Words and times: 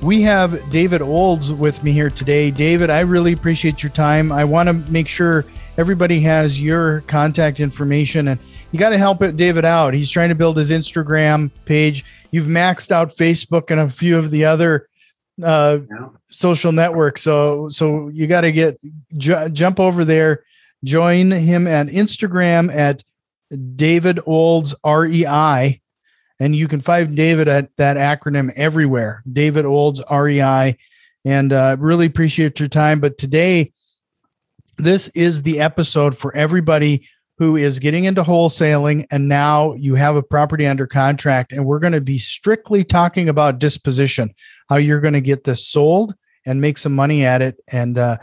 We 0.00 0.22
have 0.22 0.70
David 0.70 1.02
Olds 1.02 1.52
with 1.52 1.82
me 1.82 1.90
here 1.90 2.08
today. 2.08 2.52
David, 2.52 2.88
I 2.88 3.00
really 3.00 3.32
appreciate 3.32 3.82
your 3.82 3.90
time. 3.90 4.30
I 4.30 4.44
want 4.44 4.68
to 4.68 4.72
make 4.72 5.08
sure 5.08 5.44
everybody 5.76 6.20
has 6.20 6.62
your 6.62 7.00
contact 7.02 7.58
information 7.58 8.28
and 8.28 8.40
you 8.70 8.78
got 8.78 8.90
to 8.90 8.98
help 8.98 9.22
it 9.22 9.36
David 9.36 9.64
out. 9.64 9.94
He's 9.94 10.10
trying 10.10 10.28
to 10.28 10.36
build 10.36 10.56
his 10.56 10.70
Instagram 10.70 11.50
page. 11.64 12.04
You've 12.30 12.46
maxed 12.46 12.92
out 12.92 13.10
Facebook 13.16 13.70
and 13.70 13.80
a 13.80 13.88
few 13.88 14.16
of 14.18 14.30
the 14.30 14.44
other 14.44 14.88
uh, 15.42 15.78
yeah. 15.90 16.08
social 16.30 16.70
networks. 16.70 17.22
So 17.22 17.68
so 17.68 18.08
you 18.08 18.28
got 18.28 18.42
to 18.42 18.52
get 18.52 18.80
ju- 19.16 19.48
jump 19.48 19.80
over 19.80 20.04
there, 20.04 20.44
join 20.84 21.32
him 21.32 21.66
at 21.66 21.88
Instagram 21.88 22.72
at 22.72 23.02
David 23.76 24.20
Olds 24.26 24.74
R 24.84 25.06
E 25.06 25.26
I 25.26 25.80
and 26.40 26.54
you 26.54 26.68
can 26.68 26.80
find 26.80 27.16
David 27.16 27.48
at 27.48 27.76
that 27.76 27.96
acronym 27.96 28.50
everywhere 28.56 29.22
David 29.30 29.64
Olds, 29.64 30.02
REI. 30.10 30.76
And 31.24 31.52
uh, 31.52 31.76
really 31.78 32.06
appreciate 32.06 32.60
your 32.60 32.68
time. 32.68 33.00
But 33.00 33.18
today, 33.18 33.72
this 34.76 35.08
is 35.08 35.42
the 35.42 35.60
episode 35.60 36.16
for 36.16 36.34
everybody 36.34 37.06
who 37.38 37.56
is 37.56 37.78
getting 37.78 38.04
into 38.04 38.22
wholesaling 38.22 39.06
and 39.10 39.28
now 39.28 39.72
you 39.74 39.94
have 39.94 40.16
a 40.16 40.22
property 40.22 40.66
under 40.66 40.86
contract. 40.86 41.52
And 41.52 41.64
we're 41.64 41.78
going 41.78 41.92
to 41.92 42.00
be 42.00 42.18
strictly 42.18 42.84
talking 42.84 43.28
about 43.28 43.58
disposition, 43.58 44.34
how 44.68 44.76
you're 44.76 45.00
going 45.00 45.14
to 45.14 45.20
get 45.20 45.44
this 45.44 45.66
sold 45.66 46.14
and 46.46 46.60
make 46.60 46.78
some 46.78 46.94
money 46.94 47.24
at 47.24 47.42
it. 47.42 47.56
And 47.70 47.98
uh, 47.98 48.18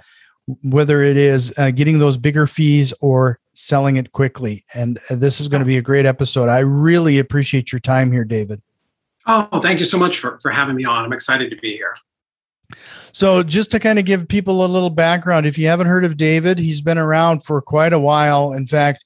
whether 0.63 1.01
it 1.01 1.17
is 1.17 1.53
uh, 1.57 1.71
getting 1.71 1.99
those 1.99 2.17
bigger 2.17 2.47
fees 2.47 2.93
or 3.01 3.39
selling 3.55 3.97
it 3.97 4.11
quickly. 4.11 4.65
And 4.73 4.99
uh, 5.09 5.15
this 5.15 5.41
is 5.41 5.47
going 5.47 5.61
to 5.61 5.65
be 5.65 5.77
a 5.77 5.81
great 5.81 6.05
episode. 6.05 6.49
I 6.49 6.59
really 6.59 7.17
appreciate 7.17 7.71
your 7.71 7.79
time 7.79 8.11
here, 8.11 8.25
David. 8.25 8.61
Oh, 9.25 9.59
thank 9.59 9.79
you 9.79 9.85
so 9.85 9.97
much 9.97 10.19
for, 10.19 10.37
for 10.39 10.51
having 10.51 10.75
me 10.75 10.85
on. 10.85 11.03
I'm 11.03 11.13
excited 11.13 11.49
to 11.49 11.55
be 11.55 11.75
here. 11.75 11.95
So, 13.11 13.43
just 13.43 13.71
to 13.71 13.79
kind 13.79 13.97
of 13.97 14.05
give 14.05 14.27
people 14.27 14.65
a 14.65 14.67
little 14.67 14.89
background, 14.89 15.45
if 15.45 15.57
you 15.57 15.67
haven't 15.67 15.87
heard 15.87 16.03
of 16.03 16.17
David, 16.17 16.59
he's 16.59 16.81
been 16.81 16.97
around 16.97 17.43
for 17.43 17.61
quite 17.61 17.93
a 17.93 17.99
while. 17.99 18.53
In 18.53 18.67
fact, 18.67 19.05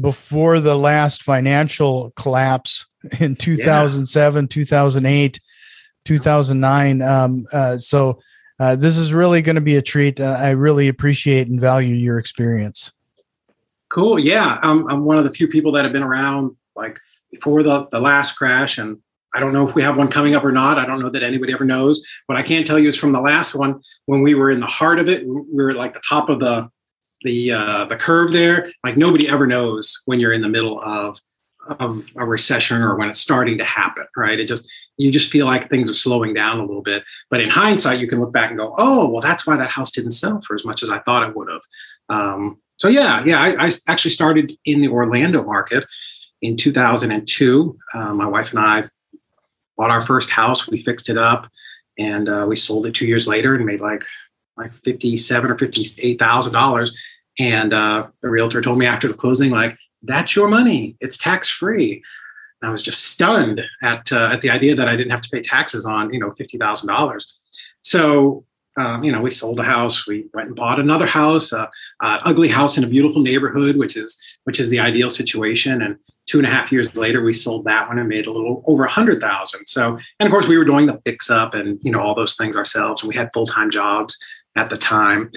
before 0.00 0.60
the 0.60 0.76
last 0.76 1.22
financial 1.22 2.10
collapse 2.10 2.86
in 3.20 3.36
2007, 3.36 4.44
yeah. 4.44 4.48
2008, 4.48 5.40
2009. 6.04 7.02
Um, 7.02 7.46
uh, 7.52 7.78
so, 7.78 8.20
uh, 8.60 8.76
this 8.76 8.96
is 8.96 9.14
really 9.14 9.40
going 9.40 9.56
to 9.56 9.62
be 9.62 9.76
a 9.76 9.82
treat. 9.82 10.20
Uh, 10.20 10.36
I 10.38 10.50
really 10.50 10.88
appreciate 10.88 11.48
and 11.48 11.60
value 11.60 11.94
your 11.94 12.18
experience. 12.18 12.92
Cool. 13.90 14.18
Yeah, 14.18 14.58
I'm, 14.62 14.86
I'm 14.88 15.04
one 15.04 15.18
of 15.18 15.24
the 15.24 15.30
few 15.30 15.48
people 15.48 15.72
that 15.72 15.84
have 15.84 15.92
been 15.92 16.02
around 16.02 16.56
like 16.76 17.00
before 17.30 17.62
the, 17.62 17.86
the 17.90 18.00
last 18.00 18.36
crash, 18.36 18.78
and 18.78 18.98
I 19.34 19.40
don't 19.40 19.52
know 19.52 19.66
if 19.66 19.74
we 19.74 19.82
have 19.82 19.96
one 19.96 20.08
coming 20.08 20.34
up 20.34 20.44
or 20.44 20.52
not. 20.52 20.78
I 20.78 20.86
don't 20.86 21.00
know 21.00 21.10
that 21.10 21.22
anybody 21.22 21.52
ever 21.52 21.64
knows. 21.64 22.04
What 22.26 22.38
I 22.38 22.42
can 22.42 22.64
tell 22.64 22.78
you 22.78 22.88
is 22.88 22.98
from 22.98 23.12
the 23.12 23.20
last 23.20 23.54
one, 23.54 23.80
when 24.06 24.22
we 24.22 24.34
were 24.34 24.50
in 24.50 24.60
the 24.60 24.66
heart 24.66 24.98
of 24.98 25.08
it, 25.08 25.26
we 25.26 25.62
were 25.62 25.72
like 25.72 25.92
the 25.92 26.02
top 26.08 26.28
of 26.28 26.40
the 26.40 26.70
the 27.22 27.52
uh, 27.52 27.84
the 27.86 27.96
curve 27.96 28.32
there. 28.32 28.72
Like 28.84 28.96
nobody 28.96 29.28
ever 29.28 29.46
knows 29.46 30.02
when 30.06 30.20
you're 30.20 30.32
in 30.32 30.42
the 30.42 30.48
middle 30.48 30.80
of 30.80 31.18
of 31.78 32.08
a 32.16 32.24
recession 32.24 32.80
or 32.80 32.96
when 32.96 33.10
it's 33.10 33.20
starting 33.20 33.58
to 33.58 33.64
happen, 33.64 34.06
right? 34.16 34.40
It 34.40 34.46
just 34.46 34.70
you 34.96 35.12
just 35.12 35.30
feel 35.30 35.46
like 35.46 35.68
things 35.68 35.90
are 35.90 35.94
slowing 35.94 36.32
down 36.34 36.58
a 36.58 36.64
little 36.64 36.82
bit. 36.82 37.04
But 37.30 37.40
in 37.40 37.50
hindsight, 37.50 38.00
you 38.00 38.08
can 38.08 38.20
look 38.20 38.32
back 38.32 38.50
and 38.50 38.58
go, 38.58 38.74
"Oh, 38.78 39.08
well, 39.08 39.20
that's 39.20 39.46
why 39.46 39.56
that 39.56 39.70
house 39.70 39.90
didn't 39.90 40.12
sell 40.12 40.40
for 40.40 40.54
as 40.54 40.64
much 40.64 40.82
as 40.82 40.90
I 40.90 41.00
thought 41.00 41.28
it 41.28 41.36
would 41.36 41.48
have." 41.50 41.62
Um, 42.08 42.58
so 42.78 42.88
yeah, 42.88 43.24
yeah, 43.24 43.40
I, 43.40 43.66
I, 43.66 43.70
actually 43.88 44.12
started 44.12 44.56
in 44.64 44.80
the 44.80 44.88
Orlando 44.88 45.42
market 45.42 45.84
in 46.42 46.56
2002. 46.56 47.78
Uh, 47.92 48.14
my 48.14 48.26
wife 48.26 48.50
and 48.50 48.60
I 48.60 48.84
bought 49.76 49.90
our 49.90 50.00
first 50.00 50.30
house. 50.30 50.68
We 50.68 50.78
fixed 50.78 51.10
it 51.10 51.18
up, 51.18 51.50
and 51.98 52.28
uh, 52.28 52.46
we 52.48 52.56
sold 52.56 52.86
it 52.86 52.94
two 52.94 53.06
years 53.06 53.26
later 53.26 53.54
and 53.54 53.64
made 53.66 53.80
like 53.80 54.04
like 54.56 54.72
fifty-seven 54.72 55.50
or 55.50 55.58
fifty-eight 55.58 56.18
thousand 56.18 56.52
dollars. 56.52 56.96
And 57.40 57.72
uh, 57.72 58.08
the 58.22 58.30
realtor 58.30 58.60
told 58.60 58.78
me 58.78 58.86
after 58.86 59.08
the 59.08 59.14
closing, 59.14 59.50
like, 59.50 59.76
"That's 60.02 60.36
your 60.36 60.48
money. 60.48 60.96
It's 61.00 61.16
tax-free." 61.16 62.02
I 62.62 62.70
was 62.70 62.82
just 62.82 63.06
stunned 63.06 63.62
at 63.82 64.12
uh, 64.12 64.30
at 64.32 64.42
the 64.42 64.50
idea 64.50 64.74
that 64.76 64.88
I 64.88 64.96
didn't 64.96 65.12
have 65.12 65.20
to 65.22 65.30
pay 65.30 65.40
taxes 65.40 65.84
on 65.84 66.12
you 66.12 66.20
know 66.20 66.32
fifty 66.32 66.58
thousand 66.58 66.88
dollars. 66.88 67.34
So 67.82 68.44
um, 68.78 69.02
you 69.02 69.10
know, 69.10 69.20
we 69.20 69.30
sold 69.30 69.58
a 69.58 69.64
house, 69.64 70.06
we 70.06 70.26
went 70.32 70.46
and 70.46 70.56
bought 70.56 70.78
another 70.78 71.06
house, 71.06 71.52
uh, 71.52 71.66
uh, 72.00 72.18
ugly 72.24 72.46
house 72.46 72.78
in 72.78 72.84
a 72.84 72.86
beautiful 72.86 73.20
neighborhood, 73.20 73.76
which 73.76 73.96
is 73.96 74.20
which 74.44 74.60
is 74.60 74.70
the 74.70 74.78
ideal 74.78 75.10
situation. 75.10 75.82
And 75.82 75.96
two 76.26 76.38
and 76.38 76.46
a 76.46 76.50
half 76.50 76.70
years 76.70 76.94
later, 76.94 77.20
we 77.20 77.32
sold 77.32 77.64
that 77.64 77.88
one 77.88 77.98
and 77.98 78.08
made 78.08 78.28
a 78.28 78.32
little 78.32 78.62
over 78.66 78.84
a 78.84 78.90
hundred 78.90 79.20
thousand. 79.20 79.66
So, 79.66 79.98
and 80.20 80.26
of 80.26 80.30
course, 80.30 80.46
we 80.46 80.56
were 80.56 80.64
doing 80.64 80.86
the 80.86 80.98
fix 80.98 81.28
up 81.28 81.54
and 81.54 81.80
you 81.82 81.90
know 81.90 82.00
all 82.00 82.14
those 82.14 82.36
things 82.36 82.56
ourselves. 82.56 83.02
And 83.02 83.08
we 83.08 83.16
had 83.16 83.32
full 83.34 83.46
time 83.46 83.70
jobs 83.70 84.16
at 84.54 84.70
the 84.70 84.76
time. 84.76 85.32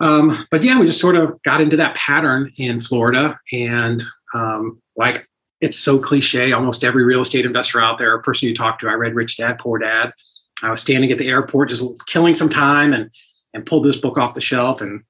Um, 0.00 0.46
but 0.50 0.64
yeah, 0.64 0.80
we 0.80 0.86
just 0.86 1.00
sort 1.00 1.16
of 1.16 1.40
got 1.42 1.60
into 1.60 1.76
that 1.76 1.94
pattern 1.96 2.50
in 2.56 2.80
Florida, 2.80 3.38
and 3.52 4.02
um, 4.32 4.80
like 4.96 5.28
it's 5.60 5.78
so 5.78 5.98
cliche. 5.98 6.52
Almost 6.52 6.84
every 6.84 7.04
real 7.04 7.20
estate 7.20 7.44
investor 7.44 7.82
out 7.82 7.98
there, 7.98 8.14
a 8.14 8.22
person 8.22 8.48
you 8.48 8.54
talk 8.54 8.78
to, 8.78 8.88
I 8.88 8.94
read 8.94 9.14
Rich 9.14 9.36
Dad 9.36 9.58
Poor 9.58 9.78
Dad 9.78 10.14
I 10.62 10.70
was 10.70 10.80
standing 10.80 11.10
at 11.12 11.18
the 11.18 11.28
airport, 11.28 11.68
just 11.68 12.06
killing 12.06 12.34
some 12.34 12.48
time, 12.48 12.92
and 12.92 13.10
and 13.54 13.66
pulled 13.66 13.84
this 13.84 13.96
book 13.96 14.16
off 14.16 14.34
the 14.34 14.40
shelf. 14.40 14.80
And 14.80 15.02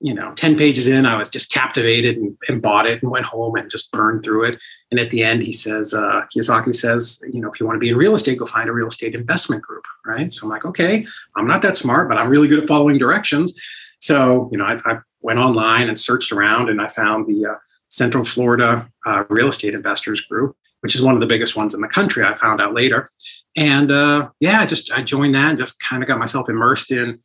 you 0.00 0.14
know, 0.14 0.32
ten 0.34 0.56
pages 0.56 0.88
in, 0.88 1.06
I 1.06 1.16
was 1.16 1.30
just 1.30 1.52
captivated 1.52 2.16
and, 2.16 2.36
and 2.48 2.60
bought 2.60 2.86
it 2.86 3.02
and 3.02 3.10
went 3.10 3.26
home 3.26 3.56
and 3.56 3.70
just 3.70 3.90
burned 3.90 4.24
through 4.24 4.44
it. 4.44 4.60
And 4.90 5.00
at 5.00 5.10
the 5.10 5.22
end, 5.22 5.42
he 5.42 5.52
says, 5.52 5.94
uh, 5.94 6.22
Kiyosaki 6.34 6.74
says, 6.74 7.22
you 7.32 7.40
know, 7.40 7.50
if 7.50 7.58
you 7.58 7.66
want 7.66 7.76
to 7.76 7.80
be 7.80 7.88
in 7.88 7.96
real 7.96 8.14
estate, 8.14 8.38
go 8.38 8.46
find 8.46 8.68
a 8.68 8.72
real 8.72 8.88
estate 8.88 9.14
investment 9.14 9.62
group, 9.62 9.84
right? 10.04 10.32
So 10.32 10.44
I'm 10.44 10.50
like, 10.50 10.64
okay, 10.64 11.06
I'm 11.36 11.46
not 11.46 11.62
that 11.62 11.76
smart, 11.76 12.08
but 12.08 12.18
I'm 12.18 12.28
really 12.28 12.48
good 12.48 12.60
at 12.60 12.66
following 12.66 12.98
directions. 12.98 13.58
So 14.00 14.48
you 14.52 14.58
know, 14.58 14.64
I, 14.64 14.78
I 14.84 14.98
went 15.20 15.38
online 15.38 15.88
and 15.88 15.98
searched 15.98 16.32
around, 16.32 16.68
and 16.68 16.80
I 16.80 16.88
found 16.88 17.26
the 17.26 17.46
uh, 17.46 17.54
Central 17.88 18.24
Florida 18.24 18.88
uh, 19.06 19.24
Real 19.28 19.48
Estate 19.48 19.74
Investors 19.74 20.20
Group, 20.22 20.56
which 20.80 20.94
is 20.94 21.02
one 21.02 21.14
of 21.14 21.20
the 21.20 21.26
biggest 21.26 21.56
ones 21.56 21.74
in 21.74 21.80
the 21.80 21.88
country. 21.88 22.24
I 22.24 22.34
found 22.34 22.60
out 22.60 22.74
later 22.74 23.08
and 23.58 23.90
uh, 23.90 24.30
yeah, 24.38 24.64
just 24.66 24.92
I 24.92 25.02
joined 25.02 25.34
that 25.34 25.50
and 25.50 25.58
just 25.58 25.80
kind 25.80 26.00
of 26.00 26.08
got 26.08 26.20
myself 26.20 26.48
immersed 26.48 26.92
in 26.92 27.18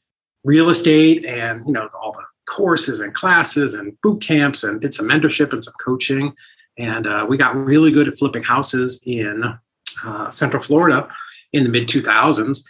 real 0.43 0.71
estate 0.71 1.23
and 1.25 1.63
you 1.67 1.73
know 1.73 1.87
all 1.93 2.11
the 2.11 2.23
courses 2.49 3.01
and 3.01 3.13
classes 3.13 3.75
and 3.75 3.95
boot 4.01 4.19
camps 4.19 4.63
and 4.63 4.81
did 4.81 4.95
some 4.95 5.07
mentorship 5.07 5.53
and 5.53 5.63
some 5.63 5.75
coaching. 5.79 6.33
And 6.79 7.05
uh, 7.05 7.27
we 7.29 7.37
got 7.37 7.55
really 7.55 7.91
good 7.91 8.07
at 8.07 8.17
flipping 8.17 8.41
houses 8.41 8.99
in 9.05 9.43
uh, 10.03 10.31
Central 10.31 10.61
Florida 10.61 11.07
in 11.53 11.65
the 11.65 11.69
mid 11.69 11.87
2000s. 11.87 12.65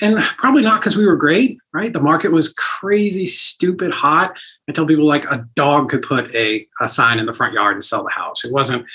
And 0.00 0.20
probably 0.36 0.62
not 0.62 0.80
because 0.80 0.96
we 0.96 1.06
were 1.06 1.16
great, 1.16 1.58
right? 1.72 1.92
The 1.92 2.00
market 2.00 2.32
was 2.32 2.52
crazy, 2.54 3.26
stupid 3.26 3.92
hot. 3.92 4.36
I 4.68 4.72
tell 4.72 4.86
people 4.86 5.06
like 5.06 5.24
a 5.26 5.46
dog 5.54 5.90
could 5.90 6.02
put 6.02 6.34
a, 6.34 6.66
a 6.80 6.88
sign 6.88 7.20
in 7.20 7.26
the 7.26 7.34
front 7.34 7.54
yard 7.54 7.74
and 7.74 7.84
sell 7.84 8.02
the 8.02 8.10
house. 8.10 8.44
It 8.44 8.52
wasn't 8.52 8.86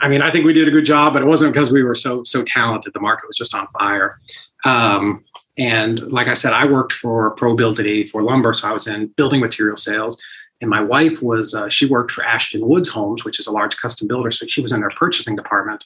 I 0.00 0.08
mean, 0.08 0.22
I 0.22 0.30
think 0.30 0.44
we 0.44 0.52
did 0.52 0.68
a 0.68 0.70
good 0.70 0.84
job, 0.84 1.12
but 1.12 1.22
it 1.22 1.26
wasn't 1.26 1.52
because 1.52 1.72
we 1.72 1.82
were 1.82 1.94
so 1.94 2.24
so 2.24 2.42
talented. 2.42 2.92
The 2.92 3.00
market 3.00 3.26
was 3.26 3.36
just 3.36 3.54
on 3.54 3.66
fire. 3.78 4.16
Um, 4.64 5.24
and 5.56 6.00
like 6.10 6.26
I 6.26 6.34
said, 6.34 6.52
I 6.52 6.64
worked 6.66 6.92
for 6.92 7.34
ProBuild 7.36 7.78
at 7.78 7.86
84 7.86 8.22
Lumber, 8.22 8.52
so 8.52 8.68
I 8.68 8.72
was 8.72 8.88
in 8.88 9.08
building 9.16 9.40
material 9.40 9.76
sales. 9.76 10.20
And 10.60 10.70
my 10.70 10.80
wife 10.80 11.22
was 11.22 11.54
uh, 11.54 11.68
she 11.68 11.86
worked 11.86 12.10
for 12.10 12.24
Ashton 12.24 12.66
Woods 12.66 12.88
Homes, 12.88 13.24
which 13.24 13.38
is 13.38 13.46
a 13.46 13.52
large 13.52 13.76
custom 13.76 14.08
builder, 14.08 14.30
so 14.30 14.46
she 14.46 14.62
was 14.62 14.72
in 14.72 14.80
their 14.80 14.90
purchasing 14.90 15.36
department. 15.36 15.84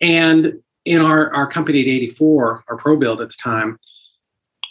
And 0.00 0.60
in 0.84 1.00
our 1.00 1.34
our 1.34 1.46
company 1.46 1.80
at 1.82 1.88
84, 1.88 2.64
our 2.68 2.78
ProBuild 2.78 3.20
at 3.20 3.28
the 3.28 3.36
time, 3.38 3.78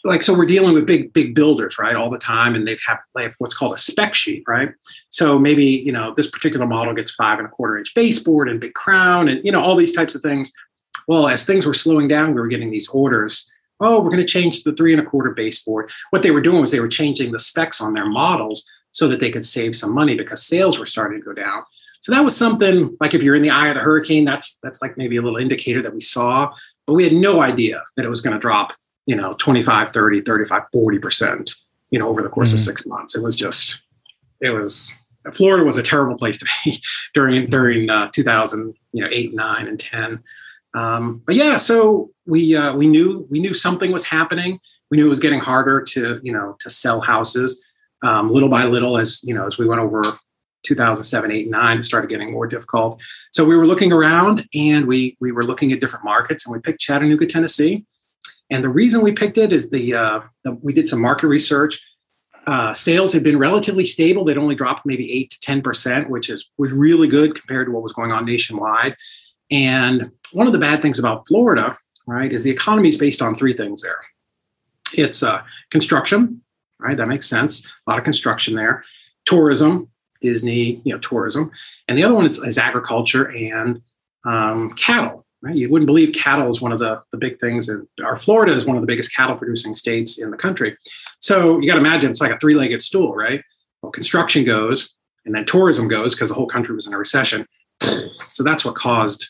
like 0.07 0.21
so 0.21 0.35
we're 0.35 0.45
dealing 0.45 0.73
with 0.73 0.85
big 0.85 1.11
big 1.13 1.35
builders 1.35 1.77
right 1.77 1.95
all 1.95 2.09
the 2.09 2.17
time 2.17 2.55
and 2.55 2.67
they've 2.67 2.79
have, 2.87 2.99
they 3.13 3.23
have 3.23 3.35
what's 3.39 3.55
called 3.55 3.73
a 3.73 3.77
spec 3.77 4.15
sheet 4.15 4.43
right? 4.47 4.71
So 5.09 5.37
maybe 5.37 5.65
you 5.65 5.91
know 5.91 6.13
this 6.15 6.29
particular 6.29 6.65
model 6.65 6.93
gets 6.93 7.11
five 7.11 7.39
and 7.39 7.47
a 7.47 7.51
quarter 7.51 7.77
inch 7.77 7.93
baseboard 7.93 8.49
and 8.49 8.59
big 8.59 8.73
crown 8.73 9.27
and 9.27 9.43
you 9.43 9.51
know 9.51 9.61
all 9.61 9.75
these 9.75 9.93
types 9.93 10.15
of 10.15 10.21
things. 10.21 10.51
Well 11.07 11.27
as 11.27 11.45
things 11.45 11.65
were 11.65 11.73
slowing 11.73 12.07
down 12.07 12.33
we 12.33 12.41
were 12.41 12.47
getting 12.47 12.71
these 12.71 12.89
orders. 12.89 13.49
Oh 13.79 13.99
we're 13.99 14.09
going 14.09 14.25
to 14.25 14.25
change 14.25 14.63
the 14.63 14.73
three 14.73 14.93
and 14.93 15.01
a 15.01 15.05
quarter 15.05 15.31
baseboard. 15.31 15.91
What 16.09 16.21
they 16.21 16.31
were 16.31 16.41
doing 16.41 16.61
was 16.61 16.71
they 16.71 16.79
were 16.79 16.87
changing 16.87 17.31
the 17.31 17.39
specs 17.39 17.81
on 17.81 17.93
their 17.93 18.07
models 18.07 18.65
so 18.91 19.07
that 19.09 19.19
they 19.19 19.29
could 19.29 19.45
save 19.45 19.75
some 19.75 19.93
money 19.93 20.15
because 20.15 20.47
sales 20.47 20.79
were 20.79 20.85
starting 20.85 21.19
to 21.19 21.25
go 21.25 21.33
down. 21.33 21.63
So 22.01 22.13
that 22.13 22.23
was 22.23 22.35
something 22.35 22.95
like 23.01 23.13
if 23.13 23.21
you're 23.21 23.35
in 23.35 23.41
the 23.41 23.49
eye 23.49 23.67
of 23.67 23.75
the 23.75 23.81
hurricane 23.81 24.25
that's 24.25 24.57
that's 24.63 24.81
like 24.81 24.97
maybe 24.97 25.17
a 25.17 25.21
little 25.21 25.37
indicator 25.37 25.81
that 25.81 25.93
we 25.93 25.99
saw 25.99 26.53
but 26.85 26.93
we 26.93 27.03
had 27.03 27.13
no 27.13 27.41
idea 27.41 27.83
that 27.95 28.05
it 28.05 28.09
was 28.09 28.21
going 28.21 28.33
to 28.33 28.39
drop 28.39 28.73
you 29.07 29.15
know, 29.15 29.33
25, 29.33 29.89
30, 29.89 30.21
35, 30.21 30.63
40%, 30.73 31.55
you 31.89 31.97
know, 31.97 32.07
over 32.07 32.21
the 32.21 32.29
course 32.29 32.49
mm-hmm. 32.49 32.55
of 32.55 32.59
six 32.59 32.85
months. 32.85 33.15
It 33.15 33.23
was 33.23 33.35
just, 33.35 33.81
it 34.41 34.51
was, 34.51 34.91
Florida 35.33 35.63
was 35.63 35.77
a 35.77 35.83
terrible 35.83 36.15
place 36.15 36.37
to 36.37 36.45
be 36.63 36.79
during, 37.15 37.49
during 37.49 37.89
uh, 37.89 38.09
2000, 38.11 38.75
you 38.91 39.03
know, 39.03 39.09
eight, 39.11 39.33
nine, 39.33 39.67
and 39.67 39.79
10. 39.79 40.23
Um, 40.75 41.23
but 41.25 41.33
yeah, 41.35 41.55
so 41.55 42.11
we, 42.27 42.55
uh, 42.55 42.75
we 42.75 42.87
knew, 42.87 43.25
we 43.31 43.39
knew 43.39 43.53
something 43.53 43.91
was 43.91 44.03
happening. 44.03 44.59
We 44.91 44.97
knew 44.97 45.07
it 45.07 45.09
was 45.09 45.19
getting 45.19 45.39
harder 45.39 45.81
to, 45.81 46.19
you 46.21 46.31
know, 46.31 46.55
to 46.59 46.69
sell 46.69 47.01
houses 47.01 47.63
um, 48.03 48.29
little 48.29 48.49
by 48.49 48.65
little 48.65 48.97
as, 48.97 49.21
you 49.23 49.33
know, 49.33 49.47
as 49.47 49.57
we 49.57 49.65
went 49.65 49.81
over 49.81 50.03
2007, 50.63 51.31
8, 51.31 51.49
9, 51.49 51.77
it 51.77 51.83
started 51.83 52.09
getting 52.09 52.31
more 52.31 52.47
difficult. 52.47 53.01
So 53.31 53.43
we 53.43 53.55
were 53.55 53.65
looking 53.65 53.91
around 53.91 54.45
and 54.53 54.85
we 54.85 55.17
we 55.19 55.31
were 55.31 55.43
looking 55.43 55.71
at 55.71 55.79
different 55.79 56.05
markets 56.05 56.45
and 56.45 56.53
we 56.53 56.59
picked 56.59 56.81
Chattanooga, 56.81 57.25
Tennessee. 57.25 57.85
And 58.49 58.63
the 58.63 58.69
reason 58.69 59.01
we 59.01 59.11
picked 59.11 59.37
it 59.37 59.51
is 59.51 59.69
the, 59.69 59.93
uh, 59.93 60.21
the 60.43 60.53
we 60.53 60.73
did 60.73 60.87
some 60.87 61.01
market 61.01 61.27
research. 61.27 61.81
Uh, 62.45 62.73
sales 62.73 63.11
had 63.11 63.23
been 63.23 63.37
relatively 63.37 63.83
stable. 63.83 64.23
They'd 64.23 64.37
only 64.37 64.55
dropped 64.55 64.85
maybe 64.85 65.11
eight 65.11 65.29
to 65.31 65.39
ten 65.41 65.61
percent, 65.61 66.09
which 66.09 66.29
is 66.29 66.49
was 66.57 66.71
really 66.71 67.09
good 67.09 67.35
compared 67.35 67.67
to 67.67 67.73
what 67.73 67.83
was 67.83 67.91
going 67.91 68.13
on 68.13 68.25
nationwide. 68.25 68.95
And 69.51 70.11
one 70.31 70.47
of 70.47 70.53
the 70.53 70.59
bad 70.59 70.81
things 70.81 70.97
about 70.97 71.27
Florida, 71.27 71.77
right, 72.07 72.31
is 72.31 72.45
the 72.45 72.51
economy 72.51 72.87
is 72.87 72.97
based 72.97 73.21
on 73.21 73.35
three 73.35 73.55
things 73.55 73.81
there. 73.81 73.99
It's 74.93 75.23
uh, 75.23 75.41
construction, 75.71 76.41
right? 76.79 76.95
That 76.95 77.09
makes 77.09 77.29
sense. 77.29 77.65
A 77.65 77.89
lot 77.89 77.99
of 77.99 78.05
construction 78.05 78.55
there. 78.55 78.85
Tourism, 79.25 79.89
Disney, 80.21 80.81
you 80.85 80.93
know, 80.93 80.99
tourism, 80.99 81.51
and 81.89 81.97
the 81.97 82.03
other 82.05 82.15
one 82.15 82.25
is, 82.25 82.41
is 82.41 82.57
agriculture 82.57 83.29
and 83.29 83.81
um, 84.23 84.71
cattle. 84.75 85.26
Right? 85.41 85.55
You 85.55 85.69
wouldn't 85.69 85.85
believe 85.85 86.15
cattle 86.15 86.49
is 86.49 86.61
one 86.61 86.71
of 86.71 86.79
the, 86.79 87.03
the 87.11 87.17
big 87.17 87.39
things. 87.39 87.69
And 87.69 87.87
our 88.03 88.17
Florida 88.17 88.53
is 88.53 88.65
one 88.65 88.75
of 88.75 88.81
the 88.81 88.87
biggest 88.87 89.15
cattle 89.15 89.37
producing 89.37 89.75
states 89.75 90.19
in 90.19 90.31
the 90.31 90.37
country. 90.37 90.75
So 91.19 91.59
you 91.59 91.67
got 91.67 91.75
to 91.75 91.79
imagine 91.79 92.09
it's 92.09 92.21
like 92.21 92.31
a 92.31 92.39
three 92.39 92.55
legged 92.55 92.81
stool, 92.81 93.13
right? 93.13 93.43
Well, 93.81 93.91
construction 93.91 94.43
goes, 94.43 94.97
and 95.25 95.35
then 95.35 95.45
tourism 95.45 95.87
goes 95.87 96.15
because 96.15 96.29
the 96.29 96.35
whole 96.35 96.47
country 96.47 96.75
was 96.75 96.87
in 96.87 96.93
a 96.93 96.97
recession. 96.97 97.45
So 98.27 98.43
that's 98.43 98.65
what 98.65 98.75
caused 98.75 99.29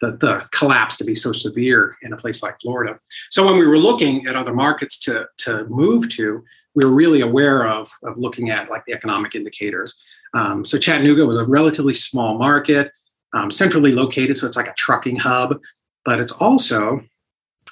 the, 0.00 0.12
the 0.12 0.46
collapse 0.52 0.96
to 0.98 1.04
be 1.04 1.14
so 1.14 1.32
severe 1.32 1.96
in 2.02 2.12
a 2.12 2.16
place 2.16 2.42
like 2.42 2.60
Florida. 2.60 2.98
So 3.30 3.44
when 3.44 3.56
we 3.56 3.66
were 3.66 3.78
looking 3.78 4.26
at 4.26 4.36
other 4.36 4.54
markets 4.54 5.00
to, 5.00 5.26
to 5.38 5.64
move 5.66 6.08
to, 6.10 6.44
we 6.74 6.84
were 6.84 6.92
really 6.92 7.20
aware 7.20 7.66
of, 7.66 7.90
of 8.04 8.16
looking 8.16 8.50
at 8.50 8.70
like 8.70 8.84
the 8.86 8.92
economic 8.92 9.34
indicators. 9.34 10.00
Um, 10.34 10.64
so 10.64 10.78
Chattanooga 10.78 11.26
was 11.26 11.36
a 11.36 11.44
relatively 11.44 11.94
small 11.94 12.38
market, 12.38 12.92
um, 13.32 13.50
centrally 13.50 13.92
located, 13.92 14.36
so 14.36 14.46
it's 14.46 14.56
like 14.56 14.68
a 14.68 14.74
trucking 14.74 15.16
hub. 15.16 15.60
But 16.04 16.20
it's 16.20 16.32
also 16.32 17.02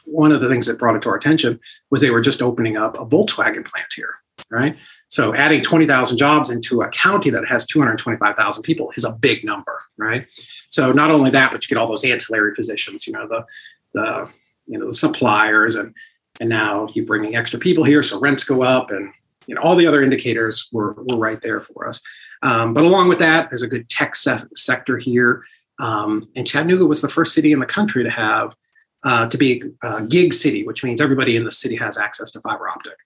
one 0.06 0.32
of 0.32 0.40
the 0.40 0.48
things 0.48 0.66
that 0.66 0.78
brought 0.78 0.96
it 0.96 1.02
to 1.02 1.08
our 1.08 1.16
attention 1.16 1.60
was 1.90 2.00
they 2.00 2.10
were 2.10 2.20
just 2.20 2.42
opening 2.42 2.76
up 2.76 2.98
a 2.98 3.04
Volkswagen 3.04 3.66
plant 3.66 3.92
here, 3.94 4.14
right? 4.50 4.76
So 5.08 5.34
adding 5.34 5.62
20,000 5.62 6.16
jobs 6.18 6.50
into 6.50 6.82
a 6.82 6.88
county 6.88 7.30
that 7.30 7.46
has 7.48 7.66
225,000 7.66 8.62
people 8.62 8.92
is 8.96 9.04
a 9.04 9.12
big 9.12 9.44
number, 9.44 9.80
right? 9.96 10.26
So 10.68 10.92
not 10.92 11.10
only 11.10 11.30
that, 11.30 11.52
but 11.52 11.62
you 11.64 11.68
get 11.68 11.80
all 11.80 11.88
those 11.88 12.04
ancillary 12.04 12.54
positions, 12.54 13.06
you 13.06 13.12
know, 13.12 13.26
the 13.26 13.44
the 13.92 14.28
you 14.66 14.78
know 14.78 14.86
the 14.86 14.94
suppliers 14.94 15.74
and 15.74 15.92
and 16.40 16.48
now 16.48 16.88
you're 16.94 17.04
bringing 17.04 17.36
extra 17.36 17.58
people 17.58 17.84
here, 17.84 18.02
so 18.02 18.18
rents 18.18 18.44
go 18.44 18.62
up, 18.62 18.90
and 18.90 19.12
you 19.46 19.54
know 19.54 19.60
all 19.60 19.76
the 19.76 19.86
other 19.86 20.02
indicators 20.02 20.68
were 20.72 20.94
were 20.94 21.18
right 21.18 21.42
there 21.42 21.60
for 21.60 21.86
us. 21.86 22.00
Um, 22.42 22.72
but 22.74 22.84
along 22.84 23.08
with 23.08 23.18
that, 23.18 23.50
there's 23.50 23.62
a 23.62 23.68
good 23.68 23.88
tech 23.88 24.16
se- 24.16 24.48
sector 24.54 24.96
here, 24.98 25.44
um, 25.78 26.28
and 26.36 26.46
Chattanooga 26.46 26.86
was 26.86 27.02
the 27.02 27.08
first 27.08 27.34
city 27.34 27.52
in 27.52 27.58
the 27.58 27.66
country 27.66 28.04
to 28.04 28.10
have 28.10 28.54
uh, 29.02 29.26
to 29.28 29.38
be 29.38 29.62
a 29.82 30.06
gig 30.06 30.34
city, 30.34 30.64
which 30.66 30.84
means 30.84 31.00
everybody 31.00 31.36
in 31.36 31.44
the 31.44 31.52
city 31.52 31.76
has 31.76 31.96
access 31.96 32.30
to 32.32 32.40
fiber 32.40 32.68
optic. 32.68 32.96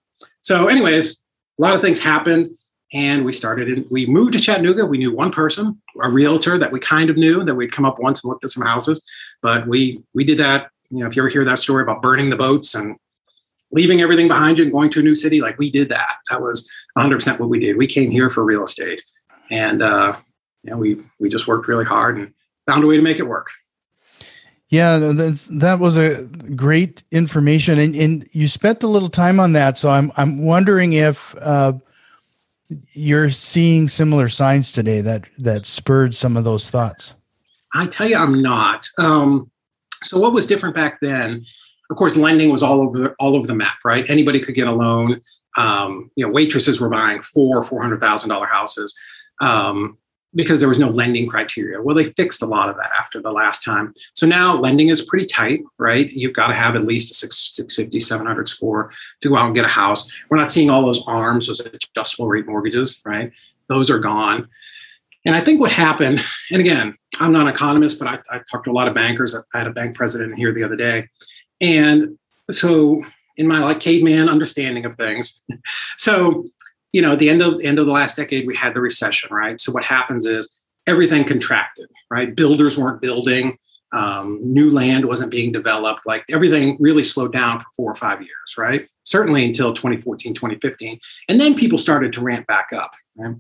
So, 0.40 0.66
anyways, 0.66 1.22
a 1.58 1.62
lot 1.62 1.74
of 1.74 1.80
things 1.80 2.00
happened, 2.00 2.56
and 2.92 3.24
we 3.24 3.32
started. 3.32 3.68
In, 3.68 3.86
we 3.90 4.06
moved 4.06 4.32
to 4.32 4.38
Chattanooga. 4.40 4.86
We 4.86 4.98
knew 4.98 5.14
one 5.14 5.30
person, 5.30 5.80
a 6.02 6.08
realtor 6.08 6.58
that 6.58 6.72
we 6.72 6.80
kind 6.80 7.10
of 7.10 7.16
knew 7.16 7.44
that 7.44 7.54
we'd 7.54 7.72
come 7.72 7.84
up 7.84 7.98
once 7.98 8.22
and 8.22 8.28
looked 8.28 8.44
at 8.44 8.50
some 8.50 8.66
houses, 8.66 9.02
but 9.42 9.66
we 9.66 10.02
we 10.14 10.24
did 10.24 10.38
that. 10.38 10.70
You 10.90 11.00
know, 11.00 11.06
if 11.06 11.16
you 11.16 11.22
ever 11.22 11.28
hear 11.28 11.44
that 11.44 11.58
story 11.58 11.82
about 11.82 12.02
burning 12.02 12.30
the 12.30 12.36
boats 12.36 12.74
and 12.74 12.96
leaving 13.72 14.00
everything 14.00 14.28
behind 14.28 14.58
you 14.58 14.64
and 14.64 14.72
going 14.72 14.90
to 14.90 15.00
a 15.00 15.02
new 15.02 15.14
city, 15.14 15.40
like 15.40 15.58
we 15.58 15.70
did 15.70 15.88
that. 15.88 16.16
That 16.30 16.40
was 16.40 16.70
100% 16.96 17.40
what 17.40 17.48
we 17.48 17.58
did. 17.58 17.76
We 17.76 17.88
came 17.88 18.10
here 18.10 18.30
for 18.30 18.44
real 18.44 18.62
estate, 18.62 19.02
and 19.50 19.82
uh, 19.82 20.16
you 20.62 20.70
know, 20.70 20.78
we 20.78 20.98
we 21.18 21.28
just 21.28 21.46
worked 21.46 21.68
really 21.68 21.84
hard 21.84 22.16
and 22.18 22.32
found 22.66 22.84
a 22.84 22.86
way 22.86 22.96
to 22.96 23.02
make 23.02 23.18
it 23.18 23.26
work. 23.26 23.50
Yeah, 24.68 24.98
that's, 24.98 25.44
that 25.52 25.78
was 25.78 25.96
a 25.96 26.24
great 26.56 27.04
information, 27.12 27.78
and, 27.78 27.94
and 27.94 28.28
you 28.32 28.48
spent 28.48 28.82
a 28.82 28.88
little 28.88 29.10
time 29.10 29.38
on 29.38 29.52
that. 29.52 29.78
So 29.78 29.90
I'm 29.90 30.10
I'm 30.16 30.44
wondering 30.44 30.94
if 30.94 31.34
uh, 31.40 31.74
you're 32.92 33.30
seeing 33.30 33.88
similar 33.88 34.28
signs 34.28 34.72
today 34.72 35.00
that 35.02 35.24
that 35.38 35.66
spurred 35.66 36.14
some 36.14 36.36
of 36.36 36.44
those 36.44 36.70
thoughts. 36.70 37.14
I 37.74 37.86
tell 37.86 38.08
you, 38.08 38.16
I'm 38.16 38.40
not. 38.40 38.88
Um, 38.98 39.50
so 40.02 40.18
what 40.18 40.32
was 40.32 40.46
different 40.46 40.74
back 40.74 41.00
then 41.00 41.44
of 41.90 41.96
course, 41.96 42.16
lending 42.16 42.50
was 42.50 42.62
all 42.62 42.80
over 42.80 43.14
all 43.18 43.36
over 43.36 43.46
the 43.46 43.54
map, 43.54 43.76
right? 43.84 44.08
Anybody 44.08 44.40
could 44.40 44.54
get 44.54 44.68
a 44.68 44.72
loan. 44.72 45.20
Um, 45.56 46.10
you 46.16 46.26
know, 46.26 46.32
waitresses 46.32 46.80
were 46.80 46.88
buying 46.88 47.22
four 47.22 47.62
four 47.62 47.82
hundred 47.82 48.00
thousand 48.00 48.30
dollar 48.30 48.46
houses 48.46 48.94
um, 49.40 49.98
because 50.34 50.60
there 50.60 50.68
was 50.68 50.78
no 50.78 50.88
lending 50.88 51.28
criteria. 51.28 51.80
Well, 51.80 51.94
they 51.94 52.06
fixed 52.12 52.42
a 52.42 52.46
lot 52.46 52.68
of 52.68 52.76
that 52.76 52.90
after 52.98 53.20
the 53.20 53.30
last 53.30 53.64
time. 53.64 53.92
So 54.14 54.26
now 54.26 54.58
lending 54.58 54.88
is 54.88 55.02
pretty 55.02 55.26
tight, 55.26 55.60
right? 55.78 56.10
You've 56.10 56.32
got 56.32 56.48
to 56.48 56.54
have 56.54 56.74
at 56.74 56.84
least 56.84 57.10
a 57.12 57.14
6, 57.14 57.54
650, 57.54 58.00
700 58.00 58.48
score 58.48 58.92
to 59.20 59.28
go 59.28 59.36
out 59.36 59.46
and 59.46 59.54
get 59.54 59.64
a 59.64 59.68
house. 59.68 60.10
We're 60.28 60.38
not 60.38 60.50
seeing 60.50 60.70
all 60.70 60.84
those 60.84 61.06
ARMs, 61.06 61.46
those 61.46 61.60
adjustable 61.60 62.28
rate 62.28 62.46
mortgages, 62.46 63.00
right? 63.04 63.30
Those 63.68 63.90
are 63.90 63.98
gone. 63.98 64.48
And 65.24 65.34
I 65.34 65.40
think 65.40 65.60
what 65.60 65.70
happened, 65.70 66.22
and 66.50 66.60
again, 66.60 66.94
I'm 67.18 67.32
not 67.32 67.42
an 67.42 67.54
economist, 67.54 67.98
but 67.98 68.08
I, 68.08 68.36
I 68.36 68.40
talked 68.50 68.64
to 68.64 68.70
a 68.70 68.74
lot 68.74 68.88
of 68.88 68.94
bankers. 68.94 69.34
I 69.34 69.58
had 69.58 69.66
a 69.66 69.72
bank 69.72 69.96
president 69.96 70.36
here 70.36 70.52
the 70.52 70.62
other 70.62 70.76
day, 70.76 71.08
and 71.60 72.18
so 72.50 73.02
in 73.36 73.48
my 73.48 73.60
like 73.60 73.80
caveman 73.80 74.28
understanding 74.28 74.84
of 74.84 74.96
things, 74.96 75.42
so 75.96 76.44
you 76.94 77.02
know, 77.02 77.14
at 77.14 77.18
the 77.18 77.28
end 77.28 77.42
of 77.42 77.60
end 77.60 77.80
of 77.80 77.86
the 77.86 77.92
last 77.92 78.16
decade, 78.16 78.46
we 78.46 78.54
had 78.54 78.72
the 78.72 78.80
recession, 78.80 79.28
right? 79.34 79.60
So 79.60 79.72
what 79.72 79.82
happens 79.82 80.26
is 80.26 80.48
everything 80.86 81.24
contracted, 81.24 81.90
right? 82.08 82.36
Builders 82.36 82.78
weren't 82.78 83.02
building, 83.02 83.58
um, 83.90 84.38
new 84.40 84.70
land 84.70 85.04
wasn't 85.04 85.32
being 85.32 85.50
developed, 85.50 86.06
like 86.06 86.24
everything 86.30 86.76
really 86.78 87.02
slowed 87.02 87.32
down 87.32 87.58
for 87.58 87.66
four 87.76 87.90
or 87.90 87.96
five 87.96 88.20
years, 88.20 88.54
right? 88.56 88.88
Certainly 89.02 89.44
until 89.44 89.74
2014, 89.74 90.34
2015. 90.34 91.00
And 91.28 91.40
then 91.40 91.56
people 91.56 91.78
started 91.78 92.12
to 92.12 92.20
ramp 92.20 92.46
back 92.46 92.72
up. 92.72 92.92
Right? 93.16 93.34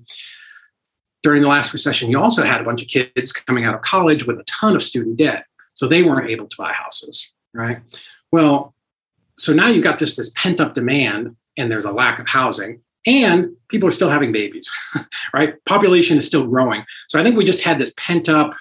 During 1.22 1.40
the 1.40 1.48
last 1.48 1.72
recession, 1.72 2.10
you 2.10 2.20
also 2.20 2.42
had 2.42 2.60
a 2.60 2.64
bunch 2.64 2.82
of 2.82 2.88
kids 2.88 3.32
coming 3.32 3.64
out 3.64 3.76
of 3.76 3.82
college 3.82 4.26
with 4.26 4.40
a 4.40 4.44
ton 4.44 4.74
of 4.74 4.82
student 4.82 5.16
debt. 5.16 5.44
So 5.74 5.86
they 5.86 6.02
weren't 6.02 6.28
able 6.28 6.48
to 6.48 6.56
buy 6.58 6.72
houses, 6.72 7.32
right? 7.52 7.82
Well, 8.32 8.74
so 9.38 9.52
now 9.52 9.68
you've 9.68 9.84
got 9.84 10.00
this 10.00 10.16
this 10.16 10.32
pent 10.36 10.60
up 10.60 10.74
demand, 10.74 11.36
and 11.56 11.70
there's 11.70 11.84
a 11.84 11.92
lack 11.92 12.18
of 12.18 12.28
housing, 12.28 12.80
and 13.06 13.50
people 13.68 13.88
are 13.88 13.92
still 13.92 14.10
having 14.10 14.32
babies, 14.32 14.70
right? 15.34 15.62
Population 15.66 16.16
is 16.16 16.26
still 16.26 16.46
growing. 16.46 16.84
So 17.08 17.20
I 17.20 17.22
think 17.22 17.36
we 17.36 17.44
just 17.44 17.62
had 17.62 17.78
this 17.78 17.92
pent 17.96 18.28
up, 18.28 18.54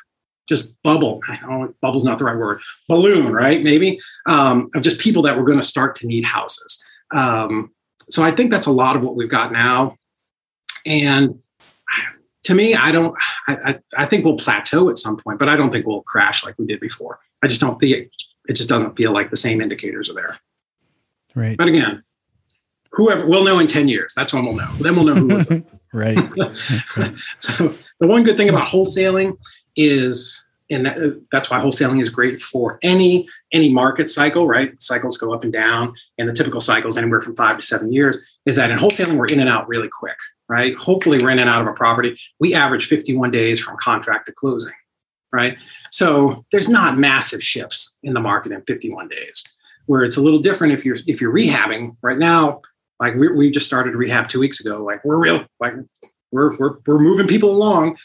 just 0.47 0.73
bubble. 0.83 1.21
I 1.29 1.37
don't 1.37 1.49
know, 1.49 1.75
bubble's 1.81 2.03
not 2.03 2.19
the 2.19 2.25
right 2.25 2.37
word. 2.37 2.61
Balloon, 2.89 3.31
right? 3.31 3.63
Maybe 3.63 3.99
um, 4.27 4.69
of 4.75 4.83
just 4.83 4.99
people 4.99 5.21
that 5.23 5.37
were 5.37 5.43
going 5.43 5.59
to 5.59 5.65
start 5.65 5.95
to 5.97 6.07
need 6.07 6.25
houses. 6.25 6.83
Um, 7.11 7.71
so 8.09 8.23
I 8.23 8.31
think 8.31 8.51
that's 8.51 8.67
a 8.67 8.71
lot 8.71 8.95
of 8.95 9.01
what 9.01 9.15
we've 9.15 9.29
got 9.29 9.51
now, 9.51 9.97
and 10.85 11.41
to 12.43 12.53
me, 12.53 12.75
I 12.75 12.91
don't. 12.91 13.15
I, 13.47 13.53
I, 13.53 13.79
I 13.99 14.05
think 14.05 14.25
we'll 14.25 14.37
plateau 14.37 14.89
at 14.89 14.97
some 14.97 15.17
point, 15.17 15.39
but 15.39 15.47
I 15.47 15.55
don't 15.55 15.71
think 15.71 15.85
we'll 15.85 16.01
crash 16.01 16.43
like 16.43 16.55
we 16.57 16.65
did 16.65 16.79
before. 16.79 17.19
I 17.41 17.47
just 17.47 17.61
don't 17.61 17.79
think 17.79 18.11
it 18.47 18.53
just 18.53 18.69
doesn't 18.69 18.95
feel 18.95 19.13
like 19.13 19.29
the 19.29 19.37
same 19.37 19.61
indicators 19.61 20.09
are 20.09 20.13
there. 20.13 20.37
Right. 21.35 21.57
But 21.57 21.67
again, 21.67 22.03
whoever 22.93 23.25
we'll 23.25 23.43
know 23.43 23.59
in 23.59 23.67
10 23.67 23.87
years. 23.87 24.13
That's 24.15 24.33
when 24.33 24.45
we'll 24.45 24.55
know. 24.55 24.71
Then 24.79 24.95
we'll 24.95 25.05
know 25.05 25.15
who. 25.15 25.65
right. 25.93 26.19
so 27.37 27.75
the 27.99 28.07
one 28.07 28.23
good 28.23 28.37
thing 28.37 28.49
about 28.49 28.65
wholesaling 28.65 29.37
is, 29.75 30.43
and 30.69 30.85
that, 30.85 31.25
that's 31.31 31.49
why 31.49 31.59
wholesaling 31.59 32.01
is 32.01 32.09
great 32.09 32.41
for 32.41 32.79
any 32.81 33.27
any 33.51 33.69
market 33.69 34.09
cycle. 34.09 34.47
Right, 34.47 34.81
cycles 34.81 35.17
go 35.17 35.33
up 35.33 35.43
and 35.43 35.53
down, 35.53 35.93
and 36.17 36.29
the 36.29 36.33
typical 36.33 36.61
cycle 36.61 36.87
is 36.87 36.97
anywhere 36.97 37.21
from 37.21 37.35
five 37.35 37.57
to 37.57 37.61
seven 37.61 37.91
years. 37.91 38.17
Is 38.45 38.55
that 38.55 38.71
in 38.71 38.79
wholesaling 38.79 39.17
we're 39.17 39.27
in 39.27 39.39
and 39.39 39.49
out 39.49 39.67
really 39.67 39.89
quick. 39.89 40.17
Right. 40.49 40.75
Hopefully 40.75 41.19
we're 41.21 41.31
in 41.31 41.39
and 41.39 41.49
out 41.49 41.61
of 41.61 41.67
a 41.67 41.73
property. 41.73 42.17
We 42.39 42.53
average 42.53 42.85
51 42.85 43.31
days 43.31 43.61
from 43.61 43.77
contract 43.77 44.27
to 44.27 44.33
closing 44.33 44.73
right? 45.33 45.57
So 45.91 46.45
there's 46.51 46.69
not 46.69 46.97
massive 46.97 47.43
shifts 47.43 47.97
in 48.03 48.13
the 48.13 48.21
market 48.21 48.53
in 48.53 48.61
51 48.61 49.09
days. 49.09 49.43
Where 49.87 50.03
it's 50.03 50.15
a 50.15 50.21
little 50.21 50.39
different 50.39 50.73
if 50.73 50.85
you're 50.85 50.97
if 51.07 51.19
you're 51.19 51.33
rehabbing 51.33 51.97
right 52.01 52.17
now. 52.17 52.61
Like 52.99 53.15
we 53.15 53.31
we 53.31 53.51
just 53.51 53.65
started 53.65 53.95
rehab 53.95 54.29
two 54.29 54.39
weeks 54.39 54.59
ago. 54.59 54.83
Like 54.83 55.03
we're 55.03 55.17
real 55.17 55.45
like 55.59 55.73
we're 56.31 56.55
we're 56.57 56.77
we're 56.85 56.99
moving 56.99 57.27
people 57.27 57.51
along. 57.51 57.97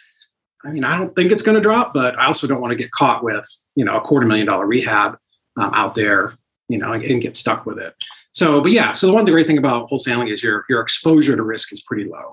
I 0.64 0.70
mean, 0.70 0.84
I 0.84 0.98
don't 0.98 1.14
think 1.14 1.30
it's 1.30 1.42
going 1.42 1.54
to 1.54 1.60
drop, 1.60 1.94
but 1.94 2.18
I 2.18 2.26
also 2.26 2.46
don't 2.46 2.60
want 2.60 2.72
to 2.72 2.76
get 2.76 2.90
caught 2.90 3.22
with 3.22 3.46
you 3.74 3.84
know 3.84 3.96
a 3.96 4.00
quarter 4.00 4.26
million 4.26 4.46
dollar 4.46 4.66
rehab 4.66 5.18
um, 5.56 5.70
out 5.74 5.94
there, 5.94 6.34
you 6.68 6.78
know, 6.78 6.92
and, 6.92 7.22
get 7.22 7.36
stuck 7.36 7.64
with 7.66 7.78
it. 7.78 7.94
So, 8.32 8.60
but 8.60 8.72
yeah, 8.72 8.92
so 8.92 9.06
the 9.06 9.12
one 9.12 9.24
the 9.24 9.30
great 9.30 9.46
thing 9.46 9.58
about 9.58 9.88
wholesaling 9.88 10.32
is 10.32 10.42
your 10.42 10.64
your 10.68 10.80
exposure 10.80 11.36
to 11.36 11.42
risk 11.42 11.72
is 11.72 11.82
pretty 11.82 12.04
low. 12.04 12.32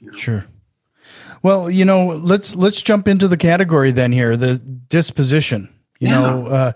You 0.00 0.10
know? 0.10 0.18
Sure. 0.18 0.44
Well, 1.42 1.70
you 1.70 1.84
know, 1.84 2.06
let's 2.06 2.54
let's 2.54 2.80
jump 2.80 3.06
into 3.06 3.28
the 3.28 3.36
category 3.36 3.90
then 3.90 4.12
here, 4.12 4.36
the 4.36 4.58
disposition. 4.58 5.68
You 6.00 6.08
yeah. 6.08 6.20
know, 6.20 6.46
uh, 6.46 6.72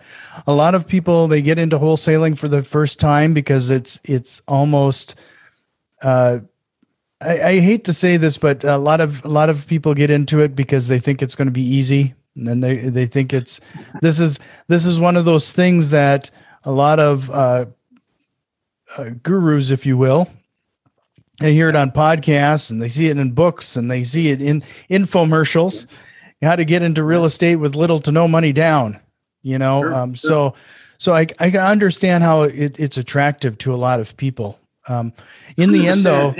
a 0.47 0.53
lot 0.53 0.75
of 0.75 0.87
people 0.87 1.29
they 1.29 1.43
get 1.43 1.59
into 1.59 1.79
wholesaling 1.79 2.39
for 2.39 2.49
the 2.49 2.63
first 2.63 3.01
time 3.01 3.35
because 3.35 3.71
it's 3.71 4.01
it's 4.05 4.41
almost. 4.49 5.15
Uh, 6.03 6.39
I, 7.21 7.43
I 7.43 7.61
hate 7.61 7.85
to 7.85 7.93
say 7.93 8.17
this, 8.17 8.39
but 8.39 8.63
a 8.65 8.79
lot 8.79 9.01
of 9.01 9.25
a 9.25 9.29
lot 9.29 9.51
of 9.51 9.67
people 9.67 9.95
get 9.95 10.11
into 10.11 10.41
it 10.41 10.55
because 10.55 10.89
they 10.89 10.99
think 10.99 11.21
it's 11.21 11.35
going 11.35 11.49
to 11.49 11.53
be 11.53 11.63
easy, 11.63 12.15
and 12.37 12.63
they 12.63 12.77
they 12.77 13.07
think 13.07 13.33
it's 13.33 13.61
this 14.01 14.21
is 14.21 14.39
this 14.69 14.87
is 14.87 15.01
one 15.01 15.17
of 15.17 15.25
those 15.25 15.51
things 15.51 15.91
that 15.91 16.31
a 16.65 16.73
lot 16.73 17.01
of 17.01 17.31
uh, 17.31 17.67
uh, 18.97 19.11
gurus, 19.23 19.71
if 19.71 19.85
you 19.85 19.97
will, 19.97 20.29
they 21.41 21.55
hear 21.55 21.69
it 21.69 21.77
on 21.77 21.91
podcasts 21.91 22.71
and 22.71 22.81
they 22.83 22.89
see 22.89 23.09
it 23.09 23.19
in 23.19 23.33
books 23.33 23.77
and 23.77 23.91
they 23.91 24.05
see 24.05 24.29
it 24.29 24.41
in 24.41 24.63
infomercials. 24.91 25.87
How 26.43 26.57
to 26.57 26.65
get 26.65 26.83
into 26.83 27.03
real 27.03 27.25
estate 27.25 27.57
with 27.57 27.75
little 27.75 27.99
to 28.01 28.13
no 28.13 28.29
money 28.29 28.53
down, 28.53 29.01
you 29.49 29.59
know. 29.59 29.81
Sure, 29.83 29.95
um, 29.95 30.15
sure. 30.15 30.29
So, 30.29 30.55
so 30.99 31.15
I 31.15 31.27
I 31.39 31.51
can 31.51 31.61
understand 31.61 32.23
how 32.23 32.43
it, 32.43 32.79
it's 32.79 32.97
attractive 32.97 33.57
to 33.59 33.75
a 33.75 33.77
lot 33.77 34.01
of 34.01 34.17
people. 34.17 34.59
Um, 34.87 35.13
in 35.57 35.73
the 35.73 35.89
end, 35.89 36.03
though, 36.03 36.35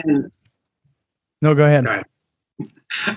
no, 1.41 1.55
go 1.55 1.65
ahead. 1.65 1.85
Go 1.85 1.91
ahead. 1.91 2.05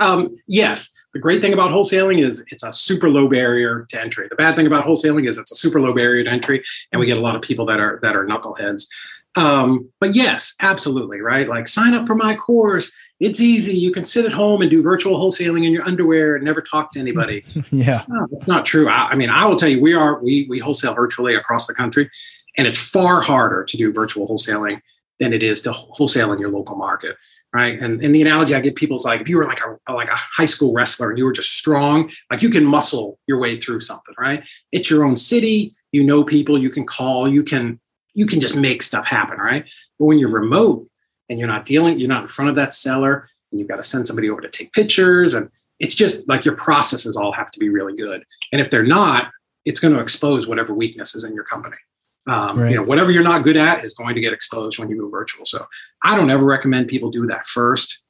Um, 0.01 0.38
yes, 0.48 0.93
the 1.13 1.19
great 1.19 1.41
thing 1.41 1.53
about 1.53 1.71
wholesaling 1.71 2.19
is 2.19 2.45
it's 2.51 2.63
a 2.63 2.74
super 2.74 3.10
low 3.10 3.27
barrier 3.27 3.86
to 3.89 4.01
entry. 4.01 4.27
The 4.29 4.36
bad 4.36 4.55
thing 4.55 4.67
about 4.67 4.86
wholesaling 4.86 5.27
is 5.27 5.38
it's 5.38 5.51
a 5.51 5.55
super 5.55 5.79
low 5.79 5.93
barrier 5.93 6.24
to 6.24 6.29
entry, 6.29 6.63
and 6.91 7.00
we 7.00 7.05
get 7.05 7.17
a 7.17 7.21
lot 7.21 7.36
of 7.36 7.41
people 7.41 7.65
that 7.67 7.79
are 7.79 8.00
that 8.01 8.15
are 8.15 8.25
knuckleheads. 8.25 8.88
Um, 9.36 9.89
but 10.00 10.13
yes, 10.13 10.55
absolutely, 10.62 11.21
right? 11.21 11.48
Like 11.48 11.67
sign 11.67 11.93
up 11.93 12.05
for 12.07 12.15
my 12.15 12.36
course. 12.36 12.95
It's 13.22 13.40
easy. 13.40 13.78
You 13.78 13.92
can 13.92 14.04
sit 14.04 14.25
at 14.25 14.34
home 14.34 14.62
and 14.62 14.70
do 14.70 14.82
virtual 14.82 15.18
wholesaling 15.18 15.66
in 15.66 15.72
your 15.72 15.84
underwear 15.84 16.36
and 16.36 16.44
never 16.44 16.62
talk 16.62 16.92
to 16.92 17.00
anybody. 17.00 17.46
yeah, 17.72 18.04
no, 18.10 18.28
that's 18.32 18.48
not 18.48 18.66
true. 18.66 18.90
I, 18.90 19.10
I 19.12 19.16
mean, 19.16 19.30
I 19.30 19.46
will 19.46 19.56
tell 19.56 19.70
you, 19.70 19.80
we 19.80 19.94
are 19.94 20.22
we 20.22 20.48
we 20.50 20.60
wholesale 20.60 20.94
virtually 20.94 21.36
across 21.36 21.68
the 21.68 21.74
country, 21.74 22.10
and 22.58 22.68
it's 22.68 22.78
far 22.78 23.22
harder 23.22 23.63
to 23.63 23.78
do 23.78 23.94
virtual 23.94 24.28
wholesaling 24.28 24.82
than 25.20 25.34
it 25.34 25.44
is 25.44 25.62
to 25.62 25.72
wholesale 25.72 26.34
in 26.34 26.40
your 26.40 26.50
local 26.50 26.75
market 26.75 27.16
right? 27.54 27.80
And, 27.80 28.01
and 28.01 28.16
the 28.16 28.22
analogy 28.22 28.56
I 28.56 28.62
give 28.62 28.75
people 28.75 28.96
is 28.96 29.06
like 29.06 29.22
if 29.22 29.28
you 29.28 29.38
were 29.38 29.46
like 29.46 29.60
a 29.60 29.94
like 29.94 30.10
a 30.10 30.16
high 30.16 30.46
school 30.46 30.74
wrestler 30.74 31.10
and 31.10 31.18
you 31.18 31.25
were 31.25 31.34
just 31.34 31.58
strong, 31.58 32.10
like 32.32 32.42
you 32.42 32.50
can 32.50 32.66
muscle 32.66 33.20
your 33.28 33.40
way 33.40 33.58
through 33.58 33.82
something, 33.82 34.16
right? 34.18 34.48
It's 34.72 34.90
your 34.90 35.04
own 35.04 35.16
city, 35.16 35.74
you 35.92 36.04
know 36.04 36.24
people, 36.24 36.58
you 36.58 36.70
can 36.70 36.86
call, 36.86 37.28
you 37.28 37.44
can 37.44 37.80
you 38.13 38.25
can 38.25 38.40
just 38.40 38.56
make 38.56 38.84
stuff 38.84 39.06
happen, 39.06 39.38
right? 39.38 39.70
But 40.00 40.06
when 40.06 40.20
you're 40.20 40.30
remote 40.30 40.88
and 41.31 41.39
you're 41.39 41.47
not 41.47 41.65
dealing, 41.65 41.97
you're 41.97 42.09
not 42.09 42.23
in 42.23 42.27
front 42.27 42.50
of 42.50 42.57
that 42.57 42.73
seller, 42.73 43.25
and 43.51 43.59
you've 43.59 43.69
got 43.69 43.77
to 43.77 43.83
send 43.83 44.05
somebody 44.05 44.29
over 44.29 44.41
to 44.41 44.50
take 44.50 44.73
pictures, 44.73 45.33
and 45.33 45.50
it's 45.79 45.95
just 45.95 46.27
like 46.27 46.43
your 46.43 46.55
processes 46.55 47.15
all 47.15 47.31
have 47.31 47.50
to 47.51 47.59
be 47.59 47.69
really 47.69 47.95
good. 47.95 48.23
And 48.51 48.61
if 48.61 48.69
they're 48.69 48.83
not, 48.83 49.31
it's 49.63 49.79
going 49.79 49.93
to 49.93 50.01
expose 50.01 50.45
whatever 50.45 50.73
weaknesses 50.73 51.23
in 51.23 51.33
your 51.33 51.45
company. 51.45 51.77
Um, 52.27 52.59
right. 52.59 52.69
You 52.69 52.75
know, 52.75 52.83
whatever 52.83 53.11
you're 53.11 53.23
not 53.23 53.43
good 53.43 53.55
at 53.55 53.83
is 53.83 53.93
going 53.93 54.13
to 54.15 54.21
get 54.21 54.33
exposed 54.33 54.77
when 54.77 54.89
you 54.89 54.97
move 54.97 55.11
virtual. 55.11 55.45
So 55.45 55.65
I 56.03 56.15
don't 56.15 56.29
ever 56.29 56.43
recommend 56.43 56.89
people 56.89 57.09
do 57.09 57.25
that 57.27 57.47
first. 57.47 58.01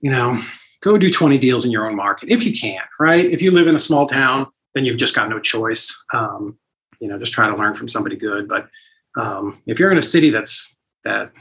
You 0.00 0.12
know, 0.12 0.42
go 0.80 0.96
do 0.96 1.10
20 1.10 1.38
deals 1.38 1.64
in 1.64 1.72
your 1.72 1.86
own 1.86 1.96
market 1.96 2.30
if 2.30 2.44
you 2.44 2.52
can, 2.52 2.82
right? 3.00 3.24
If 3.24 3.42
you 3.42 3.50
live 3.50 3.66
in 3.66 3.74
a 3.74 3.80
small 3.80 4.06
town, 4.06 4.46
then 4.74 4.84
you've 4.84 4.96
just 4.96 5.14
got 5.14 5.28
no 5.28 5.40
choice. 5.40 6.02
Um, 6.14 6.58
you 7.00 7.08
know, 7.08 7.18
just 7.18 7.32
try 7.32 7.48
to 7.48 7.56
learn 7.56 7.74
from 7.74 7.88
somebody 7.88 8.16
good. 8.16 8.48
But 8.48 8.68
um, 9.16 9.60
if 9.66 9.80
you're 9.80 9.90
in 9.90 9.98
a 9.98 10.02
city 10.02 10.30
that's 10.30 10.74
that, 11.04 11.32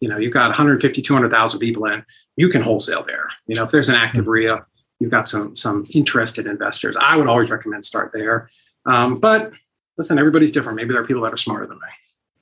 you 0.00 0.08
know, 0.08 0.16
you've 0.16 0.32
got 0.32 0.48
150, 0.48 1.02
200,000 1.02 1.60
people 1.60 1.86
in, 1.86 2.04
you 2.36 2.48
can 2.48 2.62
wholesale 2.62 3.04
there. 3.04 3.28
You 3.46 3.54
know, 3.54 3.64
if 3.64 3.70
there's 3.70 3.88
an 3.88 3.94
active 3.94 4.24
hmm. 4.24 4.32
RIA, 4.32 4.66
you've 4.98 5.10
got 5.10 5.28
some 5.28 5.54
some 5.54 5.86
interested 5.90 6.46
investors. 6.46 6.96
I 7.00 7.16
would 7.16 7.28
always 7.28 7.50
recommend 7.50 7.84
start 7.84 8.12
there. 8.12 8.50
Um, 8.86 9.18
but 9.18 9.52
listen, 9.96 10.18
everybody's 10.18 10.52
different. 10.52 10.76
Maybe 10.76 10.92
there 10.92 11.02
are 11.02 11.06
people 11.06 11.22
that 11.22 11.32
are 11.32 11.38
smarter 11.38 11.66
than 11.66 11.76
me. 11.76 11.88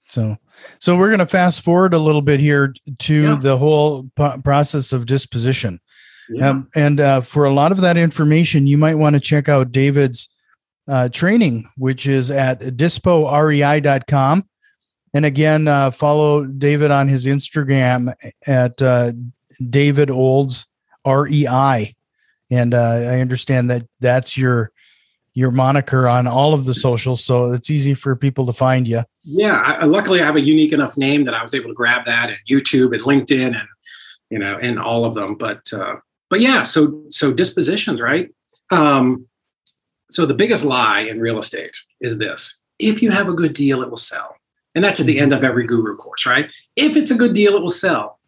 So, 0.08 0.36
so 0.78 0.96
we're 0.96 1.08
going 1.08 1.18
to 1.18 1.26
fast 1.26 1.60
forward 1.60 1.92
a 1.92 1.98
little 1.98 2.22
bit 2.22 2.40
here 2.40 2.74
to 2.98 3.22
yeah. 3.22 3.34
the 3.34 3.58
whole 3.58 4.10
process 4.42 4.92
of 4.92 5.06
disposition. 5.06 5.80
Yeah. 6.30 6.50
Um, 6.50 6.68
and 6.74 7.00
uh, 7.00 7.20
for 7.20 7.44
a 7.44 7.52
lot 7.52 7.72
of 7.72 7.80
that 7.82 7.96
information, 7.96 8.66
you 8.66 8.78
might 8.78 8.94
want 8.94 9.14
to 9.14 9.20
check 9.20 9.48
out 9.48 9.72
David's 9.72 10.28
uh, 10.86 11.08
training, 11.10 11.68
which 11.76 12.06
is 12.06 12.30
at 12.30 12.60
disporei.com. 12.60 14.48
And 15.14 15.24
again, 15.24 15.68
uh, 15.68 15.90
follow 15.90 16.44
David 16.44 16.90
on 16.90 17.08
his 17.08 17.26
Instagram 17.26 18.12
at 18.46 18.80
uh, 18.82 19.12
David 19.70 20.10
Olds 20.10 20.66
REI. 21.06 21.94
And 22.50 22.74
uh, 22.74 22.78
I 22.78 23.20
understand 23.20 23.70
that 23.70 23.86
that's 24.00 24.36
your 24.36 24.72
your 25.38 25.50
moniker 25.52 26.08
on 26.08 26.26
all 26.26 26.52
of 26.52 26.64
the 26.64 26.74
socials, 26.74 27.24
so 27.24 27.52
it's 27.52 27.70
easy 27.70 27.94
for 27.94 28.16
people 28.16 28.44
to 28.44 28.52
find 28.52 28.88
you. 28.88 29.04
Yeah, 29.22 29.54
I, 29.54 29.84
luckily 29.84 30.20
I 30.20 30.24
have 30.24 30.34
a 30.34 30.40
unique 30.40 30.72
enough 30.72 30.96
name 30.96 31.22
that 31.26 31.34
I 31.34 31.42
was 31.42 31.54
able 31.54 31.68
to 31.68 31.74
grab 31.74 32.06
that 32.06 32.30
at 32.30 32.38
YouTube 32.50 32.92
and 32.92 33.04
LinkedIn 33.04 33.54
and 33.54 33.68
you 34.30 34.38
know 34.40 34.58
and 34.60 34.80
all 34.80 35.04
of 35.04 35.14
them. 35.14 35.36
But 35.36 35.72
uh, 35.72 35.96
but 36.28 36.40
yeah, 36.40 36.64
so 36.64 37.04
so 37.10 37.32
dispositions, 37.32 38.02
right? 38.02 38.30
Um, 38.72 39.28
so 40.10 40.26
the 40.26 40.34
biggest 40.34 40.64
lie 40.64 41.02
in 41.02 41.20
real 41.20 41.38
estate 41.38 41.76
is 42.00 42.18
this: 42.18 42.60
if 42.80 43.00
you 43.00 43.12
have 43.12 43.28
a 43.28 43.34
good 43.34 43.54
deal, 43.54 43.80
it 43.80 43.90
will 43.90 43.96
sell, 43.96 44.34
and 44.74 44.84
that's 44.84 45.00
at 45.00 45.06
the 45.06 45.18
end 45.18 45.32
of 45.32 45.44
every 45.44 45.66
guru 45.66 45.96
course, 45.96 46.26
right? 46.26 46.50
If 46.76 46.96
it's 46.96 47.10
a 47.10 47.16
good 47.16 47.34
deal, 47.34 47.56
it 47.56 47.62
will 47.62 47.70
sell. 47.70 48.18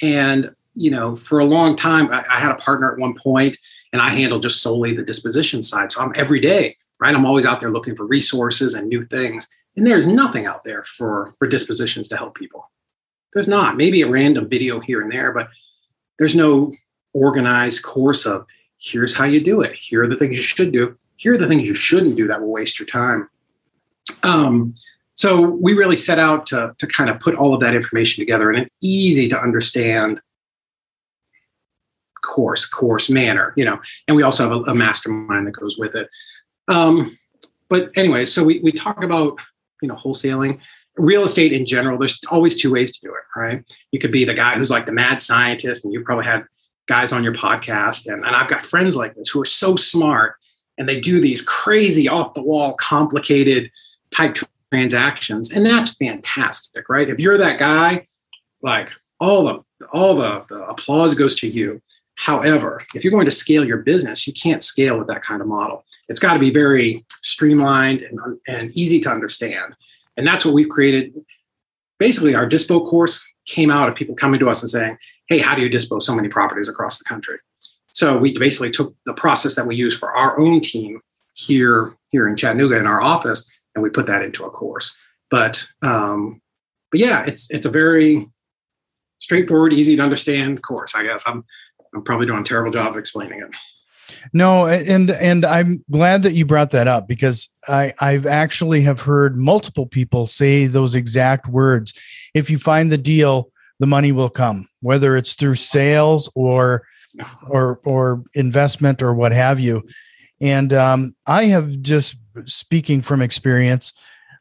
And 0.00 0.54
you 0.74 0.90
know, 0.90 1.16
for 1.16 1.38
a 1.38 1.44
long 1.44 1.76
time, 1.76 2.10
I, 2.10 2.24
I 2.30 2.40
had 2.40 2.50
a 2.50 2.56
partner 2.56 2.92
at 2.92 2.98
one 2.98 3.14
point 3.14 3.58
and 3.92 4.00
I 4.00 4.10
handle 4.10 4.38
just 4.38 4.62
solely 4.62 4.94
the 4.94 5.04
disposition 5.04 5.62
side. 5.62 5.92
So 5.92 6.02
I'm 6.02 6.12
every 6.16 6.40
day, 6.40 6.76
right? 6.98 7.14
I'm 7.14 7.26
always 7.26 7.46
out 7.46 7.60
there 7.60 7.70
looking 7.70 7.94
for 7.94 8.06
resources 8.06 8.74
and 8.74 8.88
new 8.88 9.04
things. 9.06 9.48
And 9.76 9.86
there's 9.86 10.06
nothing 10.06 10.46
out 10.46 10.64
there 10.64 10.82
for 10.84 11.34
for 11.38 11.46
dispositions 11.46 12.08
to 12.08 12.16
help 12.16 12.34
people. 12.34 12.70
There's 13.32 13.48
not. 13.48 13.76
Maybe 13.76 14.02
a 14.02 14.08
random 14.08 14.48
video 14.48 14.80
here 14.80 15.00
and 15.00 15.10
there, 15.10 15.32
but 15.32 15.48
there's 16.18 16.34
no 16.34 16.72
organized 17.14 17.82
course 17.82 18.26
of 18.26 18.46
here's 18.78 19.14
how 19.14 19.24
you 19.24 19.42
do 19.42 19.60
it. 19.60 19.74
Here 19.74 20.02
are 20.02 20.08
the 20.08 20.16
things 20.16 20.36
you 20.36 20.42
should 20.42 20.72
do. 20.72 20.96
Here 21.16 21.34
are 21.34 21.38
the 21.38 21.46
things 21.46 21.66
you 21.66 21.74
shouldn't 21.74 22.16
do 22.16 22.26
that 22.26 22.40
will 22.40 22.50
waste 22.50 22.78
your 22.78 22.86
time. 22.86 23.28
Um, 24.22 24.74
so 25.14 25.40
we 25.40 25.74
really 25.74 25.96
set 25.96 26.18
out 26.18 26.46
to, 26.46 26.74
to 26.78 26.86
kind 26.86 27.10
of 27.10 27.20
put 27.20 27.34
all 27.34 27.54
of 27.54 27.60
that 27.60 27.74
information 27.74 28.22
together 28.22 28.50
in 28.50 28.60
an 28.60 28.68
easy 28.82 29.28
to 29.28 29.38
understand 29.38 30.20
course, 32.22 32.64
course 32.64 33.10
manner, 33.10 33.52
you 33.56 33.64
know, 33.64 33.80
and 34.08 34.16
we 34.16 34.22
also 34.22 34.48
have 34.48 34.52
a, 34.52 34.70
a 34.70 34.74
mastermind 34.74 35.46
that 35.46 35.52
goes 35.52 35.76
with 35.76 35.94
it. 35.94 36.08
Um, 36.68 37.18
but 37.68 37.90
anyway, 37.96 38.24
so 38.24 38.44
we, 38.44 38.60
we 38.60 38.72
talk 38.72 39.02
about, 39.02 39.38
you 39.82 39.88
know, 39.88 39.96
wholesaling, 39.96 40.60
real 40.96 41.24
estate 41.24 41.52
in 41.52 41.66
general. 41.66 41.98
There's 41.98 42.20
always 42.30 42.60
two 42.60 42.72
ways 42.72 42.92
to 42.98 43.06
do 43.06 43.14
it, 43.14 43.38
right? 43.38 43.64
You 43.90 43.98
could 43.98 44.12
be 44.12 44.24
the 44.24 44.34
guy 44.34 44.54
who's 44.54 44.70
like 44.70 44.86
the 44.86 44.92
mad 44.92 45.20
scientist, 45.20 45.84
and 45.84 45.92
you've 45.92 46.04
probably 46.04 46.26
had 46.26 46.44
guys 46.86 47.12
on 47.12 47.24
your 47.24 47.34
podcast. 47.34 48.06
And, 48.06 48.24
and 48.24 48.36
I've 48.36 48.48
got 48.48 48.60
friends 48.60 48.96
like 48.96 49.14
this 49.14 49.28
who 49.28 49.40
are 49.40 49.46
so 49.46 49.76
smart 49.76 50.36
and 50.78 50.88
they 50.88 51.00
do 51.00 51.20
these 51.20 51.42
crazy 51.42 52.08
off 52.08 52.34
the 52.34 52.42
wall, 52.42 52.74
complicated 52.78 53.70
type 54.10 54.36
transactions. 54.72 55.52
And 55.52 55.66
that's 55.66 55.94
fantastic, 55.94 56.88
right? 56.88 57.10
If 57.10 57.20
you're 57.20 57.36
that 57.36 57.58
guy, 57.58 58.06
like 58.62 58.90
all 59.20 59.44
the 59.44 59.86
all 59.92 60.14
the, 60.14 60.44
the 60.48 60.62
applause 60.66 61.14
goes 61.14 61.34
to 61.36 61.48
you. 61.48 61.82
However, 62.14 62.82
if 62.94 63.04
you're 63.04 63.10
going 63.10 63.24
to 63.26 63.32
scale 63.32 63.66
your 63.66 63.78
business, 63.78 64.26
you 64.26 64.32
can't 64.32 64.62
scale 64.62 64.98
with 64.98 65.08
that 65.08 65.22
kind 65.22 65.42
of 65.42 65.48
model. 65.48 65.84
It's 66.08 66.20
got 66.20 66.34
to 66.34 66.38
be 66.38 66.50
very 66.50 67.04
streamlined 67.20 68.02
and, 68.02 68.20
and 68.46 68.70
easy 68.76 69.00
to 69.00 69.10
understand. 69.10 69.74
And 70.16 70.26
that's 70.26 70.44
what 70.44 70.54
we've 70.54 70.68
created. 70.68 71.14
Basically, 71.98 72.34
our 72.34 72.48
Dispo 72.48 72.88
course 72.88 73.26
came 73.46 73.70
out 73.70 73.88
of 73.88 73.94
people 73.94 74.14
coming 74.14 74.40
to 74.40 74.48
us 74.48 74.62
and 74.62 74.70
saying, 74.70 74.96
Hey, 75.26 75.38
how 75.38 75.54
do 75.54 75.62
you 75.62 75.68
dispose 75.68 76.06
so 76.06 76.14
many 76.14 76.28
properties 76.28 76.68
across 76.68 76.98
the 76.98 77.04
country? 77.04 77.38
So 77.92 78.16
we 78.16 78.38
basically 78.38 78.70
took 78.70 78.94
the 79.04 79.14
process 79.14 79.54
that 79.56 79.66
we 79.66 79.76
use 79.76 79.98
for 79.98 80.10
our 80.12 80.40
own 80.40 80.60
team 80.60 81.00
here, 81.34 81.94
here 82.10 82.28
in 82.28 82.36
Chattanooga 82.36 82.78
in 82.78 82.86
our 82.86 83.02
office, 83.02 83.50
and 83.74 83.82
we 83.82 83.90
put 83.90 84.06
that 84.06 84.22
into 84.22 84.44
a 84.44 84.50
course. 84.50 84.96
But 85.30 85.66
um, 85.82 86.40
but 86.90 87.00
yeah, 87.00 87.24
it's 87.24 87.50
it's 87.50 87.66
a 87.66 87.70
very 87.70 88.28
straightforward, 89.18 89.72
easy 89.72 89.96
to 89.96 90.02
understand 90.02 90.62
course. 90.62 90.94
I 90.94 91.04
guess 91.04 91.24
I'm 91.26 91.44
I'm 91.94 92.02
probably 92.02 92.26
doing 92.26 92.40
a 92.40 92.44
terrible 92.44 92.70
job 92.70 92.92
of 92.92 92.98
explaining 92.98 93.40
it. 93.40 93.54
No, 94.34 94.66
and 94.66 95.10
and 95.10 95.44
I'm 95.44 95.84
glad 95.90 96.22
that 96.22 96.34
you 96.34 96.44
brought 96.44 96.70
that 96.70 96.88
up 96.88 97.08
because 97.08 97.48
I 97.66 97.94
I've 97.98 98.26
actually 98.26 98.82
have 98.82 99.00
heard 99.00 99.36
multiple 99.36 99.86
people 99.86 100.26
say 100.26 100.66
those 100.66 100.94
exact 100.94 101.48
words. 101.48 101.94
If 102.34 102.50
you 102.50 102.58
find 102.58 102.92
the 102.92 102.98
deal, 102.98 103.50
the 103.78 103.86
money 103.86 104.12
will 104.12 104.30
come, 104.30 104.68
whether 104.80 105.16
it's 105.16 105.34
through 105.34 105.56
sales 105.56 106.30
or 106.34 106.86
or 107.48 107.80
or 107.84 108.22
investment 108.34 109.02
or 109.02 109.14
what 109.14 109.32
have 109.32 109.58
you. 109.58 109.82
And 110.40 110.72
um, 110.72 111.14
I 111.26 111.44
have 111.44 111.80
just 111.82 112.16
speaking 112.46 113.02
from 113.02 113.22
experience, 113.22 113.92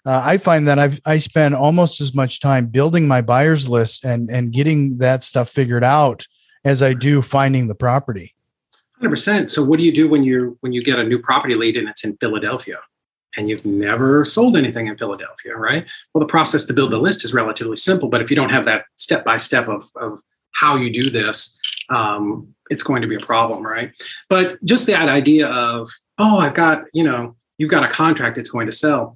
uh, 0.05 0.21
I 0.23 0.37
find 0.37 0.67
that 0.67 0.79
I've 0.79 0.99
I 1.05 1.17
spend 1.17 1.55
almost 1.55 2.01
as 2.01 2.13
much 2.13 2.39
time 2.39 2.67
building 2.67 3.07
my 3.07 3.21
buyers 3.21 3.69
list 3.69 4.03
and 4.03 4.29
and 4.29 4.51
getting 4.51 4.97
that 4.97 5.23
stuff 5.23 5.49
figured 5.49 5.83
out 5.83 6.27
as 6.63 6.81
I 6.81 6.93
do 6.93 7.21
finding 7.21 7.67
the 7.67 7.75
property. 7.75 8.33
Hundred 8.95 9.09
percent. 9.09 9.51
So 9.51 9.63
what 9.63 9.79
do 9.79 9.85
you 9.85 9.91
do 9.91 10.09
when 10.09 10.23
you 10.23 10.57
when 10.61 10.73
you 10.73 10.83
get 10.83 10.99
a 10.99 11.03
new 11.03 11.19
property 11.19 11.55
lead 11.55 11.77
and 11.77 11.87
it's 11.87 12.03
in 12.03 12.17
Philadelphia? 12.17 12.79
and 13.37 13.47
you've 13.47 13.65
never 13.65 14.25
sold 14.25 14.55
anything 14.55 14.87
in 14.87 14.97
Philadelphia, 14.97 15.55
right? 15.55 15.85
Well, 16.13 16.19
the 16.19 16.25
process 16.25 16.65
to 16.65 16.73
build 16.73 16.93
a 16.93 16.97
list 16.97 17.23
is 17.23 17.33
relatively 17.33 17.77
simple, 17.77 18.09
but 18.09 18.21
if 18.21 18.29
you 18.29 18.35
don't 18.35 18.51
have 18.51 18.65
that 18.65 18.85
step 18.97 19.23
by 19.23 19.37
step 19.37 19.67
of 19.69 20.21
how 20.51 20.75
you 20.75 20.91
do 20.91 21.09
this, 21.09 21.57
um, 21.89 22.53
it's 22.69 22.83
going 22.83 23.01
to 23.01 23.07
be 23.07 23.15
a 23.15 23.19
problem, 23.19 23.65
right? 23.65 23.91
But 24.29 24.63
just 24.63 24.87
that 24.87 25.09
idea 25.09 25.47
of, 25.47 25.89
oh, 26.17 26.39
I've 26.39 26.53
got, 26.53 26.83
you 26.93 27.03
know, 27.03 27.35
you've 27.61 27.69
got 27.69 27.83
a 27.83 27.87
contract 27.87 28.39
it's 28.39 28.49
going 28.49 28.65
to 28.65 28.71
sell. 28.71 29.15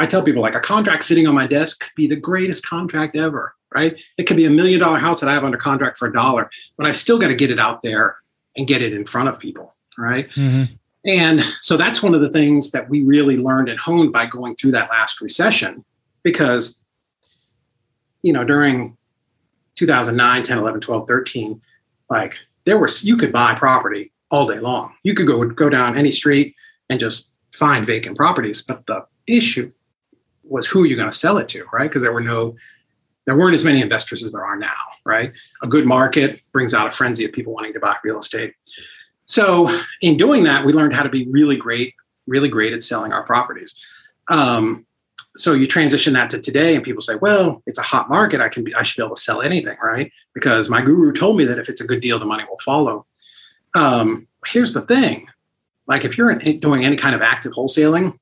I 0.00 0.06
tell 0.06 0.20
people 0.20 0.42
like 0.42 0.56
a 0.56 0.60
contract 0.60 1.04
sitting 1.04 1.28
on 1.28 1.34
my 1.36 1.46
desk 1.46 1.84
could 1.84 1.94
be 1.94 2.08
the 2.08 2.16
greatest 2.16 2.66
contract 2.66 3.14
ever, 3.14 3.54
right? 3.72 4.02
It 4.18 4.24
could 4.24 4.36
be 4.36 4.46
a 4.46 4.50
million 4.50 4.80
dollar 4.80 4.98
house 4.98 5.20
that 5.20 5.30
I 5.30 5.32
have 5.32 5.44
under 5.44 5.56
contract 5.56 5.96
for 5.96 6.08
a 6.08 6.12
dollar, 6.12 6.50
but 6.76 6.88
I've 6.88 6.96
still 6.96 7.20
got 7.20 7.28
to 7.28 7.36
get 7.36 7.52
it 7.52 7.60
out 7.60 7.84
there 7.84 8.16
and 8.56 8.66
get 8.66 8.82
it 8.82 8.92
in 8.92 9.04
front 9.04 9.28
of 9.28 9.38
people, 9.38 9.76
right? 9.96 10.28
Mm-hmm. 10.30 10.74
And 11.06 11.40
so 11.60 11.76
that's 11.76 12.02
one 12.02 12.16
of 12.16 12.20
the 12.20 12.30
things 12.30 12.72
that 12.72 12.88
we 12.88 13.02
really 13.02 13.36
learned 13.36 13.68
and 13.68 13.78
honed 13.78 14.12
by 14.12 14.26
going 14.26 14.56
through 14.56 14.72
that 14.72 14.90
last 14.90 15.20
recession 15.20 15.84
because, 16.24 16.80
you 18.22 18.32
know, 18.32 18.42
during 18.42 18.96
2009, 19.76 20.42
10, 20.42 20.58
11, 20.58 20.80
12, 20.80 21.06
13, 21.06 21.62
like 22.10 22.38
there 22.64 22.78
was, 22.78 23.04
you 23.04 23.16
could 23.16 23.30
buy 23.30 23.54
property 23.54 24.10
all 24.32 24.48
day 24.48 24.58
long. 24.58 24.94
You 25.04 25.14
could 25.14 25.28
go, 25.28 25.44
go 25.44 25.68
down 25.68 25.96
any 25.96 26.10
street 26.10 26.56
and 26.90 26.98
just 26.98 27.30
find 27.54 27.86
vacant 27.86 28.16
properties. 28.16 28.62
But 28.62 28.86
the 28.86 29.06
issue 29.26 29.72
was 30.42 30.66
who 30.66 30.82
are 30.82 30.86
you 30.86 30.96
going 30.96 31.10
to 31.10 31.16
sell 31.16 31.38
it 31.38 31.48
to, 31.50 31.64
right? 31.72 31.88
Because 31.88 32.02
there 32.02 32.12
were 32.12 32.20
no, 32.20 32.56
there 33.24 33.36
weren't 33.36 33.54
as 33.54 33.64
many 33.64 33.80
investors 33.80 34.22
as 34.22 34.32
there 34.32 34.44
are 34.44 34.56
now, 34.56 34.68
right? 35.04 35.32
A 35.62 35.66
good 35.66 35.86
market 35.86 36.40
brings 36.52 36.74
out 36.74 36.86
a 36.86 36.90
frenzy 36.90 37.24
of 37.24 37.32
people 37.32 37.54
wanting 37.54 37.72
to 37.72 37.80
buy 37.80 37.96
real 38.04 38.18
estate. 38.18 38.54
So 39.26 39.70
in 40.02 40.16
doing 40.16 40.44
that, 40.44 40.64
we 40.66 40.72
learned 40.72 40.94
how 40.94 41.02
to 41.02 41.08
be 41.08 41.26
really 41.28 41.56
great, 41.56 41.94
really 42.26 42.48
great 42.48 42.72
at 42.72 42.82
selling 42.82 43.12
our 43.12 43.22
properties. 43.22 43.74
Um, 44.28 44.84
so 45.36 45.52
you 45.52 45.66
transition 45.66 46.12
that 46.12 46.30
to 46.30 46.40
today, 46.40 46.76
and 46.76 46.84
people 46.84 47.02
say, 47.02 47.16
"Well, 47.16 47.60
it's 47.66 47.78
a 47.78 47.82
hot 47.82 48.08
market. 48.08 48.40
I 48.40 48.48
can 48.48 48.62
be, 48.62 48.74
I 48.74 48.84
should 48.84 48.98
be 49.00 49.04
able 49.04 49.16
to 49.16 49.20
sell 49.20 49.42
anything, 49.42 49.76
right? 49.82 50.12
Because 50.32 50.70
my 50.70 50.80
guru 50.80 51.12
told 51.12 51.36
me 51.36 51.44
that 51.46 51.58
if 51.58 51.68
it's 51.68 51.80
a 51.80 51.86
good 51.86 52.00
deal, 52.00 52.18
the 52.18 52.24
money 52.24 52.44
will 52.48 52.58
follow." 52.58 53.06
Um, 53.74 54.28
here's 54.46 54.74
the 54.74 54.82
thing: 54.82 55.26
like 55.86 56.04
if 56.04 56.16
you're 56.16 56.34
doing 56.34 56.84
any 56.84 56.96
kind 56.96 57.14
of 57.14 57.22
active 57.22 57.52
wholesaling, 57.52 58.18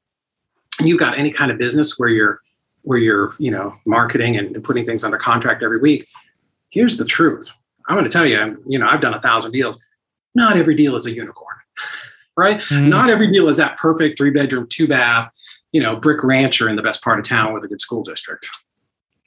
and 0.78 0.88
you've 0.88 1.00
got 1.00 1.18
any 1.18 1.30
kind 1.30 1.50
of 1.50 1.58
business 1.58 1.98
where 1.98 2.08
you're 2.08 2.40
where 2.82 2.98
you're 2.98 3.34
you 3.38 3.50
know 3.50 3.76
marketing 3.84 4.36
and, 4.36 4.62
putting 4.64 4.84
things 4.84 5.04
under 5.04 5.16
contract 5.16 5.62
every 5.62 5.78
week, 5.78 6.08
here's 6.70 6.96
the 6.96 7.04
truth. 7.04 7.50
I'm 7.88 7.96
going 7.96 8.04
to 8.04 8.10
tell 8.10 8.26
you, 8.26 8.62
you 8.66 8.78
know, 8.78 8.86
I've 8.88 9.00
done 9.00 9.14
a 9.14 9.20
thousand 9.20 9.52
deals 9.52 9.78
not 10.34 10.56
every 10.56 10.74
deal 10.74 10.96
is 10.96 11.06
a 11.06 11.10
unicorn, 11.10 11.56
right? 12.36 12.60
Mm-hmm. 12.60 12.88
Not 12.88 13.10
every 13.10 13.30
deal 13.30 13.48
is 13.48 13.56
that 13.58 13.76
perfect 13.76 14.18
three 14.18 14.30
bedroom, 14.30 14.66
two 14.68 14.88
bath, 14.88 15.30
you 15.72 15.82
know, 15.82 15.96
brick 15.96 16.22
rancher 16.22 16.68
in 16.68 16.76
the 16.76 16.82
best 16.82 17.02
part 17.02 17.18
of 17.18 17.26
town 17.26 17.52
with 17.52 17.64
a 17.64 17.68
good 17.68 17.80
school 17.80 18.02
district. 18.02 18.48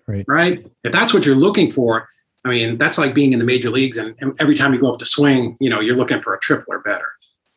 Right. 0.08 0.26
Right. 0.28 0.66
If 0.84 0.92
that's 0.92 1.14
what 1.14 1.26
you're 1.26 1.36
looking 1.36 1.70
for, 1.70 2.08
I 2.46 2.50
mean, 2.50 2.78
that's 2.78 3.00
like 3.00 3.16
being 3.16 3.34
in 3.34 3.40
the 3.40 3.46
major 3.46 3.72
leagues 3.72 3.98
and, 3.98 4.16
and 4.20 4.34
every 4.40 4.56
time 4.56 4.74
you 4.74 4.80
go 4.80 4.94
up 4.94 5.00
to 5.00 5.06
swing, 5.06 5.58
you 5.60 5.70
know, 5.70 5.80
you're 5.80 5.96
looking 5.96 6.22
for 6.22 6.36
a 6.36 6.40
triple 6.40 6.74
or 6.74 6.80
better. 6.80 7.08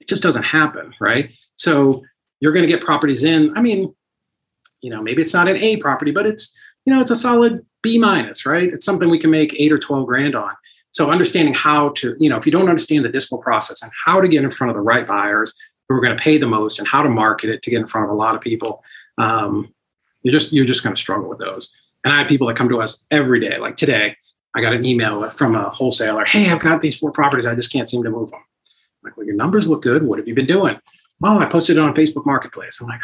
Just 0.09 0.23
doesn't 0.23 0.45
happen. 0.45 0.95
Right. 1.01 1.35
So 1.57 2.03
you're 2.41 2.53
going 2.53 2.67
to 2.67 2.73
get 2.73 2.85
properties 2.85 3.25
in. 3.25 3.57
I 3.57 3.61
mean, 3.61 3.95
you 4.81 4.91
know, 4.91 5.03
maybe 5.03 5.23
it's 5.23 5.35
not 5.35 5.49
an 5.49 5.57
A 5.57 5.77
property, 5.77 6.11
but 6.11 6.27
it's, 6.27 6.57
you 6.85 6.95
know, 6.95 7.01
it's 7.01 7.11
a 7.11 7.17
solid 7.17 7.65
B 7.83 7.99
minus, 7.99 8.47
right? 8.47 8.69
It's 8.69 8.87
something 8.87 9.09
we 9.09 9.19
can 9.19 9.31
make 9.31 9.55
eight 9.59 9.73
or 9.73 9.79
12 9.79 10.07
grand 10.07 10.35
on. 10.35 10.53
So 10.93 11.11
understanding 11.11 11.55
how 11.55 11.91
to, 11.91 12.17
you 12.19 12.29
know, 12.29 12.37
if 12.37 12.47
you 12.47 12.53
don't 12.53 12.69
understand 12.69 13.05
the 13.05 13.11
dispo 13.11 13.41
process 13.41 13.83
and 13.83 13.93
how 14.05 14.21
to 14.21 14.29
get 14.29 14.43
in 14.43 14.51
front 14.51 14.71
of 14.71 14.75
the 14.77 14.81
right 14.81 15.07
buyers 15.07 15.55
who 15.89 15.97
are 15.97 16.01
going 16.01 16.17
to 16.17 16.23
pay 16.23 16.39
the 16.39 16.47
most 16.47 16.79
and 16.79 16.89
how 16.89 17.03
to 17.03 17.09
market 17.09 17.51
it 17.51 17.63
to 17.63 17.71
get 17.71 17.81
in 17.81 17.87
front 17.87 18.07
of 18.07 18.11
a 18.11 18.15
lot 18.15 18.35
of 18.35 18.41
people, 18.41 18.83
um, 19.19 19.73
you're 20.23 20.33
just 20.33 20.53
you're 20.53 20.67
just 20.67 20.83
going 20.83 20.95
to 20.95 21.01
struggle 21.01 21.29
with 21.29 21.39
those. 21.39 21.69
And 22.05 22.13
I 22.13 22.19
have 22.19 22.29
people 22.29 22.47
that 22.47 22.57
come 22.57 22.69
to 22.69 22.81
us 22.81 23.07
every 23.11 23.41
day. 23.41 23.59
Like 23.59 23.77
today, 23.77 24.17
I 24.55 24.61
got 24.61 24.73
an 24.73 24.85
email 24.85 25.29
from 25.31 25.55
a 25.55 25.71
wholesaler. 25.71 26.25
Hey, 26.25 26.51
I've 26.51 26.61
got 26.61 26.81
these 26.81 26.99
four 26.99 27.13
properties. 27.13 27.47
I 27.47 27.55
just 27.55 27.73
can't 27.73 27.89
seem 27.89 28.03
to 28.03 28.11
move 28.11 28.31
them. 28.31 28.41
Like, 29.09 29.17
well, 29.17 29.27
your 29.27 29.37
numbers 29.37 29.69
look 29.69 29.83
good. 29.83 30.03
What 30.03 30.19
have 30.19 30.29
you 30.29 30.35
been 30.35 30.47
doing? 30.47 30.79
Oh, 31.23 31.39
I 31.39 31.47
posted 31.47 31.77
it 31.77 31.81
on 31.81 31.95
Facebook 31.95 32.27
Marketplace. 32.27 32.81
I'm 32.81 32.89
like, 32.89 33.03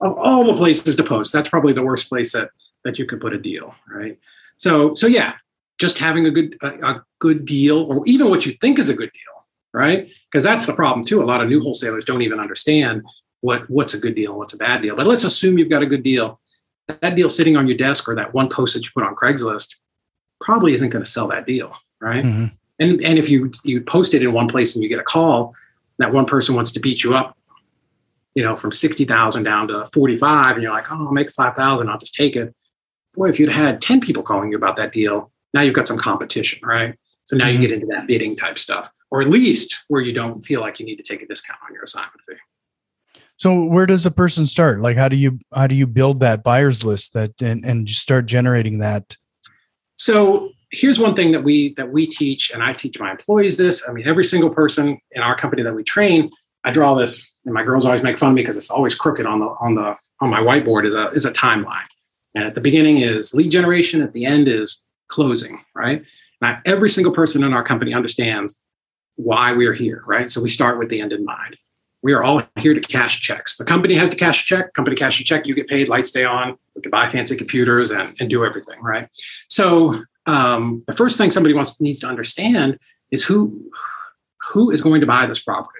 of 0.00 0.14
all 0.18 0.44
the 0.46 0.54
places 0.54 0.96
to 0.96 1.04
post, 1.04 1.32
that's 1.32 1.48
probably 1.48 1.72
the 1.72 1.82
worst 1.82 2.08
place 2.08 2.32
that 2.32 2.50
that 2.84 2.98
you 2.98 3.06
could 3.06 3.20
put 3.20 3.32
a 3.32 3.38
deal, 3.38 3.74
right? 3.88 4.18
So, 4.56 4.96
so 4.96 5.06
yeah, 5.06 5.34
just 5.78 5.98
having 5.98 6.26
a 6.26 6.30
good 6.30 6.56
a, 6.62 6.68
a 6.86 7.04
good 7.18 7.44
deal 7.44 7.78
or 7.78 8.06
even 8.06 8.30
what 8.30 8.46
you 8.46 8.52
think 8.60 8.78
is 8.78 8.88
a 8.88 8.94
good 8.94 9.10
deal 9.12 9.46
right 9.74 10.12
because 10.30 10.44
that's 10.44 10.66
the 10.66 10.74
problem 10.74 11.04
too 11.04 11.22
a 11.22 11.24
lot 11.24 11.40
of 11.40 11.48
new 11.48 11.60
wholesalers 11.60 12.04
don't 12.04 12.22
even 12.22 12.38
understand 12.38 13.02
what 13.40 13.68
what's 13.68 13.94
a 13.94 13.98
good 13.98 14.14
deal 14.14 14.30
and 14.30 14.38
what's 14.38 14.52
a 14.52 14.56
bad 14.56 14.82
deal 14.82 14.94
but 14.94 15.06
let's 15.06 15.24
assume 15.24 15.58
you've 15.58 15.70
got 15.70 15.82
a 15.82 15.86
good 15.86 16.04
deal 16.04 16.40
that 17.00 17.16
deal 17.16 17.28
sitting 17.28 17.56
on 17.56 17.66
your 17.66 17.76
desk 17.76 18.08
or 18.08 18.14
that 18.14 18.32
one 18.32 18.48
post 18.48 18.74
that 18.74 18.84
you 18.84 18.90
put 18.94 19.02
on 19.02 19.14
craigslist 19.16 19.76
probably 20.40 20.72
isn't 20.72 20.90
going 20.90 21.04
to 21.04 21.10
sell 21.10 21.26
that 21.26 21.46
deal 21.46 21.74
right 22.00 22.24
mm-hmm. 22.24 22.54
And 22.82 23.02
and 23.02 23.18
if 23.18 23.28
you 23.28 23.52
you 23.64 23.80
post 23.80 24.14
it 24.14 24.22
in 24.22 24.32
one 24.32 24.48
place 24.48 24.74
and 24.74 24.82
you 24.82 24.88
get 24.88 24.98
a 24.98 25.04
call 25.04 25.54
that 25.98 26.12
one 26.12 26.26
person 26.26 26.54
wants 26.54 26.72
to 26.72 26.80
beat 26.80 27.04
you 27.04 27.14
up 27.14 27.36
you 28.34 28.42
know 28.42 28.56
from 28.56 28.72
60000 28.72 29.42
down 29.42 29.68
to 29.68 29.86
45 29.92 30.54
and 30.54 30.62
you're 30.62 30.72
like 30.72 30.90
oh 30.90 31.06
i'll 31.06 31.12
make 31.12 31.30
5000 31.32 31.88
i'll 31.88 31.98
just 31.98 32.14
take 32.14 32.36
it 32.36 32.54
boy 33.14 33.28
if 33.28 33.38
you'd 33.38 33.50
had 33.50 33.80
10 33.80 34.00
people 34.00 34.22
calling 34.22 34.50
you 34.50 34.56
about 34.56 34.76
that 34.76 34.92
deal 34.92 35.32
now 35.54 35.60
you've 35.60 35.74
got 35.74 35.88
some 35.88 35.98
competition, 35.98 36.60
right? 36.62 36.94
So 37.24 37.36
now 37.36 37.46
mm-hmm. 37.46 37.54
you 37.62 37.68
get 37.68 37.74
into 37.74 37.86
that 37.90 38.06
bidding 38.06 38.36
type 38.36 38.58
stuff, 38.58 38.90
or 39.10 39.20
at 39.22 39.28
least 39.28 39.84
where 39.88 40.02
you 40.02 40.12
don't 40.12 40.42
feel 40.42 40.60
like 40.60 40.80
you 40.80 40.86
need 40.86 40.96
to 40.96 41.02
take 41.02 41.22
a 41.22 41.26
discount 41.26 41.60
on 41.66 41.72
your 41.72 41.84
assignment 41.84 42.20
fee. 42.26 42.34
So 43.36 43.64
where 43.64 43.86
does 43.86 44.06
a 44.06 44.10
person 44.10 44.46
start? 44.46 44.80
Like 44.80 44.96
how 44.96 45.08
do 45.08 45.16
you 45.16 45.38
how 45.54 45.66
do 45.66 45.74
you 45.74 45.86
build 45.86 46.20
that 46.20 46.42
buyers 46.42 46.84
list 46.84 47.14
that 47.14 47.40
and, 47.42 47.64
and 47.64 47.88
start 47.88 48.26
generating 48.26 48.78
that? 48.78 49.16
So 49.96 50.50
here's 50.72 50.98
one 50.98 51.14
thing 51.14 51.32
that 51.32 51.44
we 51.44 51.74
that 51.74 51.92
we 51.92 52.06
teach, 52.06 52.50
and 52.50 52.62
I 52.62 52.72
teach 52.72 52.98
my 52.98 53.10
employees 53.10 53.56
this. 53.56 53.88
I 53.88 53.92
mean, 53.92 54.08
every 54.08 54.24
single 54.24 54.50
person 54.50 54.98
in 55.12 55.22
our 55.22 55.36
company 55.36 55.62
that 55.62 55.74
we 55.74 55.84
train, 55.84 56.30
I 56.64 56.72
draw 56.72 56.94
this, 56.94 57.32
and 57.44 57.54
my 57.54 57.62
girls 57.62 57.84
always 57.84 58.02
make 58.02 58.18
fun 58.18 58.30
of 58.30 58.34
me 58.34 58.42
because 58.42 58.56
it's 58.56 58.70
always 58.70 58.94
crooked 58.94 59.26
on 59.26 59.40
the 59.40 59.46
on 59.60 59.74
the 59.74 59.96
on 60.20 60.30
my 60.30 60.40
whiteboard 60.40 60.86
is 60.86 60.94
a 60.94 61.10
is 61.10 61.24
a 61.24 61.32
timeline. 61.32 61.86
And 62.34 62.44
at 62.44 62.54
the 62.54 62.62
beginning 62.62 62.98
is 62.98 63.34
lead 63.34 63.50
generation, 63.50 64.00
at 64.00 64.14
the 64.14 64.24
end 64.24 64.48
is 64.48 64.82
closing, 65.08 65.60
right? 65.74 66.02
Now, 66.40 66.60
every 66.64 66.88
single 66.88 67.12
person 67.12 67.44
in 67.44 67.52
our 67.52 67.62
company 67.62 67.92
understands 67.92 68.58
why 69.16 69.52
we 69.52 69.66
are 69.66 69.74
here, 69.74 70.02
right? 70.06 70.32
So 70.32 70.40
we 70.40 70.48
start 70.48 70.78
with 70.78 70.88
the 70.88 71.00
end 71.00 71.12
in 71.12 71.24
mind. 71.26 71.58
We 72.02 72.14
are 72.14 72.24
all 72.24 72.42
here 72.56 72.74
to 72.74 72.80
cash 72.80 73.20
checks. 73.20 73.58
The 73.58 73.64
company 73.64 73.94
has 73.94 74.10
to 74.10 74.16
cash 74.16 74.42
a 74.42 74.46
check. 74.46 74.72
Company 74.72 74.96
cash 74.96 75.20
a 75.20 75.24
check. 75.24 75.46
You 75.46 75.54
get 75.54 75.68
paid. 75.68 75.88
Lights 75.88 76.08
stay 76.08 76.24
on. 76.24 76.56
We 76.74 76.82
can 76.82 76.90
buy 76.90 77.06
fancy 77.06 77.36
computers 77.36 77.90
and, 77.92 78.16
and 78.18 78.28
do 78.28 78.44
everything, 78.44 78.80
right? 78.80 79.08
So 79.48 80.02
um, 80.26 80.82
the 80.86 80.92
first 80.92 81.18
thing 81.18 81.30
somebody 81.30 81.54
wants 81.54 81.80
needs 81.80 82.00
to 82.00 82.06
understand 82.06 82.78
is 83.10 83.24
who 83.24 83.70
who 84.50 84.70
is 84.70 84.82
going 84.82 85.00
to 85.00 85.06
buy 85.06 85.26
this 85.26 85.42
property, 85.42 85.78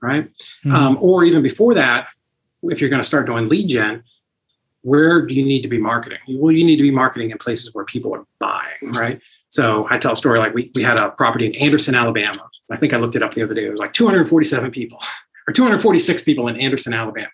right? 0.00 0.28
Mm-hmm. 0.64 0.74
Um, 0.74 0.98
or 1.00 1.24
even 1.24 1.42
before 1.42 1.74
that, 1.74 2.08
if 2.64 2.80
you're 2.80 2.90
going 2.90 3.00
to 3.00 3.06
start 3.06 3.26
doing 3.26 3.48
lead 3.48 3.68
gen, 3.68 4.04
where 4.82 5.24
do 5.24 5.34
you 5.34 5.44
need 5.44 5.62
to 5.62 5.68
be 5.68 5.78
marketing? 5.78 6.18
Well, 6.28 6.52
you 6.52 6.64
need 6.64 6.76
to 6.76 6.82
be 6.82 6.90
marketing 6.90 7.30
in 7.30 7.38
places 7.38 7.74
where 7.74 7.84
people 7.84 8.14
are 8.14 8.26
buying, 8.38 8.92
right? 8.92 9.20
So 9.48 9.86
I 9.90 9.98
tell 9.98 10.12
a 10.12 10.16
story 10.16 10.38
like 10.38 10.54
we, 10.54 10.70
we 10.74 10.82
had 10.82 10.96
a 10.96 11.10
property 11.10 11.46
in 11.46 11.54
Anderson, 11.54 11.94
Alabama. 11.94 12.48
I 12.70 12.76
think 12.76 12.92
I 12.92 12.96
looked 12.96 13.16
it 13.16 13.22
up 13.22 13.34
the 13.34 13.42
other 13.42 13.54
day. 13.54 13.66
It 13.66 13.70
was 13.70 13.80
like 13.80 13.92
247 13.92 14.70
people 14.70 14.98
or 15.48 15.52
246 15.52 16.22
people 16.22 16.48
in 16.48 16.56
Anderson, 16.56 16.94
Alabama. 16.94 17.28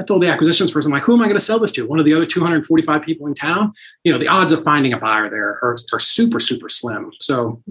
I 0.00 0.04
told 0.04 0.22
the 0.22 0.28
acquisitions 0.28 0.70
person, 0.70 0.90
like, 0.90 1.02
who 1.02 1.12
am 1.12 1.20
I 1.20 1.26
going 1.26 1.36
to 1.36 1.44
sell 1.44 1.58
this 1.58 1.72
to? 1.72 1.86
One 1.86 1.98
of 1.98 2.06
the 2.06 2.14
other 2.14 2.26
245 2.26 3.02
people 3.02 3.26
in 3.26 3.34
town? 3.34 3.72
You 4.02 4.12
know, 4.12 4.18
the 4.18 4.28
odds 4.28 4.52
of 4.52 4.62
finding 4.62 4.92
a 4.92 4.98
buyer 4.98 5.28
there 5.28 5.58
are, 5.62 5.76
are 5.92 6.00
super, 6.00 6.40
super 6.40 6.68
slim. 6.68 7.12
So, 7.20 7.62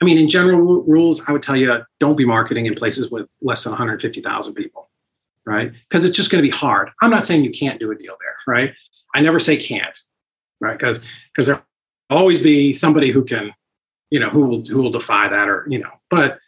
I 0.00 0.04
mean, 0.04 0.16
in 0.16 0.28
general 0.28 0.58
rules, 0.84 1.22
I 1.28 1.32
would 1.32 1.42
tell 1.42 1.56
you 1.56 1.84
don't 2.00 2.16
be 2.16 2.24
marketing 2.24 2.66
in 2.66 2.74
places 2.74 3.10
with 3.10 3.28
less 3.42 3.64
than 3.64 3.72
150,000 3.72 4.54
people 4.54 4.88
right? 5.48 5.72
Because 5.88 6.04
it's 6.04 6.14
just 6.14 6.30
going 6.30 6.44
to 6.44 6.48
be 6.48 6.54
hard. 6.54 6.90
I'm 7.00 7.10
not 7.10 7.26
saying 7.26 7.42
you 7.42 7.50
can't 7.50 7.80
do 7.80 7.90
a 7.90 7.94
deal 7.94 8.16
there, 8.20 8.36
right? 8.46 8.74
I 9.14 9.22
never 9.22 9.38
say 9.38 9.56
can't, 9.56 9.98
right? 10.60 10.78
Because 10.78 11.00
because 11.32 11.46
there 11.46 11.64
will 12.10 12.18
always 12.18 12.42
be 12.42 12.74
somebody 12.74 13.10
who 13.10 13.24
can, 13.24 13.54
you 14.10 14.20
know, 14.20 14.28
who 14.28 14.44
will 14.44 14.62
who 14.62 14.82
will 14.82 14.90
defy 14.90 15.26
that, 15.26 15.48
or 15.48 15.66
you 15.70 15.78
know. 15.78 15.90
But 16.10 16.38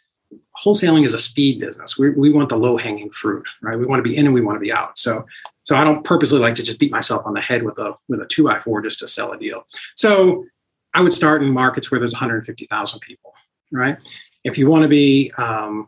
wholesaling 0.63 1.05
is 1.05 1.13
a 1.13 1.19
speed 1.19 1.59
business. 1.59 1.97
We 1.97 2.09
we 2.11 2.31
want 2.31 2.49
the 2.49 2.57
low 2.57 2.77
hanging 2.77 3.09
fruit, 3.11 3.47
right? 3.61 3.77
We 3.77 3.85
want 3.85 3.99
to 3.99 4.09
be 4.09 4.15
in 4.15 4.25
and 4.25 4.33
we 4.33 4.41
want 4.41 4.55
to 4.57 4.61
be 4.61 4.71
out. 4.71 4.97
So 4.97 5.25
so 5.63 5.75
I 5.75 5.83
don't 5.83 6.03
purposely 6.03 6.39
like 6.39 6.55
to 6.55 6.63
just 6.63 6.79
beat 6.79 6.91
myself 6.91 7.25
on 7.25 7.33
the 7.33 7.41
head 7.41 7.63
with 7.63 7.77
a 7.77 7.93
with 8.09 8.21
a 8.21 8.25
two 8.25 8.43
by 8.43 8.59
four 8.59 8.81
just 8.81 8.99
to 8.99 9.07
sell 9.07 9.31
a 9.31 9.37
deal. 9.37 9.65
So 9.95 10.45
I 10.93 11.01
would 11.01 11.13
start 11.13 11.41
in 11.41 11.49
markets 11.49 11.89
where 11.89 11.99
there's 11.99 12.13
150,000 12.13 12.99
people, 12.99 13.33
right? 13.71 13.97
If 14.43 14.57
you 14.57 14.67
want 14.67 14.83
to 14.83 14.89
be 14.89 15.31
um, 15.37 15.87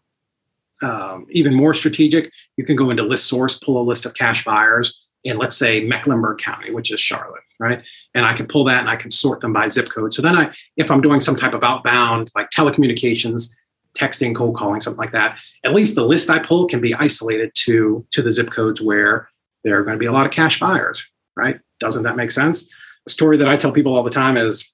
um, 0.82 1.26
even 1.30 1.54
more 1.54 1.74
strategic, 1.74 2.32
you 2.58 2.66
can 2.66 2.76
go 2.76 2.90
into 2.90 3.04
ListSource, 3.04 3.62
pull 3.62 3.82
a 3.82 3.84
list 3.84 4.06
of 4.06 4.14
cash 4.14 4.46
buyers 4.46 5.02
in, 5.24 5.38
let's 5.38 5.58
say, 5.58 5.84
Mecklenburg 5.84 6.38
County, 6.38 6.72
which 6.72 6.92
is 6.92 7.00
Charlotte, 7.00 7.44
right? 7.60 7.84
And 8.14 8.26
I 8.26 8.34
can 8.34 8.46
pull 8.46 8.64
that 8.66 8.80
and 8.80 8.90
I 8.90 8.96
can 8.96 9.12
sort 9.12 9.42
them 9.42 9.54
by 9.54 9.68
zip 9.68 9.90
code. 9.90 10.14
So 10.14 10.22
then 10.22 10.36
I, 10.36 10.54
if 10.78 10.92
I'm 10.92 11.02
doing 11.02 11.22
some 11.22 11.36
type 11.36 11.54
of 11.54 11.64
outbound, 11.64 12.30
like 12.36 12.50
telecommunications, 12.50 13.54
texting, 13.98 14.36
cold 14.36 14.56
calling, 14.56 14.82
something 14.82 15.00
like 15.00 15.12
that, 15.12 15.40
at 15.64 15.74
least 15.74 15.96
the 15.96 16.06
list 16.06 16.30
I 16.30 16.40
pull 16.40 16.68
can 16.68 16.82
be 16.82 16.94
isolated 16.96 17.52
to, 17.66 18.06
to 18.12 18.22
the 18.22 18.32
zip 18.32 18.52
codes 18.52 18.82
where 18.82 19.30
there 19.64 19.80
are 19.80 19.84
going 19.84 19.96
to 19.96 20.00
be 20.00 20.06
a 20.06 20.12
lot 20.12 20.26
of 20.26 20.32
cash 20.32 20.60
buyers, 20.60 21.06
right? 21.36 21.60
Doesn't 21.80 22.04
that 22.04 22.16
make 22.16 22.32
sense? 22.32 22.70
A 23.08 23.10
story 23.10 23.38
that 23.38 23.48
I 23.48 23.58
tell 23.58 23.72
people 23.72 23.96
all 23.96 24.04
the 24.04 24.10
time 24.10 24.38
is 24.38 24.70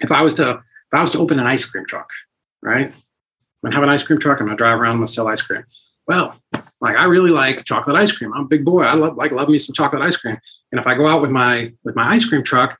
if 0.00 0.12
I 0.12 0.22
was 0.22 0.34
to 0.34 0.50
if 0.50 0.98
I 0.98 1.02
was 1.02 1.12
to 1.12 1.18
open 1.18 1.38
an 1.38 1.46
ice 1.46 1.66
cream 1.66 1.84
truck, 1.84 2.10
right? 2.62 2.86
I'm 2.86 2.92
gonna 3.62 3.74
have 3.74 3.84
an 3.84 3.90
ice 3.90 4.04
cream 4.04 4.18
truck, 4.18 4.40
I'm 4.40 4.46
gonna 4.46 4.56
drive 4.56 4.80
around, 4.80 4.92
I'm 4.92 4.96
gonna 4.98 5.06
sell 5.06 5.28
ice 5.28 5.42
cream. 5.42 5.64
Well, 6.06 6.40
like 6.80 6.96
I 6.96 7.04
really 7.04 7.30
like 7.30 7.64
chocolate 7.64 7.96
ice 7.96 8.12
cream. 8.12 8.32
I'm 8.32 8.44
a 8.44 8.48
big 8.48 8.64
boy. 8.64 8.82
I 8.82 8.94
love 8.94 9.16
like 9.16 9.32
love 9.32 9.48
me 9.48 9.58
some 9.58 9.74
chocolate 9.74 10.02
ice 10.02 10.16
cream. 10.16 10.38
And 10.72 10.80
if 10.80 10.86
I 10.86 10.94
go 10.94 11.06
out 11.06 11.20
with 11.20 11.30
my 11.30 11.72
with 11.84 11.96
my 11.96 12.08
ice 12.08 12.26
cream 12.26 12.42
truck, 12.42 12.78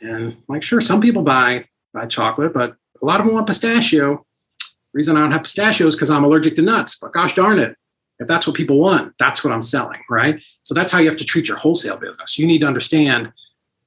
and 0.00 0.36
like 0.48 0.62
sure, 0.62 0.80
some 0.80 1.00
people 1.00 1.22
buy 1.22 1.66
buy 1.94 2.06
chocolate, 2.06 2.52
but 2.52 2.76
a 3.00 3.04
lot 3.04 3.20
of 3.20 3.26
them 3.26 3.34
want 3.34 3.46
pistachio. 3.46 4.26
Reason 4.92 5.16
I 5.16 5.20
don't 5.20 5.32
have 5.32 5.42
pistachios 5.42 5.90
is 5.90 5.96
because 5.96 6.10
I'm 6.10 6.24
allergic 6.24 6.56
to 6.56 6.62
nuts. 6.62 6.98
But 6.98 7.12
gosh 7.12 7.34
darn 7.34 7.58
it, 7.58 7.76
if 8.18 8.26
that's 8.26 8.46
what 8.46 8.56
people 8.56 8.78
want, 8.78 9.14
that's 9.18 9.42
what 9.42 9.52
I'm 9.52 9.62
selling, 9.62 10.00
right? 10.10 10.42
So 10.62 10.74
that's 10.74 10.92
how 10.92 10.98
you 10.98 11.06
have 11.06 11.16
to 11.16 11.24
treat 11.24 11.48
your 11.48 11.56
wholesale 11.56 11.96
business. 11.96 12.38
You 12.38 12.46
need 12.46 12.60
to 12.60 12.66
understand 12.66 13.32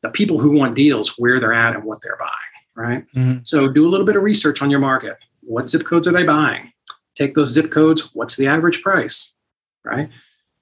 the 0.01 0.09
people 0.09 0.39
who 0.39 0.51
want 0.51 0.75
deals, 0.75 1.17
where 1.17 1.39
they're 1.39 1.53
at 1.53 1.75
and 1.75 1.83
what 1.83 1.99
they're 2.01 2.17
buying, 2.17 2.31
right? 2.75 3.05
Mm-hmm. 3.15 3.39
So 3.43 3.69
do 3.69 3.87
a 3.87 3.89
little 3.89 4.05
bit 4.05 4.15
of 4.15 4.23
research 4.23 4.61
on 4.61 4.69
your 4.69 4.79
market. 4.79 5.17
What 5.41 5.69
zip 5.69 5.85
codes 5.85 6.07
are 6.07 6.11
they 6.11 6.23
buying? 6.23 6.71
Take 7.15 7.35
those 7.35 7.51
zip 7.51 7.71
codes. 7.71 8.09
What's 8.13 8.35
the 8.35 8.47
average 8.47 8.81
price, 8.81 9.33
right? 9.83 10.09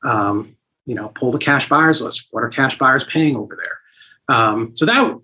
Um, 0.04 0.58
you 0.86 0.96
know, 0.96 1.10
pull 1.10 1.32
the 1.32 1.38
cash 1.38 1.70
buyers 1.70 2.02
list. 2.02 2.28
What 2.32 2.44
are 2.44 2.50
cash 2.50 2.78
buyers 2.78 3.04
paying 3.04 3.36
over 3.36 3.56
there? 3.56 4.36
Um, 4.36 4.76
so 4.76 4.86
that 4.86 5.18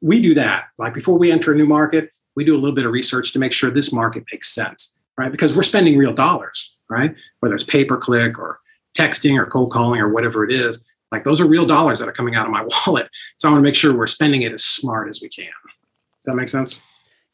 we 0.00 0.20
do 0.20 0.34
that. 0.34 0.68
Like 0.78 0.94
before 0.94 1.18
we 1.18 1.30
enter 1.30 1.52
a 1.52 1.56
new 1.56 1.66
market, 1.66 2.10
we 2.38 2.44
do 2.44 2.54
a 2.54 2.60
little 2.60 2.74
bit 2.74 2.86
of 2.86 2.92
research 2.92 3.32
to 3.32 3.40
make 3.40 3.52
sure 3.52 3.68
this 3.68 3.92
market 3.92 4.22
makes 4.30 4.54
sense, 4.54 4.96
right? 5.18 5.32
Because 5.32 5.56
we're 5.56 5.64
spending 5.64 5.98
real 5.98 6.14
dollars, 6.14 6.76
right? 6.88 7.12
Whether 7.40 7.56
it's 7.56 7.64
pay 7.64 7.84
per 7.84 7.96
click 7.96 8.38
or 8.38 8.60
texting 8.96 9.36
or 9.36 9.44
cold 9.44 9.72
calling 9.72 10.00
or 10.00 10.08
whatever 10.08 10.44
it 10.44 10.52
is, 10.52 10.86
like 11.10 11.24
those 11.24 11.40
are 11.40 11.46
real 11.46 11.64
dollars 11.64 11.98
that 11.98 12.08
are 12.08 12.12
coming 12.12 12.36
out 12.36 12.46
of 12.46 12.52
my 12.52 12.64
wallet. 12.86 13.08
So 13.38 13.48
I 13.48 13.50
want 13.50 13.64
to 13.64 13.68
make 13.68 13.74
sure 13.74 13.92
we're 13.92 14.06
spending 14.06 14.42
it 14.42 14.52
as 14.52 14.62
smart 14.64 15.08
as 15.08 15.20
we 15.20 15.28
can. 15.28 15.46
Does 15.46 16.26
that 16.26 16.36
make 16.36 16.48
sense? 16.48 16.80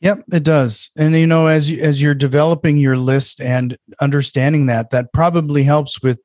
Yep, 0.01 0.25
it 0.33 0.43
does. 0.43 0.91
And 0.97 1.15
you 1.15 1.27
know, 1.27 1.49
as 1.49 1.71
you, 1.71 1.83
as 1.83 2.01
you're 2.01 2.15
developing 2.15 2.79
your 2.79 2.97
list 2.97 3.43
and 3.43 3.77
understanding 4.01 4.67
that, 4.67 4.89
that 4.89 5.13
probably 5.13 5.65
helps 5.65 6.01
with 6.03 6.19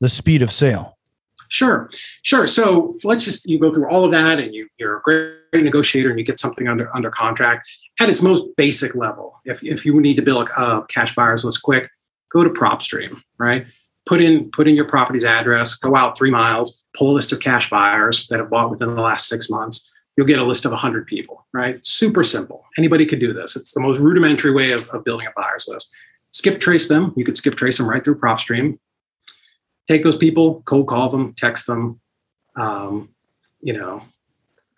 the 0.00 0.10
speed 0.10 0.42
of 0.42 0.52
sale. 0.52 0.98
Sure, 1.48 1.88
sure. 2.22 2.46
So 2.46 2.98
let's 3.04 3.24
just 3.24 3.48
you 3.48 3.58
go 3.58 3.72
through 3.72 3.88
all 3.88 4.04
of 4.04 4.10
that, 4.10 4.38
and 4.38 4.54
you 4.54 4.68
you're 4.76 4.98
a 4.98 5.00
great, 5.00 5.32
great 5.50 5.64
negotiator, 5.64 6.10
and 6.10 6.18
you 6.18 6.24
get 6.24 6.38
something 6.38 6.68
under 6.68 6.94
under 6.94 7.10
contract 7.10 7.66
at 7.98 8.08
its 8.08 8.22
most 8.22 8.44
basic 8.56 8.94
level. 8.94 9.40
If 9.44 9.62
if 9.62 9.84
you 9.84 10.00
need 10.00 10.16
to 10.16 10.22
build 10.22 10.48
a 10.48 10.82
cash 10.88 11.14
buyers 11.14 11.44
list 11.44 11.62
quick, 11.62 11.90
go 12.32 12.44
to 12.44 12.50
PropStream, 12.50 13.20
right? 13.38 13.66
Put 14.06 14.22
in 14.22 14.50
put 14.50 14.68
in 14.68 14.76
your 14.76 14.86
property's 14.86 15.24
address, 15.24 15.74
go 15.74 15.96
out 15.96 16.16
three 16.16 16.30
miles, 16.30 16.82
pull 16.96 17.10
a 17.10 17.14
list 17.14 17.32
of 17.32 17.40
cash 17.40 17.68
buyers 17.70 18.26
that 18.28 18.38
have 18.38 18.50
bought 18.50 18.70
within 18.70 18.94
the 18.94 19.02
last 19.02 19.28
six 19.28 19.50
months. 19.50 19.90
You'll 20.16 20.26
get 20.26 20.40
a 20.40 20.44
list 20.44 20.64
of 20.64 20.72
100 20.72 21.06
people, 21.06 21.46
right? 21.52 21.84
Super 21.86 22.24
simple. 22.24 22.64
Anybody 22.76 23.06
could 23.06 23.20
do 23.20 23.32
this. 23.32 23.54
It's 23.54 23.72
the 23.72 23.80
most 23.80 24.00
rudimentary 24.00 24.50
way 24.50 24.72
of, 24.72 24.88
of 24.88 25.04
building 25.04 25.28
a 25.28 25.40
buyer's 25.40 25.68
list. 25.68 25.94
Skip 26.32 26.60
trace 26.60 26.88
them. 26.88 27.12
You 27.16 27.24
could 27.24 27.36
skip 27.36 27.54
trace 27.54 27.78
them 27.78 27.88
right 27.88 28.02
through 28.02 28.18
PropStream. 28.18 28.78
Take 29.86 30.02
those 30.02 30.16
people, 30.16 30.62
cold 30.64 30.88
call 30.88 31.08
them, 31.08 31.34
text 31.34 31.68
them. 31.68 32.00
Um, 32.56 33.10
you 33.60 33.72
know, 33.72 34.02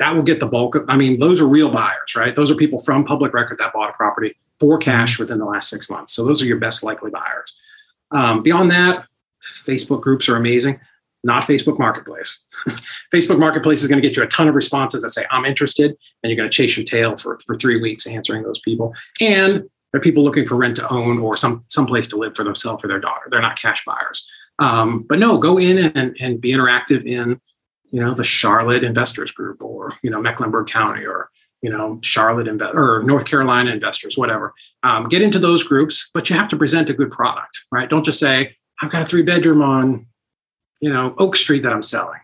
that 0.00 0.14
will 0.14 0.22
get 0.22 0.40
the 0.40 0.46
bulk 0.46 0.74
of, 0.74 0.84
I 0.88 0.96
mean, 0.96 1.20
those 1.20 1.40
are 1.40 1.46
real 1.46 1.70
buyers, 1.70 2.16
right? 2.16 2.34
Those 2.34 2.50
are 2.50 2.56
people 2.56 2.80
from 2.80 3.04
public 3.04 3.32
record 3.32 3.58
that 3.58 3.72
bought 3.72 3.90
a 3.90 3.92
property 3.92 4.34
for 4.58 4.76
cash 4.76 5.18
within 5.18 5.38
the 5.38 5.44
last 5.44 5.70
six 5.70 5.88
months. 5.88 6.12
So 6.12 6.24
those 6.24 6.42
are 6.42 6.46
your 6.46 6.58
best 6.58 6.82
likely 6.82 7.10
buyers. 7.10 7.54
Um, 8.10 8.42
beyond 8.42 8.70
that, 8.72 9.06
Facebook 9.64 10.00
groups 10.00 10.28
are 10.28 10.36
amazing 10.36 10.80
not 11.22 11.44
Facebook 11.44 11.78
Marketplace. 11.78 12.44
Facebook 13.14 13.38
Marketplace 13.38 13.82
is 13.82 13.88
going 13.88 14.00
to 14.00 14.06
get 14.06 14.16
you 14.16 14.22
a 14.22 14.28
ton 14.28 14.48
of 14.48 14.54
responses 14.54 15.02
that 15.02 15.10
say, 15.10 15.24
I'm 15.30 15.44
interested, 15.44 15.96
and 16.22 16.30
you're 16.30 16.36
going 16.36 16.50
to 16.50 16.54
chase 16.54 16.76
your 16.76 16.86
tail 16.86 17.16
for, 17.16 17.38
for 17.44 17.56
three 17.56 17.80
weeks 17.80 18.06
answering 18.06 18.42
those 18.42 18.60
people. 18.60 18.94
And 19.20 19.68
they're 19.92 20.00
people 20.00 20.22
looking 20.22 20.46
for 20.46 20.56
rent 20.56 20.76
to 20.76 20.92
own 20.92 21.18
or 21.18 21.36
some 21.36 21.64
place 21.68 22.06
to 22.08 22.16
live 22.16 22.36
for 22.36 22.44
themselves 22.44 22.84
or 22.84 22.88
their 22.88 23.00
daughter. 23.00 23.26
They're 23.30 23.42
not 23.42 23.60
cash 23.60 23.84
buyers. 23.84 24.26
Um, 24.58 25.04
but 25.08 25.18
no, 25.18 25.38
go 25.38 25.58
in 25.58 25.78
and, 25.78 26.16
and 26.20 26.40
be 26.40 26.52
interactive 26.52 27.04
in, 27.04 27.40
you 27.90 28.00
know, 28.00 28.14
the 28.14 28.24
Charlotte 28.24 28.84
Investors 28.84 29.32
Group 29.32 29.62
or, 29.62 29.94
you 30.02 30.10
know, 30.10 30.20
Mecklenburg 30.20 30.68
County 30.68 31.04
or, 31.04 31.30
you 31.62 31.70
know, 31.70 31.98
Charlotte 32.02 32.46
Inve- 32.46 32.74
or 32.74 33.02
North 33.02 33.26
Carolina 33.26 33.70
investors, 33.70 34.16
whatever. 34.16 34.54
Um, 34.82 35.08
get 35.08 35.22
into 35.22 35.38
those 35.38 35.62
groups, 35.62 36.10
but 36.14 36.30
you 36.30 36.36
have 36.36 36.48
to 36.50 36.56
present 36.56 36.88
a 36.88 36.94
good 36.94 37.10
product, 37.10 37.58
right? 37.70 37.88
Don't 37.88 38.04
just 38.04 38.20
say, 38.20 38.56
I've 38.80 38.90
got 38.90 39.02
a 39.02 39.04
three 39.04 39.22
bedroom 39.22 39.60
on 39.60 40.06
you 40.80 40.90
know, 40.90 41.14
Oak 41.18 41.36
Street 41.36 41.62
that 41.62 41.72
I'm 41.72 41.82
selling, 41.82 42.20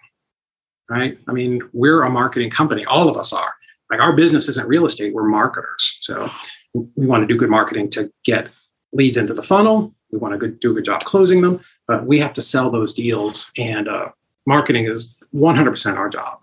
right? 0.89 1.19
I 1.29 1.33
mean, 1.33 1.63
we're 1.73 2.03
a 2.03 2.11
marketing 2.11 2.51
company. 2.51 2.85
All 2.85 3.09
of 3.09 3.17
us 3.17 3.33
are. 3.33 3.53
Like 3.91 4.01
our 4.01 4.15
business 4.15 4.49
isn't 4.49 4.67
real 4.67 4.87
estate. 4.87 5.15
We're 5.15 5.29
marketers. 5.29 5.99
So 6.01 6.29
we 6.75 7.07
want 7.07 7.23
to 7.23 7.27
do 7.27 7.39
good 7.39 7.51
marketing 7.51 7.91
to 7.91 8.11
get 8.25 8.49
leads 8.93 9.17
into 9.17 9.35
the 9.35 9.43
funnel. 9.43 9.95
We 10.11 10.19
want 10.19 10.41
to 10.41 10.49
do 10.49 10.71
a 10.71 10.75
good 10.75 10.85
job 10.85 11.05
closing 11.05 11.43
them, 11.43 11.61
but 11.87 12.07
we 12.07 12.19
have 12.19 12.33
to 12.35 12.43
sell 12.43 12.71
those 12.71 12.95
deals, 12.95 13.51
and 13.59 13.89
uh, 13.89 14.09
marketing 14.47 14.87
is 14.87 15.16
100% 15.35 15.97
our 15.97 16.09
job. 16.09 16.41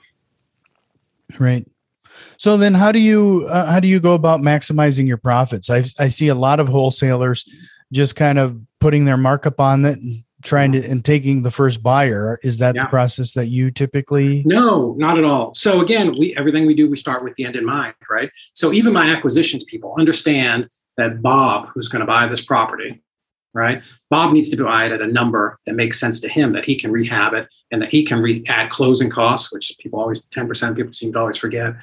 Right. 1.39 1.67
So 2.37 2.57
then, 2.57 2.73
how 2.73 2.91
do 2.91 2.99
you 2.99 3.47
uh, 3.49 3.71
how 3.71 3.79
do 3.79 3.87
you 3.87 3.99
go 3.99 4.13
about 4.13 4.41
maximizing 4.41 5.07
your 5.07 5.17
profits? 5.17 5.69
I 5.69 5.83
I 5.97 6.09
see 6.09 6.27
a 6.27 6.35
lot 6.35 6.59
of 6.59 6.67
wholesalers 6.67 7.43
just 7.91 8.15
kind 8.15 8.37
of 8.37 8.59
putting 8.79 9.05
their 9.05 9.17
markup 9.17 9.59
on 9.59 9.85
it 9.85 9.99
and 9.99 10.23
trying 10.43 10.73
to 10.73 10.85
and 10.85 11.03
taking 11.05 11.41
the 11.41 11.51
first 11.51 11.81
buyer 11.81 12.37
is 12.43 12.57
that 12.57 12.75
yeah. 12.75 12.83
the 12.83 12.89
process 12.89 13.33
that 13.33 13.47
you 13.47 13.71
typically 13.71 14.43
no 14.45 14.93
not 14.97 15.17
at 15.17 15.23
all 15.23 15.53
so 15.53 15.79
again 15.79 16.13
we 16.19 16.35
everything 16.35 16.65
we 16.65 16.73
do 16.73 16.89
we 16.89 16.97
start 16.97 17.23
with 17.23 17.33
the 17.35 17.45
end 17.45 17.55
in 17.55 17.65
mind 17.65 17.93
right 18.09 18.29
so 18.53 18.73
even 18.73 18.91
my 18.91 19.09
acquisitions 19.09 19.63
people 19.63 19.95
understand 19.97 20.67
that 20.97 21.21
bob 21.21 21.69
who's 21.73 21.87
going 21.87 22.01
to 22.01 22.05
buy 22.05 22.27
this 22.27 22.43
property 22.43 23.01
right 23.53 23.81
bob 24.09 24.33
needs 24.33 24.49
to 24.49 24.63
buy 24.63 24.85
it 24.85 24.91
at 24.91 25.01
a 25.01 25.07
number 25.07 25.59
that 25.65 25.75
makes 25.75 25.99
sense 25.99 26.19
to 26.19 26.27
him 26.27 26.51
that 26.53 26.65
he 26.65 26.75
can 26.75 26.91
rehab 26.91 27.33
it 27.33 27.47
and 27.71 27.81
that 27.81 27.89
he 27.89 28.03
can 28.03 28.21
re- 28.21 28.43
add 28.47 28.69
closing 28.69 29.09
costs 29.09 29.53
which 29.53 29.75
people 29.79 29.99
always 29.99 30.27
10% 30.29 30.75
people 30.75 30.93
seem 30.93 31.13
to 31.13 31.19
always 31.19 31.37
forget 31.37 31.75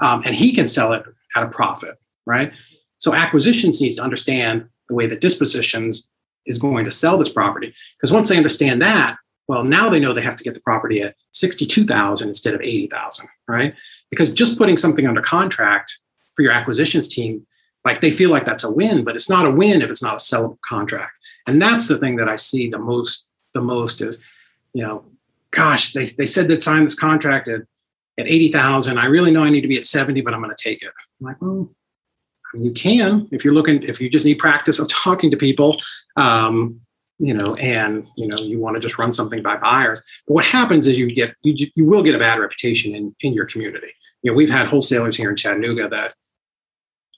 um, 0.00 0.22
and 0.24 0.34
he 0.34 0.52
can 0.52 0.66
sell 0.66 0.92
it 0.92 1.04
at 1.36 1.42
a 1.42 1.48
profit 1.48 1.96
right 2.26 2.52
so 2.98 3.14
acquisitions 3.14 3.80
needs 3.80 3.96
to 3.96 4.02
understand 4.02 4.68
the 4.88 4.94
way 4.94 5.06
that 5.06 5.20
dispositions 5.20 6.10
is 6.46 6.58
going 6.58 6.84
to 6.84 6.90
sell 6.90 7.18
this 7.18 7.30
property. 7.30 7.74
Because 7.96 8.12
once 8.12 8.28
they 8.28 8.36
understand 8.36 8.82
that, 8.82 9.16
well, 9.48 9.64
now 9.64 9.88
they 9.88 10.00
know 10.00 10.12
they 10.12 10.22
have 10.22 10.36
to 10.36 10.44
get 10.44 10.54
the 10.54 10.60
property 10.60 11.02
at 11.02 11.14
62,000 11.32 12.28
instead 12.28 12.54
of 12.54 12.60
80,000, 12.60 13.28
right? 13.46 13.74
Because 14.10 14.32
just 14.32 14.56
putting 14.56 14.76
something 14.76 15.06
under 15.06 15.20
contract 15.20 15.98
for 16.34 16.42
your 16.42 16.52
acquisitions 16.52 17.08
team, 17.08 17.46
like 17.84 18.00
they 18.00 18.10
feel 18.10 18.30
like 18.30 18.44
that's 18.44 18.64
a 18.64 18.70
win, 18.70 19.04
but 19.04 19.14
it's 19.14 19.28
not 19.28 19.46
a 19.46 19.50
win 19.50 19.82
if 19.82 19.90
it's 19.90 20.02
not 20.02 20.14
a 20.14 20.16
sellable 20.18 20.58
contract. 20.66 21.12
And 21.46 21.60
that's 21.60 21.88
the 21.88 21.98
thing 21.98 22.16
that 22.16 22.28
I 22.28 22.36
see 22.36 22.68
the 22.68 22.78
most, 22.78 23.28
the 23.52 23.60
most 23.60 24.00
is, 24.00 24.18
you 24.72 24.82
know, 24.82 25.04
gosh, 25.50 25.92
they, 25.92 26.06
they 26.06 26.26
said 26.26 26.48
they'd 26.48 26.62
sign 26.62 26.84
this 26.84 26.94
contract 26.94 27.48
at, 27.48 27.62
at 28.18 28.26
80,000. 28.26 28.98
I 28.98 29.06
really 29.06 29.30
know 29.30 29.44
I 29.44 29.50
need 29.50 29.60
to 29.60 29.68
be 29.68 29.76
at 29.76 29.84
70, 29.84 30.22
but 30.22 30.32
I'm 30.32 30.42
going 30.42 30.54
to 30.54 30.62
take 30.62 30.82
it. 30.82 30.92
I'm 31.20 31.26
like, 31.26 31.42
well, 31.42 31.68
you 32.58 32.72
can 32.72 33.28
if 33.30 33.44
you're 33.44 33.54
looking 33.54 33.82
if 33.82 34.00
you 34.00 34.08
just 34.08 34.24
need 34.24 34.38
practice 34.38 34.78
of 34.78 34.88
talking 35.04 35.30
to 35.30 35.36
people 35.36 35.80
um, 36.16 36.80
you 37.18 37.34
know 37.34 37.54
and 37.54 38.06
you 38.16 38.26
know 38.26 38.38
you 38.38 38.58
want 38.58 38.74
to 38.74 38.80
just 38.80 38.98
run 38.98 39.12
something 39.12 39.42
by 39.42 39.56
buyers 39.56 40.02
but 40.26 40.34
what 40.34 40.44
happens 40.44 40.86
is 40.86 40.98
you 40.98 41.12
get 41.12 41.34
you, 41.42 41.70
you 41.74 41.84
will 41.84 42.02
get 42.02 42.14
a 42.14 42.18
bad 42.18 42.38
reputation 42.38 42.94
in 42.94 43.14
in 43.20 43.32
your 43.32 43.46
community 43.46 43.92
you 44.22 44.30
know 44.30 44.36
we've 44.36 44.50
had 44.50 44.66
wholesalers 44.66 45.16
here 45.16 45.30
in 45.30 45.36
chattanooga 45.36 45.88
that 45.88 46.14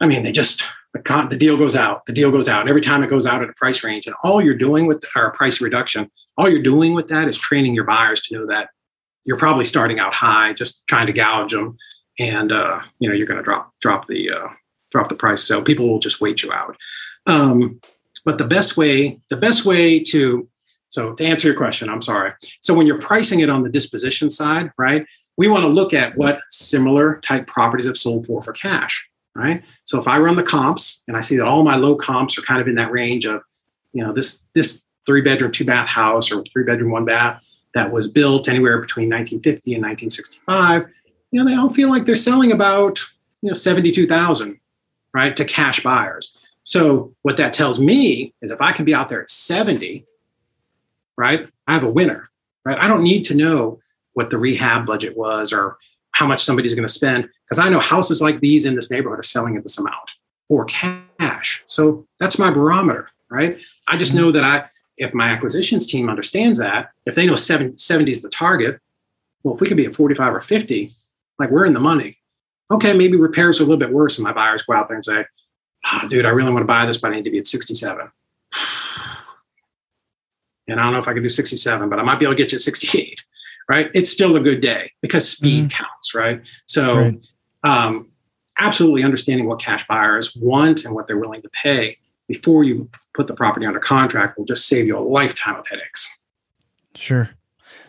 i 0.00 0.06
mean 0.06 0.22
they 0.22 0.32
just 0.32 0.64
the, 0.92 1.02
con, 1.02 1.28
the 1.28 1.36
deal 1.36 1.56
goes 1.56 1.76
out 1.76 2.04
the 2.06 2.12
deal 2.12 2.30
goes 2.30 2.48
out 2.48 2.60
and 2.60 2.68
every 2.68 2.80
time 2.80 3.02
it 3.02 3.10
goes 3.10 3.26
out 3.26 3.42
at 3.42 3.50
a 3.50 3.54
price 3.54 3.84
range 3.84 4.06
and 4.06 4.16
all 4.22 4.42
you're 4.42 4.54
doing 4.54 4.86
with 4.86 5.04
our 5.14 5.30
price 5.32 5.60
reduction 5.60 6.10
all 6.38 6.48
you're 6.48 6.62
doing 6.62 6.94
with 6.94 7.08
that 7.08 7.28
is 7.28 7.38
training 7.38 7.74
your 7.74 7.84
buyers 7.84 8.20
to 8.20 8.34
know 8.34 8.46
that 8.46 8.70
you're 9.24 9.38
probably 9.38 9.64
starting 9.64 9.98
out 9.98 10.14
high 10.14 10.52
just 10.52 10.86
trying 10.86 11.06
to 11.06 11.12
gouge 11.12 11.52
them 11.52 11.76
and 12.18 12.52
uh, 12.52 12.80
you 12.98 13.08
know 13.08 13.14
you're 13.14 13.26
going 13.26 13.36
to 13.36 13.42
drop 13.42 13.72
drop 13.80 14.06
the 14.06 14.30
uh, 14.30 14.48
drop 14.90 15.08
the 15.08 15.14
price. 15.14 15.42
So 15.42 15.62
people 15.62 15.88
will 15.88 15.98
just 15.98 16.20
wait 16.20 16.42
you 16.42 16.52
out. 16.52 16.76
Um, 17.26 17.80
but 18.24 18.38
the 18.38 18.46
best 18.46 18.76
way, 18.76 19.20
the 19.28 19.36
best 19.36 19.64
way 19.64 20.00
to, 20.04 20.48
so 20.88 21.12
to 21.12 21.24
answer 21.24 21.48
your 21.48 21.56
question, 21.56 21.88
I'm 21.88 22.02
sorry. 22.02 22.32
So 22.60 22.74
when 22.74 22.86
you're 22.86 22.98
pricing 22.98 23.40
it 23.40 23.50
on 23.50 23.62
the 23.62 23.68
disposition 23.68 24.30
side, 24.30 24.70
right, 24.78 25.04
we 25.36 25.48
want 25.48 25.64
to 25.64 25.68
look 25.68 25.92
at 25.92 26.16
what 26.16 26.40
similar 26.48 27.20
type 27.20 27.46
properties 27.46 27.86
have 27.86 27.96
sold 27.96 28.26
for 28.26 28.40
for 28.40 28.52
cash, 28.52 29.08
right? 29.34 29.62
So 29.86 29.98
if 29.98 30.08
I 30.08 30.18
run 30.18 30.36
the 30.36 30.42
comps 30.42 31.02
and 31.08 31.16
I 31.16 31.20
see 31.20 31.36
that 31.36 31.46
all 31.46 31.62
my 31.62 31.76
low 31.76 31.94
comps 31.94 32.36
are 32.36 32.42
kind 32.42 32.60
of 32.60 32.68
in 32.68 32.74
that 32.74 32.90
range 32.90 33.24
of, 33.24 33.42
you 33.92 34.04
know, 34.04 34.12
this 34.12 34.42
this 34.52 34.84
three 35.06 35.22
bedroom, 35.22 35.52
two 35.52 35.64
bath 35.64 35.86
house 35.86 36.30
or 36.30 36.42
three 36.42 36.64
bedroom, 36.64 36.90
one 36.90 37.04
bath 37.04 37.40
that 37.74 37.92
was 37.92 38.08
built 38.08 38.48
anywhere 38.48 38.80
between 38.80 39.08
1950 39.08 39.74
and 39.74 39.82
1965, 39.82 40.86
you 41.30 41.38
know, 41.38 41.48
they 41.48 41.56
all 41.56 41.70
feel 41.70 41.88
like 41.88 42.04
they're 42.04 42.16
selling 42.16 42.50
about, 42.50 42.98
you 43.42 43.48
know, 43.48 43.54
72,000, 43.54 44.58
right, 45.14 45.36
to 45.36 45.44
cash 45.44 45.82
buyers. 45.82 46.36
So 46.64 47.14
what 47.22 47.36
that 47.36 47.52
tells 47.52 47.78
me 47.78 48.34
is 48.42 48.50
if 48.50 48.60
I 48.60 48.72
can 48.72 48.84
be 48.84 48.94
out 48.94 49.08
there 49.08 49.22
at 49.22 49.30
70, 49.30 50.04
right, 51.16 51.48
I 51.68 51.74
have 51.74 51.84
a 51.84 51.90
winner, 51.90 52.28
right? 52.64 52.78
I 52.78 52.88
don't 52.88 53.04
need 53.04 53.22
to 53.24 53.36
know 53.36 53.78
what 54.14 54.30
the 54.30 54.38
rehab 54.38 54.86
budget 54.86 55.16
was 55.16 55.52
or 55.52 55.78
how 56.16 56.26
much 56.26 56.42
somebody's 56.42 56.74
going 56.74 56.86
to 56.86 56.92
spend 56.92 57.28
because 57.44 57.58
I 57.58 57.68
know 57.68 57.78
houses 57.78 58.22
like 58.22 58.40
these 58.40 58.64
in 58.64 58.74
this 58.74 58.90
neighborhood 58.90 59.18
are 59.18 59.22
selling 59.22 59.54
at 59.56 59.62
this 59.62 59.78
amount 59.78 60.14
or 60.48 60.64
cash. 60.64 61.62
So 61.66 62.06
that's 62.18 62.38
my 62.38 62.50
barometer, 62.50 63.10
right? 63.30 63.58
I 63.86 63.98
just 63.98 64.12
mm-hmm. 64.12 64.22
know 64.22 64.32
that 64.32 64.42
I 64.42 64.68
if 64.96 65.12
my 65.12 65.28
acquisitions 65.28 65.86
team 65.86 66.08
understands 66.08 66.58
that, 66.58 66.90
if 67.04 67.14
they 67.14 67.26
know 67.26 67.36
70 67.36 68.10
is 68.10 68.22
the 68.22 68.30
target, 68.30 68.80
well, 69.42 69.54
if 69.54 69.60
we 69.60 69.66
can 69.66 69.76
be 69.76 69.84
at 69.84 69.94
45 69.94 70.34
or 70.34 70.40
50, 70.40 70.90
like 71.38 71.50
we're 71.50 71.66
in 71.66 71.74
the 71.74 71.80
money. 71.80 72.16
Okay, 72.70 72.94
maybe 72.94 73.18
repairs 73.18 73.60
are 73.60 73.64
a 73.64 73.66
little 73.66 73.78
bit 73.78 73.92
worse, 73.92 74.16
and 74.16 74.24
my 74.24 74.32
buyers 74.32 74.62
go 74.62 74.72
out 74.72 74.88
there 74.88 74.96
and 74.96 75.04
say, 75.04 75.26
oh, 75.92 76.08
dude, 76.08 76.24
I 76.24 76.30
really 76.30 76.50
want 76.50 76.62
to 76.62 76.66
buy 76.66 76.86
this, 76.86 76.96
but 76.96 77.12
I 77.12 77.16
need 77.16 77.24
to 77.24 77.30
be 77.30 77.38
at 77.38 77.46
67. 77.46 78.10
And 80.68 80.80
I 80.80 80.82
don't 80.82 80.94
know 80.94 80.98
if 80.98 81.06
I 81.06 81.12
can 81.12 81.22
do 81.22 81.28
67, 81.28 81.88
but 81.88 82.00
I 82.00 82.02
might 82.02 82.18
be 82.18 82.24
able 82.24 82.34
to 82.34 82.42
get 82.42 82.50
you 82.50 82.58
68, 82.58 83.24
right? 83.68 83.90
It's 83.94 84.10
still 84.10 84.36
a 84.36 84.40
good 84.40 84.60
day 84.60 84.92
because 85.00 85.28
speed 85.28 85.70
mm-hmm. 85.70 85.84
counts, 85.84 86.14
right? 86.14 86.42
So, 86.66 86.96
right. 86.96 87.32
Um, 87.64 88.10
absolutely 88.58 89.02
understanding 89.02 89.46
what 89.46 89.60
cash 89.60 89.86
buyers 89.86 90.36
want 90.36 90.84
and 90.84 90.94
what 90.94 91.06
they're 91.06 91.18
willing 91.18 91.42
to 91.42 91.48
pay 91.50 91.98
before 92.28 92.64
you 92.64 92.88
put 93.14 93.26
the 93.26 93.34
property 93.34 93.66
under 93.66 93.80
contract 93.80 94.38
will 94.38 94.44
just 94.44 94.68
save 94.68 94.86
you 94.86 94.98
a 94.98 95.00
lifetime 95.00 95.56
of 95.56 95.66
headaches. 95.68 96.08
Sure. 96.94 97.30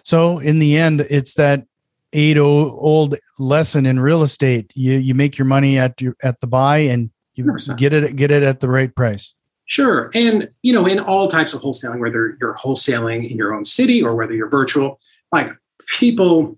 So 0.04 0.40
in 0.40 0.60
the 0.60 0.78
end, 0.78 1.02
it's 1.10 1.34
that 1.36 1.66
eight 2.14 2.38
old 2.38 3.16
lesson 3.40 3.86
in 3.86 4.00
real 4.00 4.22
estate. 4.22 4.72
You 4.76 4.94
you 4.94 5.14
make 5.14 5.38
your 5.38 5.46
money 5.46 5.78
at 5.78 6.00
your 6.02 6.16
at 6.24 6.40
the 6.40 6.48
buy 6.48 6.78
and 6.80 7.10
you 7.36 7.44
100%. 7.44 7.78
get 7.78 7.94
it 7.94 8.16
get 8.16 8.32
it 8.32 8.44
at 8.44 8.60
the 8.60 8.70
right 8.70 8.94
price. 8.94 9.34
Sure. 9.66 10.10
And 10.14 10.50
you 10.62 10.72
know, 10.72 10.86
in 10.86 11.00
all 11.00 11.30
types 11.30 11.54
of 11.54 11.62
wholesaling, 11.62 12.00
whether 12.00 12.38
you're 12.40 12.56
wholesaling 12.56 13.30
in 13.30 13.38
your 13.38 13.54
own 13.54 13.66
city 13.66 14.02
or 14.02 14.16
whether 14.16 14.34
you're 14.34 14.50
virtual, 14.50 15.00
like 15.32 15.50
people 15.88 16.58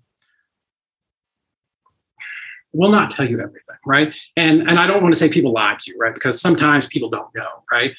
will 2.72 2.90
not 2.90 3.10
tell 3.10 3.28
you 3.28 3.40
everything, 3.40 3.76
right? 3.86 4.16
And 4.36 4.68
and 4.68 4.78
I 4.78 4.86
don't 4.86 5.02
want 5.02 5.14
to 5.14 5.18
say 5.18 5.28
people 5.28 5.52
lie 5.52 5.76
to 5.78 5.90
you, 5.90 5.98
right? 5.98 6.14
Because 6.14 6.40
sometimes 6.40 6.86
people 6.86 7.08
don't 7.08 7.28
know, 7.34 7.62
right? 7.70 7.94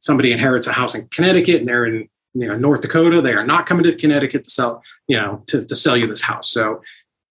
Somebody 0.00 0.32
inherits 0.32 0.66
a 0.66 0.72
house 0.72 0.94
in 0.94 1.08
Connecticut 1.08 1.60
and 1.60 1.68
they're 1.68 1.86
in 1.86 2.08
you 2.34 2.48
know 2.48 2.56
North 2.56 2.82
Dakota. 2.82 3.20
They 3.20 3.34
are 3.34 3.46
not 3.46 3.66
coming 3.66 3.84
to 3.84 3.94
Connecticut 3.94 4.44
to 4.44 4.50
sell, 4.50 4.82
you 5.08 5.16
know, 5.16 5.42
to, 5.48 5.64
to 5.64 5.76
sell 5.76 5.96
you 5.96 6.06
this 6.06 6.22
house. 6.22 6.50
So 6.50 6.82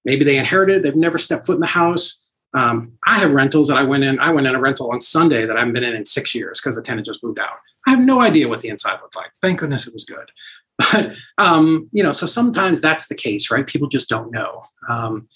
maybe 0.03 0.23
they 0.23 0.37
inherited, 0.37 0.83
they've 0.83 0.95
never 0.95 1.17
stepped 1.17 1.45
foot 1.45 1.55
in 1.55 1.61
the 1.61 1.67
house. 1.67 2.23
Um, 2.53 2.93
I 3.05 3.19
have 3.19 3.31
rentals 3.31 3.67
that 3.67 3.77
I 3.77 3.83
went 3.83 4.05
in. 4.05 4.17
I 4.19 4.31
went 4.31 4.47
in 4.47 4.55
a 4.55 4.59
rental 4.59 4.91
on 4.91 5.01
Sunday 5.01 5.45
that 5.45 5.57
I 5.57 5.59
haven't 5.59 5.73
been 5.73 5.83
in 5.83 5.93
in 5.93 6.05
six 6.05 6.33
years 6.33 6.61
because 6.61 6.77
the 6.77 6.81
tenant 6.81 7.05
just 7.05 7.21
moved 7.21 7.39
out. 7.39 7.57
I 7.85 7.91
have 7.91 7.99
no 7.99 8.21
idea 8.21 8.47
what 8.47 8.61
the 8.61 8.69
inside 8.69 8.99
looked 9.01 9.15
like. 9.15 9.31
Thank 9.41 9.59
goodness 9.59 9.87
it 9.87 9.93
was 9.93 10.05
good. 10.05 10.31
But 10.77 11.13
um, 11.37 11.89
you 11.91 12.03
know, 12.03 12.11
so 12.11 12.25
sometimes 12.25 12.81
that's 12.81 13.07
the 13.07 13.15
case, 13.15 13.49
right? 13.51 13.65
People 13.65 13.87
just 13.87 14.09
don't 14.09 14.31
know. 14.31 14.63
Um, 14.89 15.27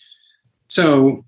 so 0.67 1.25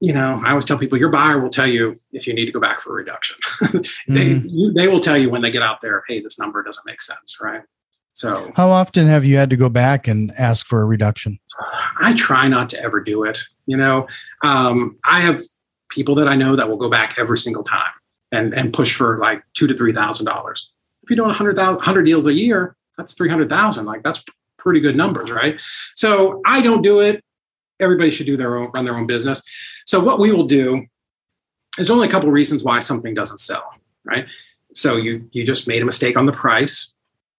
you 0.00 0.12
know, 0.12 0.42
I 0.44 0.50
always 0.50 0.64
tell 0.64 0.78
people 0.78 0.98
your 0.98 1.08
buyer 1.08 1.40
will 1.40 1.50
tell 1.50 1.66
you 1.66 1.96
if 2.12 2.26
you 2.26 2.34
need 2.34 2.44
to 2.46 2.52
go 2.52 2.60
back 2.60 2.80
for 2.80 2.90
a 2.90 2.94
reduction. 2.94 3.36
they 4.08 4.34
mm-hmm. 4.34 4.46
you, 4.48 4.72
they 4.72 4.88
will 4.88 4.98
tell 4.98 5.16
you 5.16 5.30
when 5.30 5.42
they 5.42 5.50
get 5.50 5.62
out 5.62 5.80
there, 5.80 6.02
hey, 6.06 6.20
this 6.20 6.38
number 6.38 6.62
doesn't 6.62 6.84
make 6.86 7.00
sense, 7.00 7.38
right? 7.40 7.62
So, 8.12 8.50
how 8.56 8.70
often 8.70 9.06
have 9.06 9.24
you 9.24 9.36
had 9.36 9.50
to 9.50 9.56
go 9.56 9.68
back 9.68 10.08
and 10.08 10.32
ask 10.38 10.66
for 10.66 10.80
a 10.80 10.84
reduction? 10.84 11.38
I 12.00 12.14
try 12.14 12.48
not 12.48 12.70
to 12.70 12.82
ever 12.82 13.00
do 13.00 13.24
it. 13.24 13.40
You 13.66 13.76
know, 13.76 14.06
um, 14.42 14.98
I 15.04 15.20
have 15.20 15.40
people 15.90 16.14
that 16.16 16.28
I 16.28 16.34
know 16.34 16.56
that 16.56 16.68
will 16.68 16.78
go 16.78 16.88
back 16.88 17.18
every 17.18 17.38
single 17.38 17.62
time 17.62 17.92
and 18.32 18.54
and 18.54 18.72
push 18.72 18.94
for 18.94 19.18
like 19.18 19.42
two 19.54 19.66
to 19.66 19.74
three 19.74 19.92
thousand 19.92 20.26
dollars. 20.26 20.72
If 21.02 21.10
you're 21.10 21.16
doing 21.16 21.28
100, 21.28 21.56
100 21.56 22.02
deals 22.02 22.26
a 22.26 22.32
year, 22.32 22.74
that's 22.96 23.14
three 23.14 23.28
hundred 23.28 23.48
thousand. 23.48 23.86
Like 23.86 24.02
that's 24.02 24.24
pretty 24.58 24.80
good 24.80 24.96
numbers, 24.96 25.30
right? 25.30 25.60
So 25.94 26.40
I 26.44 26.60
don't 26.62 26.82
do 26.82 27.00
it 27.00 27.22
everybody 27.80 28.10
should 28.10 28.26
do 28.26 28.36
their 28.36 28.56
own 28.56 28.70
run 28.74 28.84
their 28.84 28.96
own 28.96 29.06
business. 29.06 29.42
So 29.86 30.00
what 30.00 30.18
we 30.18 30.32
will 30.32 30.46
do, 30.46 30.86
there's 31.76 31.90
only 31.90 32.08
a 32.08 32.10
couple 32.10 32.28
of 32.28 32.34
reasons 32.34 32.64
why 32.64 32.80
something 32.80 33.14
doesn't 33.14 33.38
sell, 33.38 33.74
right? 34.04 34.26
So 34.74 34.96
you 34.96 35.28
you 35.32 35.44
just 35.44 35.68
made 35.68 35.82
a 35.82 35.86
mistake 35.86 36.16
on 36.16 36.26
the 36.26 36.32
price, 36.32 36.94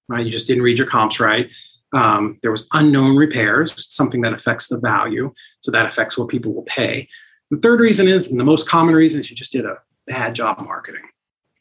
right? 0.07 0.25
You 0.25 0.31
just 0.31 0.47
didn't 0.47 0.63
read 0.63 0.77
your 0.77 0.87
comps 0.87 1.19
right. 1.19 1.49
Um, 1.93 2.37
there 2.41 2.51
was 2.51 2.67
unknown 2.73 3.15
repairs, 3.15 3.85
something 3.93 4.21
that 4.21 4.33
affects 4.33 4.67
the 4.67 4.79
value, 4.79 5.33
so 5.61 5.71
that 5.71 5.85
affects 5.85 6.17
what 6.17 6.27
people 6.27 6.53
will 6.53 6.63
pay. 6.63 7.07
The 7.49 7.57
third 7.57 7.79
reason 7.79 8.09
is, 8.09 8.29
and 8.29 8.37
the 8.37 8.43
most 8.43 8.67
common 8.67 8.93
reason 8.93 9.21
is, 9.21 9.29
you 9.29 9.37
just 9.37 9.53
did 9.53 9.65
a 9.65 9.77
bad 10.05 10.35
job 10.35 10.61
marketing, 10.61 11.03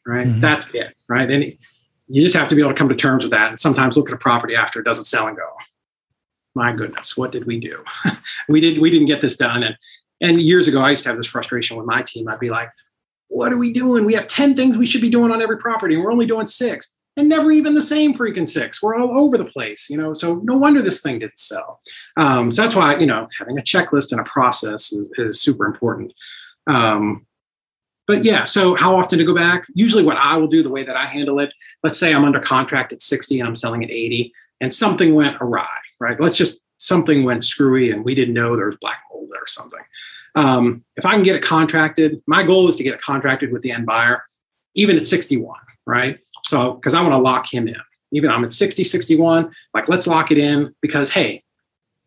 right? 0.05 0.27
Mm-hmm. 0.27 0.41
That's 0.41 0.73
it, 0.75 0.95
right? 1.07 1.31
And 1.31 1.53
you 2.07 2.21
just 2.21 2.35
have 2.35 2.47
to 2.47 2.55
be 2.55 2.61
able 2.61 2.71
to 2.71 2.77
come 2.77 2.89
to 2.89 2.95
terms 2.95 3.23
with 3.23 3.31
that. 3.31 3.49
And 3.49 3.59
sometimes 3.59 3.97
look 3.97 4.09
at 4.09 4.15
a 4.15 4.17
property 4.17 4.55
after 4.55 4.79
it 4.79 4.83
doesn't 4.83 5.05
sell 5.05 5.27
and 5.27 5.35
go, 5.35 5.49
my 6.55 6.73
goodness, 6.73 7.15
what 7.15 7.31
did 7.31 7.45
we 7.45 7.59
do? 7.59 7.83
we 8.49 8.59
did 8.59 8.79
we 8.79 8.89
didn't 8.89 9.07
get 9.07 9.21
this 9.21 9.37
done. 9.37 9.63
And 9.63 9.77
and 10.19 10.41
years 10.41 10.67
ago, 10.67 10.81
I 10.81 10.91
used 10.91 11.03
to 11.03 11.09
have 11.09 11.17
this 11.17 11.27
frustration 11.27 11.77
with 11.77 11.85
my 11.85 12.01
team. 12.01 12.27
I'd 12.27 12.39
be 12.39 12.49
like, 12.49 12.71
what 13.27 13.53
are 13.53 13.57
we 13.57 13.71
doing? 13.71 14.05
We 14.05 14.15
have 14.15 14.25
10 14.25 14.55
things 14.55 14.77
we 14.77 14.85
should 14.85 15.01
be 15.01 15.11
doing 15.11 15.31
on 15.31 15.41
every 15.41 15.57
property, 15.59 15.93
and 15.93 16.03
we're 16.03 16.11
only 16.11 16.25
doing 16.25 16.47
six. 16.47 16.95
And 17.15 17.29
never 17.29 17.51
even 17.51 17.73
the 17.73 17.81
same 17.81 18.13
freaking 18.13 18.47
six. 18.47 18.81
We're 18.81 18.95
all 18.95 19.19
over 19.19 19.37
the 19.37 19.45
place, 19.45 19.89
you 19.89 19.97
know. 19.97 20.13
So 20.13 20.35
no 20.43 20.57
wonder 20.57 20.81
this 20.81 21.01
thing 21.01 21.19
didn't 21.19 21.39
sell. 21.39 21.79
Um, 22.15 22.51
so 22.51 22.63
that's 22.63 22.75
why 22.75 22.97
you 22.97 23.05
know 23.05 23.27
having 23.37 23.59
a 23.59 23.61
checklist 23.61 24.11
and 24.11 24.21
a 24.21 24.23
process 24.23 24.91
is, 24.91 25.11
is 25.17 25.41
super 25.41 25.65
important. 25.65 26.13
Um, 26.67 27.26
but 28.07 28.23
yeah, 28.23 28.45
so 28.45 28.75
how 28.75 28.97
often 28.97 29.19
to 29.19 29.25
go 29.25 29.35
back? 29.35 29.65
Usually, 29.73 30.03
what 30.03 30.17
I 30.17 30.37
will 30.37 30.47
do, 30.47 30.63
the 30.63 30.69
way 30.69 30.83
that 30.83 30.95
I 30.95 31.05
handle 31.05 31.39
it, 31.39 31.53
let's 31.83 31.99
say 31.99 32.13
I'm 32.13 32.23
under 32.23 32.39
contract 32.39 32.93
at 32.93 33.01
60 33.01 33.39
and 33.39 33.47
I'm 33.47 33.55
selling 33.55 33.83
at 33.83 33.91
80 33.91 34.33
and 34.61 34.73
something 34.73 35.13
went 35.13 35.37
awry, 35.41 35.67
right? 35.99 36.19
Let's 36.19 36.37
just 36.37 36.61
something 36.79 37.23
went 37.25 37.43
screwy 37.43 37.91
and 37.91 38.05
we 38.05 38.15
didn't 38.15 38.33
know 38.33 38.55
there 38.55 38.67
was 38.67 38.77
black 38.77 39.01
mold 39.11 39.29
or 39.31 39.45
something. 39.47 39.81
Um, 40.35 40.83
if 40.95 41.05
I 41.05 41.13
can 41.13 41.23
get 41.23 41.35
it 41.35 41.41
contracted, 41.41 42.21
my 42.27 42.43
goal 42.43 42.67
is 42.67 42.75
to 42.77 42.83
get 42.83 42.93
it 42.93 43.01
contracted 43.01 43.51
with 43.51 43.61
the 43.61 43.71
end 43.71 43.85
buyer, 43.85 44.23
even 44.75 44.95
at 44.95 45.05
61, 45.05 45.59
right? 45.85 46.19
So, 46.45 46.73
because 46.73 46.93
I 46.93 47.01
want 47.01 47.13
to 47.13 47.17
lock 47.17 47.51
him 47.51 47.67
in. 47.67 47.75
Even 48.11 48.29
I'm 48.29 48.45
at 48.45 48.53
60, 48.53 48.85
61, 48.85 49.51
like 49.73 49.89
let's 49.89 50.07
lock 50.07 50.31
it 50.31 50.37
in 50.37 50.73
because, 50.81 51.09
hey, 51.09 51.43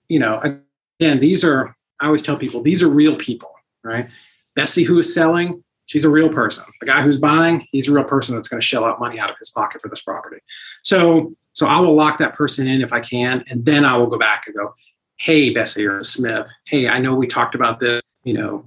you 0.08 0.18
know, 0.18 0.40
again, 0.40 1.20
these 1.20 1.44
are, 1.44 1.76
I 2.00 2.06
always 2.06 2.22
tell 2.22 2.38
people, 2.38 2.62
these 2.62 2.82
are 2.82 2.88
real 2.88 3.16
people, 3.16 3.52
right? 3.84 4.08
Bessie, 4.54 4.84
who 4.84 4.98
is 4.98 5.12
selling, 5.12 5.62
she's 5.90 6.04
a 6.04 6.08
real 6.08 6.28
person. 6.28 6.64
The 6.78 6.86
guy 6.86 7.02
who's 7.02 7.18
buying, 7.18 7.66
he's 7.72 7.88
a 7.88 7.92
real 7.92 8.04
person 8.04 8.36
that's 8.36 8.46
going 8.46 8.60
to 8.60 8.66
shell 8.66 8.84
out 8.84 9.00
money 9.00 9.18
out 9.18 9.28
of 9.28 9.36
his 9.38 9.50
pocket 9.50 9.82
for 9.82 9.88
this 9.88 10.00
property. 10.00 10.38
So 10.82 11.34
so 11.52 11.66
I 11.66 11.80
will 11.80 11.94
lock 11.94 12.18
that 12.18 12.32
person 12.32 12.68
in 12.68 12.80
if 12.80 12.92
I 12.92 13.00
can, 13.00 13.44
and 13.48 13.64
then 13.64 13.84
I 13.84 13.96
will 13.96 14.06
go 14.06 14.16
back 14.16 14.44
and 14.46 14.54
go, 14.54 14.72
"Hey, 15.16 15.50
Bessie 15.50 15.84
or 15.84 16.00
Smith, 16.00 16.46
hey, 16.66 16.88
I 16.88 16.98
know 17.00 17.14
we 17.14 17.26
talked 17.26 17.56
about 17.56 17.80
this. 17.80 18.02
You 18.22 18.34
know, 18.34 18.64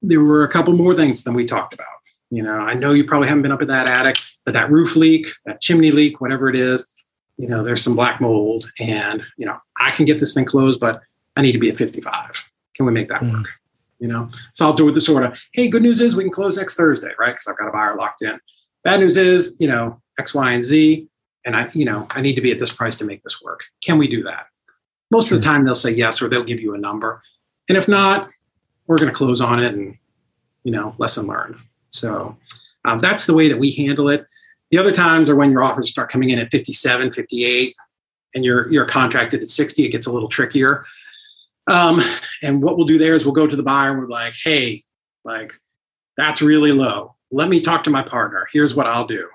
there 0.00 0.20
were 0.20 0.44
a 0.44 0.48
couple 0.48 0.72
more 0.74 0.94
things 0.94 1.24
than 1.24 1.34
we 1.34 1.44
talked 1.44 1.74
about. 1.74 1.88
You 2.30 2.42
know, 2.42 2.52
I 2.52 2.74
know 2.74 2.92
you 2.92 3.04
probably 3.04 3.28
haven't 3.28 3.42
been 3.42 3.52
up 3.52 3.62
in 3.62 3.68
that 3.68 3.88
attic, 3.88 4.16
but 4.44 4.54
that 4.54 4.70
roof 4.70 4.94
leak, 4.94 5.26
that 5.46 5.60
chimney 5.60 5.90
leak, 5.90 6.20
whatever 6.20 6.48
it 6.48 6.56
is, 6.56 6.86
you 7.36 7.48
know, 7.48 7.64
there's 7.64 7.82
some 7.82 7.96
black 7.96 8.20
mold, 8.20 8.70
and 8.78 9.24
you 9.36 9.44
know, 9.44 9.58
I 9.80 9.90
can 9.90 10.04
get 10.04 10.20
this 10.20 10.34
thing 10.34 10.44
closed, 10.44 10.78
but 10.78 11.00
I 11.36 11.42
need 11.42 11.52
to 11.52 11.58
be 11.58 11.68
at 11.68 11.76
55. 11.76 12.48
Can 12.74 12.86
we 12.86 12.92
make 12.92 13.08
that 13.08 13.22
mm. 13.22 13.32
work?" 13.32 13.48
You 14.04 14.08
know, 14.08 14.28
so 14.52 14.66
I'll 14.66 14.74
do 14.74 14.86
it 14.88 14.92
the 14.92 15.00
sort 15.00 15.24
of, 15.24 15.32
"Hey, 15.52 15.68
good 15.68 15.82
news 15.82 16.02
is 16.02 16.14
we 16.14 16.24
can 16.24 16.32
close 16.32 16.58
next 16.58 16.76
Thursday, 16.76 17.12
right? 17.18 17.32
Because 17.32 17.46
I've 17.48 17.56
got 17.56 17.68
a 17.68 17.72
buyer 17.72 17.96
locked 17.96 18.20
in." 18.20 18.38
Bad 18.82 19.00
news 19.00 19.16
is, 19.16 19.56
you 19.58 19.66
know, 19.66 20.02
X, 20.18 20.34
Y, 20.34 20.52
and 20.52 20.62
Z 20.62 21.08
and 21.44 21.56
I, 21.56 21.70
you 21.72 21.84
know, 21.84 22.06
I 22.10 22.20
need 22.20 22.34
to 22.34 22.40
be 22.40 22.52
at 22.52 22.58
this 22.58 22.72
price 22.72 22.96
to 22.98 23.04
make 23.04 23.22
this 23.22 23.42
work. 23.42 23.64
Can 23.82 23.98
we 23.98 24.08
do 24.08 24.22
that? 24.24 24.46
Most 25.10 25.30
of 25.30 25.38
the 25.38 25.44
time 25.44 25.64
they'll 25.64 25.74
say 25.74 25.92
yes, 25.92 26.22
or 26.22 26.28
they'll 26.28 26.44
give 26.44 26.60
you 26.60 26.74
a 26.74 26.78
number. 26.78 27.22
And 27.68 27.76
if 27.76 27.88
not, 27.88 28.30
we're 28.86 28.96
going 28.96 29.10
to 29.10 29.16
close 29.16 29.40
on 29.40 29.60
it 29.60 29.74
and, 29.74 29.96
you 30.64 30.72
know, 30.72 30.94
lesson 30.98 31.26
learned. 31.26 31.56
So 31.90 32.36
um, 32.84 33.00
that's 33.00 33.26
the 33.26 33.34
way 33.34 33.48
that 33.48 33.58
we 33.58 33.70
handle 33.72 34.08
it. 34.08 34.26
The 34.70 34.78
other 34.78 34.92
times 34.92 35.30
are 35.30 35.36
when 35.36 35.50
your 35.50 35.62
offers 35.62 35.90
start 35.90 36.10
coming 36.10 36.30
in 36.30 36.38
at 36.38 36.50
57, 36.50 37.12
58, 37.12 37.76
and 38.34 38.44
you're, 38.44 38.70
you're 38.72 38.86
contracted 38.86 39.42
at 39.42 39.48
60, 39.48 39.84
it 39.84 39.90
gets 39.90 40.06
a 40.06 40.12
little 40.12 40.28
trickier. 40.28 40.84
Um, 41.66 42.00
and 42.42 42.62
what 42.62 42.76
we'll 42.76 42.86
do 42.86 42.98
there 42.98 43.14
is 43.14 43.24
we'll 43.24 43.34
go 43.34 43.46
to 43.46 43.56
the 43.56 43.62
buyer 43.62 43.90
and 43.90 44.00
we're 44.00 44.08
like, 44.08 44.34
hey, 44.42 44.84
like, 45.24 45.52
that's 46.16 46.42
really 46.42 46.72
low. 46.72 47.16
Let 47.30 47.48
me 47.48 47.60
talk 47.60 47.82
to 47.84 47.90
my 47.90 48.02
partner. 48.02 48.46
Here's 48.52 48.74
what 48.74 48.86
I'll 48.86 49.06
do 49.06 49.28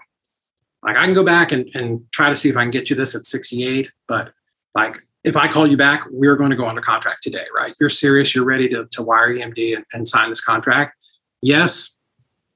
like 0.84 0.96
I 0.96 1.06
can 1.06 1.14
go 1.14 1.24
back 1.24 1.52
and, 1.52 1.70
and 1.74 2.02
try 2.12 2.30
to 2.30 2.36
see 2.36 2.50
if 2.50 2.58
I 2.58 2.62
can 2.62 2.72
get 2.72 2.90
you 2.90 2.96
this 2.96 3.16
at 3.16 3.26
68, 3.26 3.92
but 4.08 4.34
like 4.76 5.00
if 5.24 5.36
I 5.36 5.48
call 5.48 5.68
you 5.68 5.78
back, 5.78 6.06
we're 6.10 6.36
going 6.36 6.52
to 6.52 6.56
go 6.56 6.68
under 6.68 6.82
contract 6.82 7.24
today, 7.24 7.46
right? 7.56 7.74
You're 7.80 7.90
serious, 7.90 8.34
you're 8.34 8.46
ready 8.46 8.70
to, 8.70 8.86
to 8.92 9.04
wire 9.04 9.34
EMD 9.34 9.76
and, 9.76 9.86
and 9.94 10.08
sign 10.08 10.30
this 10.30 10.42
contract. 10.42 10.96
Yes. 11.42 11.96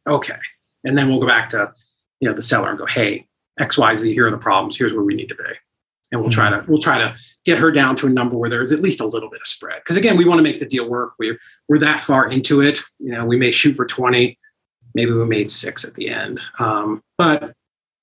Okay. 0.08 0.38
And 0.86 0.98
then 0.98 1.10
we'll 1.10 1.20
go 1.20 1.28
back 1.28 1.50
to, 1.50 1.74
you 2.20 2.30
know, 2.30 2.36
the 2.36 2.42
seller 2.42 2.70
and 2.70 2.80
go, 2.80 2.86
hey, 2.86 3.28
XYZ, 3.60 4.14
here 4.14 4.28
are 4.28 4.32
the 4.32 4.38
problems, 4.38 4.78
here's 4.78 4.94
where 4.94 5.04
we 5.04 5.16
need 5.16 5.30
to 5.30 5.36
be. 5.36 5.44
And 6.12 6.22
we'll 6.22 6.30
try 6.30 6.50
to 6.50 6.64
we'll 6.68 6.82
try 6.82 7.00
to 7.00 7.16
get 7.46 7.58
her 7.58 7.72
down 7.72 7.96
to 7.98 8.08
a 8.08 8.10
number 8.10 8.38
where 8.38 8.50
there 8.50 8.62
is 8.62 8.72
at 8.72 8.80
least 8.80 9.02
a 9.02 9.06
little 9.06 9.30
bit 9.30 9.42
of 9.42 9.48
spread. 9.48 9.82
Because 9.84 9.98
again, 9.98 10.18
we 10.18 10.26
want 10.26 10.40
to 10.40 10.44
make 10.44 10.60
the 10.60 10.66
deal 10.66 10.88
work. 10.88 11.14
We're 11.20 11.38
we're 11.68 11.80
that 11.80 12.00
far 12.00 12.30
into 12.30 12.62
it. 12.62 12.80
You 13.00 13.12
know, 13.12 13.26
we 13.26 13.38
may 13.38 13.52
shoot 13.52 13.76
for 13.76 13.86
20, 13.86 14.38
maybe 14.94 15.12
we 15.12 15.26
made 15.26 15.52
six 15.52 15.84
at 15.84 15.96
the 15.96 16.10
end. 16.10 16.40
Um, 16.60 17.04
but 17.18 17.54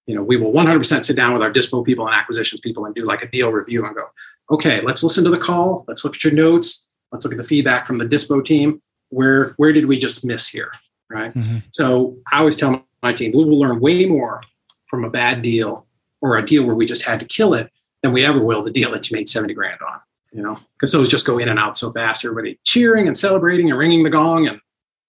you 0.06 0.14
know, 0.14 0.22
we 0.22 0.36
will 0.36 0.52
100% 0.52 1.04
sit 1.04 1.14
down 1.14 1.32
with 1.34 1.42
our 1.42 1.52
dispo 1.52 1.84
people 1.84 2.06
and 2.06 2.14
acquisitions 2.14 2.60
people 2.60 2.84
and 2.84 2.94
do 2.94 3.04
like 3.04 3.22
a 3.22 3.28
deal 3.28 3.52
review 3.52 3.86
and 3.86 3.94
go, 3.94 4.06
okay, 4.50 4.80
let's 4.80 5.04
listen 5.04 5.22
to 5.22 5.30
the 5.30 5.38
call. 5.38 5.84
Let's 5.86 6.04
look 6.04 6.16
at 6.16 6.24
your 6.24 6.32
notes. 6.32 6.86
Let's 7.12 7.24
look 7.24 7.32
at 7.32 7.38
the 7.38 7.44
feedback 7.44 7.86
from 7.86 7.98
the 7.98 8.06
dispo 8.06 8.44
team. 8.44 8.82
Where 9.10 9.54
where 9.56 9.72
did 9.72 9.86
we 9.86 9.98
just 9.98 10.24
miss 10.24 10.48
here? 10.48 10.72
Right. 11.08 11.34
Mm-hmm. 11.34 11.58
So 11.72 12.16
I 12.32 12.38
always 12.38 12.56
tell 12.56 12.84
my 13.02 13.12
team, 13.12 13.32
we 13.32 13.44
will 13.44 13.58
learn 13.58 13.80
way 13.80 14.04
more 14.06 14.42
from 14.86 15.04
a 15.04 15.10
bad 15.10 15.42
deal 15.42 15.86
or 16.20 16.36
a 16.38 16.44
deal 16.44 16.64
where 16.64 16.74
we 16.74 16.86
just 16.86 17.04
had 17.04 17.20
to 17.20 17.26
kill 17.26 17.54
it 17.54 17.70
than 18.02 18.12
we 18.12 18.24
ever 18.24 18.40
will 18.40 18.62
the 18.62 18.70
deal 18.70 18.90
that 18.92 19.10
you 19.10 19.16
made 19.16 19.28
70 19.28 19.54
grand 19.54 19.80
on, 19.86 20.00
you 20.32 20.42
know, 20.42 20.58
because 20.74 20.92
those 20.92 21.08
just 21.08 21.26
go 21.26 21.38
in 21.38 21.48
and 21.48 21.58
out 21.58 21.76
so 21.76 21.90
fast. 21.92 22.24
Everybody 22.24 22.58
cheering 22.64 23.06
and 23.06 23.16
celebrating 23.16 23.70
and 23.70 23.78
ringing 23.78 24.02
the 24.02 24.10
gong 24.10 24.48
and, 24.48 24.60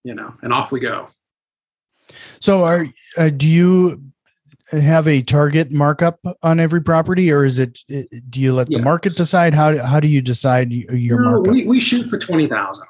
you 0.03 0.13
know, 0.13 0.33
and 0.41 0.51
off 0.51 0.71
we 0.71 0.79
go. 0.79 1.07
So 2.39 2.65
are, 2.65 2.87
uh, 3.17 3.29
do 3.29 3.47
you 3.47 4.03
have 4.71 5.07
a 5.07 5.21
target 5.21 5.71
markup 5.71 6.19
on 6.43 6.59
every 6.59 6.81
property 6.81 7.31
or 7.31 7.45
is 7.45 7.59
it, 7.59 7.79
uh, 7.93 8.01
do 8.29 8.39
you 8.39 8.53
let 8.53 8.67
the 8.67 8.79
market 8.79 9.15
decide? 9.15 9.53
How, 9.53 9.85
how 9.85 9.99
do 9.99 10.07
you 10.07 10.21
decide 10.21 10.71
uh, 10.71 10.93
your 10.93 11.21
no, 11.21 11.31
markup? 11.31 11.53
We, 11.53 11.67
we 11.67 11.79
shoot 11.79 12.09
for 12.09 12.17
20,000. 12.17 12.85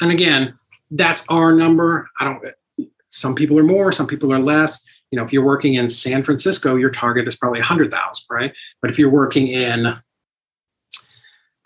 And 0.00 0.10
again, 0.10 0.54
that's 0.90 1.28
our 1.28 1.52
number. 1.52 2.08
I 2.20 2.24
don't, 2.24 2.44
uh, 2.46 2.84
some 3.08 3.34
people 3.34 3.58
are 3.58 3.64
more, 3.64 3.92
some 3.92 4.06
people 4.06 4.32
are 4.32 4.38
less 4.38 4.86
you 5.12 5.18
know, 5.18 5.24
if 5.24 5.32
you're 5.32 5.44
working 5.44 5.74
in 5.74 5.88
San 5.88 6.24
Francisco, 6.24 6.74
your 6.74 6.90
target 6.90 7.28
is 7.28 7.36
probably 7.36 7.60
100,000, 7.60 8.24
right? 8.30 8.56
But 8.80 8.90
if 8.90 8.98
you're 8.98 9.10
working 9.10 9.46
in 9.46 9.86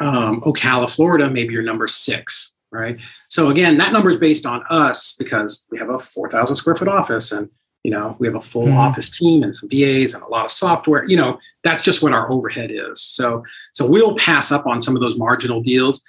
um, 0.01 0.41
Ocala, 0.43 0.93
Florida, 0.95 1.31
maybe 1.31 1.55
you're 1.55 1.63
number 1.63 1.87
six, 1.87 2.57
right? 2.73 3.01
So 3.29 3.49
again, 3.49 3.79
that 3.79 3.93
number 3.93 4.11
is 4.11 4.17
based 4.17 4.47
on 4.47 4.65
us 4.69 5.15
because 5.17 5.65
we 5.71 5.79
have 5.79 5.89
a 5.89 5.99
4,000 5.99 6.57
square 6.57 6.75
foot 6.75 6.89
office 6.89 7.31
and, 7.31 7.49
you 7.85 7.93
know, 7.93 8.17
we 8.19 8.27
have 8.27 8.35
a 8.35 8.43
full 8.43 8.67
mm-hmm. 8.67 8.77
office 8.77 9.17
team 9.17 9.45
and 9.45 9.55
some 9.55 9.69
VAs 9.71 10.13
and 10.13 10.25
a 10.25 10.29
lot 10.29 10.45
of 10.45 10.51
software, 10.51 11.05
you 11.09 11.17
know, 11.17 11.39
that's 11.63 11.85
just 11.85 12.03
what 12.03 12.13
our 12.13 12.31
overhead 12.31 12.73
is. 12.73 13.01
So, 13.01 13.45
so 13.75 13.87
we'll 13.87 14.17
pass 14.17 14.51
up 14.51 14.67
on 14.67 14.83
some 14.83 14.97
of 14.97 15.01
those 15.01 15.17
marginal 15.17 15.63
deals. 15.63 16.03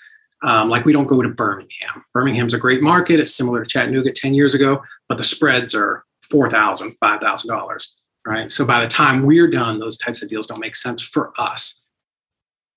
Um, 0.44 0.70
like 0.70 0.86
we 0.86 0.94
don't 0.94 1.08
go 1.08 1.22
to 1.22 1.30
Birmingham. 1.30 2.04
Birmingham's 2.14 2.54
a 2.54 2.60
great 2.60 2.82
market. 2.82 3.20
It's 3.20 3.36
similar 3.36 3.64
to 3.64 3.70
Chattanooga 3.70 4.12
10 4.12 4.34
years 4.34 4.54
ago, 4.54 4.84
but 5.08 5.18
the 5.18 5.24
spreads 5.24 5.74
are 5.74 6.04
$4,000, 6.32 6.98
$5,000, 7.02 7.88
right? 8.26 8.52
So 8.52 8.66
by 8.66 8.82
the 8.82 8.88
time 8.88 9.24
we're 9.24 9.50
done, 9.50 9.80
those 9.80 9.98
types 9.98 10.22
of 10.22 10.30
deals 10.30 10.48
don't 10.48 10.60
make 10.60 10.76
sense 10.76 11.02
for 11.02 11.32
us 11.40 11.84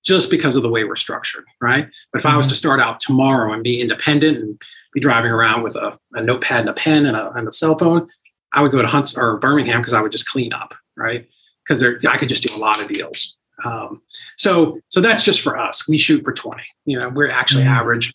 just 0.04 0.30
because 0.30 0.56
of 0.56 0.62
the 0.62 0.68
way 0.68 0.84
we're 0.84 0.96
structured, 0.96 1.44
right? 1.60 1.88
But 2.12 2.20
if 2.20 2.24
mm-hmm. 2.24 2.34
I 2.34 2.36
was 2.36 2.46
to 2.46 2.52
mm-hmm. 2.52 2.56
start 2.56 2.80
out 2.80 3.00
tomorrow 3.00 3.52
and 3.52 3.62
be 3.62 3.80
independent 3.80 4.38
and 4.38 4.60
be 4.92 5.00
driving 5.00 5.30
around 5.30 5.62
with 5.62 5.76
a, 5.76 5.98
a 6.14 6.22
notepad 6.22 6.60
and 6.60 6.68
a 6.70 6.74
pen 6.74 7.06
and 7.06 7.16
a, 7.16 7.30
and 7.32 7.46
a 7.46 7.52
cell 7.52 7.76
phone, 7.76 8.08
I 8.52 8.62
would 8.62 8.72
go 8.72 8.82
to 8.82 8.88
Hunts 8.88 9.16
or 9.16 9.38
Birmingham 9.38 9.80
because 9.80 9.92
I 9.92 10.00
would 10.00 10.12
just 10.12 10.28
clean 10.28 10.52
up, 10.52 10.74
right? 10.96 11.28
Because 11.64 11.84
I 11.84 12.16
could 12.16 12.28
just 12.28 12.42
do 12.42 12.54
a 12.54 12.58
lot 12.58 12.80
of 12.80 12.88
deals. 12.88 13.36
Um, 13.64 14.02
so, 14.36 14.80
so 14.88 15.00
that's 15.00 15.22
just 15.22 15.42
for 15.42 15.58
us. 15.58 15.88
We 15.88 15.98
shoot 15.98 16.24
for 16.24 16.32
20. 16.32 16.62
You 16.86 16.98
know, 16.98 17.08
we're 17.10 17.30
actually 17.30 17.64
mm-hmm. 17.64 17.74
average 17.74 18.14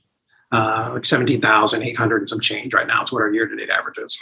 uh, 0.51 0.91
like 0.93 1.05
17,800 1.05 2.17
and 2.17 2.29
some 2.29 2.39
change 2.39 2.73
right 2.73 2.87
now. 2.87 3.01
It's 3.01 3.11
what 3.11 3.21
our 3.21 3.33
year 3.33 3.47
to 3.47 3.55
date 3.55 3.69
average 3.69 3.97
is. 3.97 4.17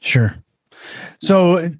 Sure. 0.00 0.34
So 1.20 1.70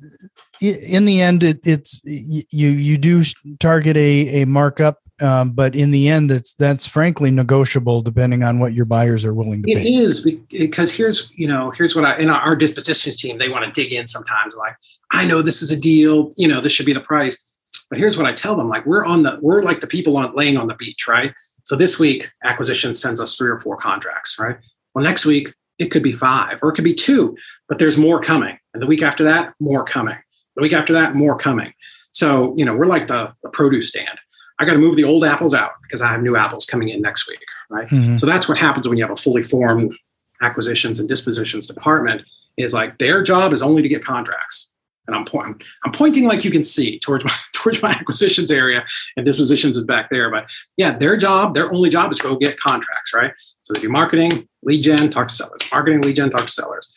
in 0.61 1.07
the 1.07 1.21
end, 1.21 1.43
it, 1.43 1.61
it's 1.65 2.01
you 2.05 2.45
you 2.51 2.99
do 2.99 3.23
target 3.59 3.97
a 3.97 4.43
a 4.43 4.47
markup, 4.47 4.99
um, 5.21 5.53
but 5.53 5.75
in 5.75 5.91
the 5.91 6.09
end, 6.09 6.31
it's 6.31 6.53
that's 6.55 6.87
frankly 6.87 7.31
negotiable 7.31 8.03
depending 8.03 8.43
on 8.43 8.59
what 8.59 8.75
your 8.75 8.85
buyers 8.85 9.25
are 9.25 9.35
willing 9.35 9.63
to 9.63 9.71
it 9.71 9.77
pay. 9.77 9.95
It 9.95 10.03
is 10.03 10.31
because 10.51 10.93
here's 10.93 11.33
you 11.37 11.49
know 11.49 11.71
here's 11.71 11.97
what 11.97 12.05
I 12.05 12.19
in 12.19 12.29
our 12.29 12.55
dispositions 12.57 13.17
team 13.17 13.39
they 13.39 13.49
want 13.49 13.65
to 13.65 13.71
dig 13.71 13.93
in 13.93 14.07
sometimes 14.07 14.55
like 14.55 14.75
I 15.13 15.27
know 15.27 15.43
this 15.43 15.63
is 15.63 15.71
a 15.71 15.79
deal 15.79 16.31
you 16.37 16.49
know 16.49 16.61
this 16.61 16.73
should 16.73 16.87
be 16.87 16.93
the 16.93 17.01
price, 17.01 17.43
but 17.89 17.99
here's 17.99 18.17
what 18.17 18.27
I 18.27 18.33
tell 18.33 18.57
them 18.57 18.69
like 18.69 18.85
we're 18.85 19.05
on 19.05 19.23
the 19.23 19.39
we're 19.41 19.63
like 19.63 19.81
the 19.81 19.87
people 19.87 20.17
on 20.17 20.35
laying 20.35 20.57
on 20.57 20.67
the 20.67 20.75
beach 20.75 21.07
right. 21.09 21.33
So 21.65 21.77
this 21.77 21.99
week 21.99 22.29
acquisition 22.45 22.95
sends 22.95 23.21
us 23.21 23.37
three 23.37 23.51
or 23.51 23.59
four 23.59 23.77
contracts 23.77 24.39
right. 24.39 24.59
Well 24.95 25.05
next 25.05 25.25
week 25.25 25.55
it 25.81 25.91
could 25.91 26.03
be 26.03 26.13
five 26.13 26.59
or 26.63 26.69
it 26.69 26.75
could 26.75 26.85
be 26.85 26.95
two, 26.95 27.37
but 27.69 27.79
there's 27.79 27.99
more 27.99 28.21
coming. 28.21 28.57
And 28.75 28.83
the 28.83 28.87
week 28.87 29.03
after 29.03 29.25
that, 29.25 29.55
more 29.59 29.83
coming. 29.83 30.19
The 30.55 30.63
week 30.63 30.75
after 30.75 30.93
that, 30.93 31.15
more 31.15 31.37
coming. 31.37 31.73
So, 32.13 32.55
you 32.57 32.65
know, 32.65 32.77
we're 32.77 32.87
like 32.87 33.09
the, 33.09 33.35
the 33.43 33.49
produce 33.49 33.89
stand. 33.89 34.21
I 34.59 34.67
got 34.67 34.75
to 34.75 34.79
move 34.79 34.95
the 34.95 35.05
old 35.05 35.25
apples 35.25 35.55
out 35.55 35.73
because 35.83 36.03
I 36.03 36.13
have 36.13 36.23
new 36.23 36.37
apples 36.37 36.67
coming 36.67 36.91
in 36.91 37.01
next 37.01 37.27
week. 37.27 37.41
Right. 37.71 37.89
Mm-hmm. 37.89 38.17
So 38.17 38.27
that's 38.27 38.47
what 38.47 38.59
happens 38.59 38.87
when 38.87 38.99
you 38.99 39.05
have 39.05 39.13
a 39.13 39.17
fully 39.17 39.43
formed 39.43 39.97
acquisitions 40.43 41.01
and 41.01 41.09
dispositions 41.09 41.67
department 41.67 42.23
is 42.59 42.75
like 42.75 42.99
their 42.99 43.23
job 43.23 43.53
is 43.53 43.63
only 43.63 43.81
to 43.81 43.89
get 43.89 44.05
contracts. 44.05 44.70
And 45.07 45.17
I'm 45.17 45.25
pointing, 45.25 45.61
I'm 45.85 45.93
pointing 45.93 46.25
like 46.25 46.45
you 46.45 46.51
can 46.51 46.63
see 46.63 46.99
towards 46.99 47.25
my, 47.25 47.35
towards 47.55 47.83
my 47.83 47.91
acquisitions 47.91 48.51
area 48.51 48.85
and 49.17 49.27
dispositions 49.27 49.77
is 49.77 49.85
back 49.85 50.09
there. 50.11 50.31
But 50.31 50.51
yeah, 50.77 50.97
their 50.97 51.17
job, 51.17 51.55
their 51.55 51.73
only 51.73 51.91
job 51.91 52.13
is 52.13 52.19
to 52.19 52.25
go 52.25 52.37
get 52.37 52.59
contracts, 52.61 53.13
right? 53.15 53.33
So 53.63 53.75
they 53.75 53.81
do 53.81 53.89
marketing, 53.89 54.49
lead 54.63 54.83
gen, 54.83 55.11
talk 55.11 55.29
to 55.29 55.35
sellers. 55.35 55.63
Marketing, 55.73 56.01
lead 56.03 56.17
gen, 56.17 56.31
talk 56.31 56.47
to 56.47 56.53
sellers. 56.53 56.93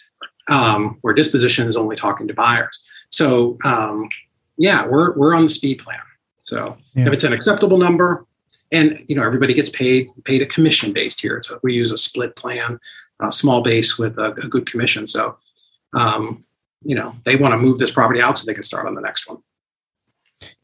Um, 0.50 0.98
where 1.02 1.14
disposition 1.14 1.68
is 1.68 1.78
only 1.78 1.96
talking 1.96 2.28
to 2.28 2.34
buyers. 2.34 2.78
So 3.10 3.58
um, 3.64 4.10
yeah, 4.58 4.86
we're 4.86 5.16
we're 5.16 5.34
on 5.34 5.44
the 5.44 5.50
speed 5.50 5.80
plan. 5.80 6.00
So 6.44 6.78
yeah. 6.96 7.08
if 7.08 7.14
it's 7.14 7.24
an 7.24 7.32
acceptable 7.32 7.78
number, 7.78 8.26
and 8.72 9.04
you 9.08 9.16
know 9.16 9.24
everybody 9.24 9.54
gets 9.54 9.70
paid 9.70 10.10
paid 10.26 10.42
a 10.42 10.46
commission 10.46 10.92
based 10.92 11.22
here. 11.22 11.42
So 11.42 11.60
we 11.64 11.74
use 11.74 11.92
a 11.92 11.98
split 11.98 12.36
plan, 12.36 12.80
a 13.22 13.32
small 13.32 13.62
base 13.62 13.98
with 13.98 14.18
a, 14.18 14.32
a 14.32 14.48
good 14.48 14.66
commission. 14.66 15.08
So 15.08 15.38
um, 15.94 16.44
you 16.84 16.96
know 16.96 17.16
they 17.24 17.36
want 17.36 17.54
to 17.54 17.58
move 17.58 17.80
this 17.80 17.92
property 17.92 18.22
out 18.22 18.38
so 18.38 18.46
they 18.46 18.54
can 18.54 18.64
start 18.64 18.88
on 18.88 18.96
the 18.96 19.02
next 19.02 19.28
one. 19.28 19.40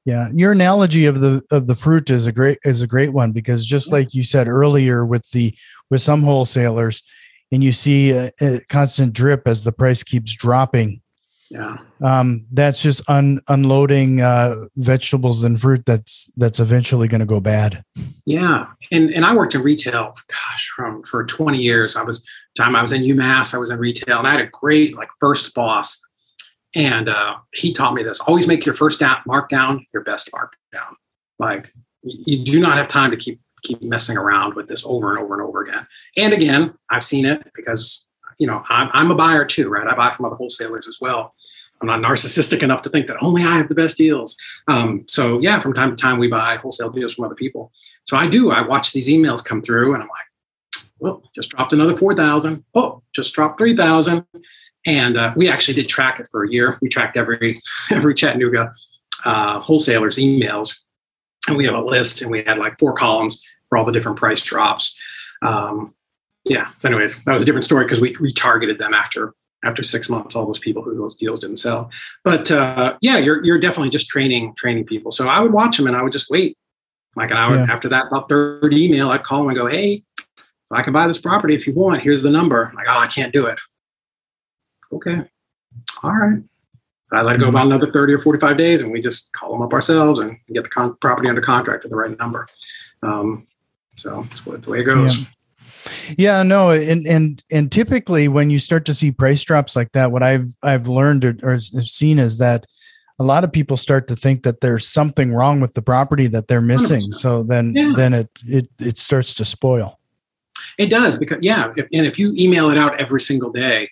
Yeah, 0.06 0.30
your 0.34 0.52
analogy 0.52 1.06
of 1.06 1.22
the 1.22 1.44
of 1.52 1.68
the 1.68 1.76
fruit 1.76 2.10
is 2.10 2.28
a 2.28 2.32
great 2.32 2.60
is 2.64 2.82
a 2.82 2.88
great 2.88 3.14
one 3.14 3.32
because 3.32 3.66
just 3.66 3.92
like 3.92 4.14
you 4.14 4.24
said 4.24 4.48
earlier 4.48 5.06
with 5.06 5.30
the 5.32 5.54
with 5.90 6.02
some 6.02 6.24
wholesalers 6.24 7.04
and 7.52 7.64
you 7.64 7.72
see 7.72 8.12
a, 8.12 8.32
a 8.42 8.60
constant 8.70 9.14
drip 9.14 9.48
as 9.48 9.64
the 9.64 9.72
price 9.72 10.04
keeps 10.04 10.34
dropping. 10.34 11.02
Yeah. 11.50 11.78
Um, 12.04 12.46
that's 12.52 12.80
just 12.80 13.02
un, 13.10 13.42
unloading 13.48 14.22
uh, 14.22 14.66
vegetables 14.76 15.44
and 15.44 15.60
fruit 15.60 15.84
that's 15.84 16.30
that's 16.38 16.60
eventually 16.60 17.08
going 17.08 17.22
to 17.22 17.26
go 17.26 17.40
bad. 17.40 17.84
Yeah 18.26 18.68
and 18.92 19.10
and 19.10 19.26
i 19.26 19.36
worked 19.36 19.56
in 19.56 19.62
retail 19.62 20.16
gosh 20.28 20.72
from 20.76 21.04
for 21.04 21.26
20 21.26 21.60
years. 21.60 21.96
I 21.96 22.04
was 22.04 22.24
time 22.58 22.76
i 22.76 22.82
was 22.82 22.92
in 22.92 23.02
umass 23.04 23.54
i 23.54 23.58
was 23.58 23.70
in 23.70 23.80
retail 23.80 24.20
and 24.20 24.28
i 24.28 24.32
had 24.32 24.42
a 24.42 24.48
great 24.48 24.96
like 24.96 25.10
first 25.20 25.54
boss 25.54 26.02
and 26.76 27.10
uh, 27.10 27.36
he 27.54 27.74
taught 27.74 27.94
me 27.94 28.04
this 28.04 28.20
always 28.22 28.48
make 28.48 28.66
your 28.66 28.76
first 28.76 29.00
down, 29.00 29.18
markdown 29.28 29.82
your 29.94 30.04
best 30.04 30.30
markdown 30.32 30.96
like 31.40 31.74
you 32.04 32.44
do 32.44 32.60
not 32.60 32.78
have 32.78 32.88
time 32.88 33.12
to 33.12 33.18
keep 33.18 33.40
keep 33.64 33.84
messing 33.84 34.18
around 34.18 34.54
with 34.56 34.68
this 34.68 34.86
over 34.86 35.12
and 35.12 35.20
over 35.20 35.34
and 35.34 35.44
over 35.44 35.62
again. 35.62 35.86
And 36.16 36.34
again, 36.34 36.74
I've 36.90 37.04
seen 37.04 37.26
it 37.26 37.52
because 37.56 38.06
you 38.38 38.48
know 38.48 38.64
I'm, 38.70 38.90
I'm 38.94 39.12
a 39.12 39.16
buyer 39.16 39.46
too, 39.46 39.70
right? 39.70 39.88
I 39.88 39.96
buy 39.96 40.12
from 40.12 40.26
other 40.26 40.36
wholesalers 40.36 40.88
as 40.88 41.00
well. 41.02 41.34
I'm 41.82 41.88
not 41.88 42.02
narcissistic 42.02 42.62
enough 42.62 42.82
to 42.84 42.90
think 42.90 43.08
that 43.08 43.18
only 43.22 43.44
I 43.44 43.56
have 43.56 43.70
the 43.70 43.76
best 43.76 43.98
deals. 43.98 44.38
Um, 44.68 45.06
so 45.08 45.40
yeah, 45.40 45.60
from 45.60 45.74
time 45.74 45.96
to 45.96 46.02
time 46.02 46.20
we 46.20 46.28
buy 46.28 46.58
wholesale 46.58 46.90
deals 46.90 47.16
from 47.16 47.26
other 47.26 47.36
people. 47.36 47.72
So 48.04 48.18
I 48.18 48.28
do. 48.28 48.52
I 48.52 48.62
watch 48.62 48.92
these 48.92 49.08
emails 49.08 49.44
come 49.44 49.62
through, 49.62 49.94
and 49.94 50.04
I'm 50.04 50.10
like, 50.10 50.84
well, 51.00 51.24
just 51.34 51.52
dropped 51.52 51.74
another 51.74 51.96
four 51.96 52.16
thousand. 52.16 52.64
Oh, 52.76 53.02
just 53.14 53.34
dropped 53.34 53.58
three 53.58 53.76
thousand. 53.76 54.26
And 54.86 55.18
uh, 55.18 55.34
we 55.36 55.50
actually 55.50 55.76
did 55.76 55.90
track 55.90 56.20
it 56.20 56.28
for 56.32 56.44
a 56.44 56.50
year. 56.50 56.78
We 56.82 56.90
tracked 56.90 57.18
every 57.18 57.62
every 57.92 58.14
Chattanooga 58.14 58.72
uh, 59.26 59.60
wholesalers' 59.60 60.18
emails. 60.18 60.80
And 61.48 61.58
we 61.58 61.66
have 61.66 61.76
a 61.76 61.82
list 61.82 62.22
and 62.22 62.30
we 62.30 62.44
had 62.44 62.58
like 62.58 62.78
four 62.80 62.94
columns 62.94 63.42
for 63.70 63.78
all 63.78 63.86
the 63.86 63.92
different 63.92 64.18
price 64.18 64.44
drops. 64.44 65.00
Um, 65.42 65.94
yeah 66.46 66.70
so 66.80 66.90
anyways 66.90 67.24
that 67.24 67.34
was 67.34 67.44
a 67.44 67.46
different 67.46 67.66
story 67.66 67.86
because 67.86 68.02
we 68.02 68.14
retargeted 68.16 68.78
them 68.78 68.94
after 68.94 69.34
after 69.64 69.84
six 69.84 70.10
months 70.10 70.36
all 70.36 70.46
those 70.46 70.60
people 70.60 70.82
who 70.82 70.96
those 70.96 71.16
deals 71.16 71.40
didn't 71.40 71.58
sell. 71.58 71.90
But 72.24 72.52
uh, 72.52 72.98
yeah 73.02 73.18
you're, 73.18 73.44
you're 73.44 73.60
definitely 73.60 73.90
just 73.90 74.10
training 74.10 74.54
training 74.56 74.86
people. 74.86 75.12
So 75.12 75.28
i 75.28 75.40
would 75.40 75.54
watch 75.54 75.78
them 75.78 75.88
and 75.88 75.96
i 75.96 76.02
would 76.02 76.12
just 76.12 76.30
wait. 76.30 76.58
Like 77.16 77.32
an 77.32 77.38
hour 77.38 77.56
yeah. 77.56 77.68
after 77.70 77.90
that 77.90 78.08
about 78.08 78.30
third 78.30 78.72
email 78.72 79.10
i'd 79.10 79.24
call 79.24 79.40
them 79.40 79.50
and 79.50 79.58
go 79.58 79.66
hey 79.66 80.04
so 80.28 80.76
i 80.76 80.84
can 80.84 80.94
buy 80.94 81.08
this 81.08 81.20
property 81.20 81.56
if 81.56 81.68
you 81.68 81.74
want. 81.74 82.02
Here's 82.02 82.22
the 82.22 82.30
number. 82.30 82.68
I'm 82.70 82.76
like 82.76 82.88
oh 82.88 83.00
i 83.00 83.08
can't 83.08 83.34
do 83.34 83.46
it 83.48 83.60
okay 84.92 85.24
all 86.04 86.12
right 86.12 86.42
I 87.12 87.22
let 87.22 87.38
it 87.38 87.40
go 87.40 87.50
about 87.50 87.66
another 87.66 87.92
30 87.92 88.14
or 88.14 88.20
45 88.20 88.58
days 88.58 88.82
and 88.82 88.92
we 88.92 89.02
just 89.02 89.34
call 89.34 89.52
them 89.52 89.62
up 89.64 89.74
ourselves 89.74 90.20
and 90.20 90.38
get 90.54 90.64
the 90.64 90.70
con- 90.70 90.96
property 90.98 91.28
under 91.28 91.42
contract 91.42 91.84
at 91.84 91.90
the 91.90 91.96
right 91.96 92.18
number. 92.20 92.48
Um, 93.02 93.48
so 93.96 94.22
that's, 94.22 94.46
what, 94.46 94.62
the 94.62 94.70
way 94.70 94.82
it 94.82 94.84
goes. 94.84 95.20
Yeah. 95.20 95.26
Yeah, 96.18 96.44
no, 96.44 96.70
and 96.72 97.08
and 97.08 97.44
and 97.52 97.72
typically 97.72 98.28
when 98.28 98.50
you 98.50 98.60
start 98.60 98.86
to 98.86 98.94
see 98.94 99.12
price 99.12 99.42
drops 99.44 99.76
like 99.76 99.92
that, 99.94 100.12
what 100.12 100.22
I've 100.22 100.50
I've 100.62 100.88
learned 100.88 101.26
or, 101.26 101.38
or 101.42 101.58
seen 101.58 102.20
is 102.20 102.38
that 102.38 102.66
a 103.18 103.24
lot 103.24 103.44
of 103.44 103.52
people 103.52 103.78
start 103.78 104.08
to 104.10 104.16
think 104.16 104.44
that 104.44 104.62
there's 104.62 104.88
something 104.88 105.34
wrong 105.34 105.62
with 105.62 105.74
the 105.74 105.82
property 105.82 106.28
that 106.28 106.48
they're 106.48 106.62
missing. 106.62 107.02
100%. 107.02 107.14
So 107.14 107.44
then 107.44 107.74
Yeah. 107.76 107.94
then 107.96 108.14
it 108.14 108.30
it 108.46 108.70
it 108.80 108.98
starts 108.98 109.34
to 109.36 109.46
spoil. 109.46 110.00
It 110.78 110.88
does 110.88 111.18
because 111.18 111.42
yeah, 111.42 111.74
if, 111.76 111.88
and 111.94 112.06
if 112.06 112.20
you 112.20 112.34
email 112.38 112.70
it 112.70 112.78
out 112.78 113.00
every 113.00 113.22
single 113.22 113.52
day, 113.52 113.90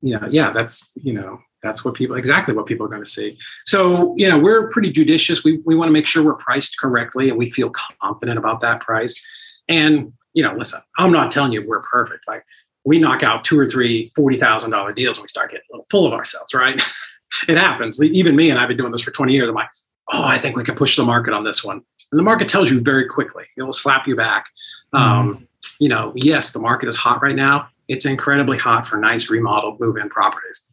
you 0.00 0.18
know, 0.18 0.26
yeah, 0.30 0.50
that's 0.50 0.92
you 1.02 1.12
know 1.12 1.40
that's 1.62 1.84
what 1.84 1.94
people 1.94 2.16
exactly 2.16 2.54
what 2.54 2.66
people 2.66 2.86
are 2.86 2.90
going 2.90 3.02
to 3.02 3.10
see. 3.10 3.38
So 3.66 4.14
you 4.16 4.28
know, 4.28 4.38
we're 4.38 4.68
pretty 4.70 4.90
judicious. 4.90 5.44
We 5.44 5.58
we 5.64 5.74
want 5.74 5.88
to 5.88 5.92
make 5.92 6.06
sure 6.06 6.24
we're 6.24 6.34
priced 6.34 6.78
correctly 6.78 7.28
and 7.28 7.38
we 7.38 7.50
feel 7.50 7.70
confident 7.70 8.38
about 8.38 8.60
that 8.60 8.80
price. 8.80 9.20
And 9.68 10.12
you 10.34 10.42
know, 10.42 10.54
listen, 10.54 10.80
I'm 10.98 11.12
not 11.12 11.30
telling 11.30 11.52
you 11.52 11.66
we're 11.66 11.80
perfect. 11.80 12.28
Like 12.28 12.44
we 12.84 12.98
knock 12.98 13.22
out 13.22 13.44
two 13.44 13.58
or 13.58 13.68
three 13.68 14.10
forty 14.14 14.36
thousand 14.36 14.70
dollar 14.70 14.92
deals 14.92 15.18
and 15.18 15.24
we 15.24 15.28
start 15.28 15.50
getting 15.50 15.66
a 15.70 15.76
little 15.76 15.86
full 15.90 16.06
of 16.06 16.12
ourselves, 16.12 16.54
right? 16.54 16.80
it 17.48 17.58
happens. 17.58 18.02
Even 18.02 18.36
me 18.36 18.50
and 18.50 18.58
I've 18.58 18.68
been 18.68 18.76
doing 18.76 18.92
this 18.92 19.02
for 19.02 19.10
20 19.10 19.32
years. 19.32 19.48
I'm 19.48 19.54
like, 19.54 19.68
oh, 20.12 20.26
I 20.26 20.38
think 20.38 20.56
we 20.56 20.64
can 20.64 20.74
push 20.74 20.96
the 20.96 21.04
market 21.04 21.34
on 21.34 21.44
this 21.44 21.62
one. 21.62 21.82
And 22.10 22.18
the 22.18 22.22
market 22.22 22.48
tells 22.48 22.70
you 22.70 22.80
very 22.80 23.06
quickly. 23.06 23.44
It 23.56 23.62
will 23.62 23.72
slap 23.72 24.06
you 24.06 24.16
back. 24.16 24.48
Um, 24.92 25.46
you 25.78 25.88
know, 25.88 26.12
yes, 26.16 26.52
the 26.52 26.58
market 26.58 26.88
is 26.88 26.96
hot 26.96 27.22
right 27.22 27.36
now. 27.36 27.68
It's 27.88 28.06
incredibly 28.06 28.58
hot 28.58 28.86
for 28.86 28.98
nice 28.98 29.30
remodeled 29.30 29.80
move-in 29.80 30.08
properties. 30.08 30.64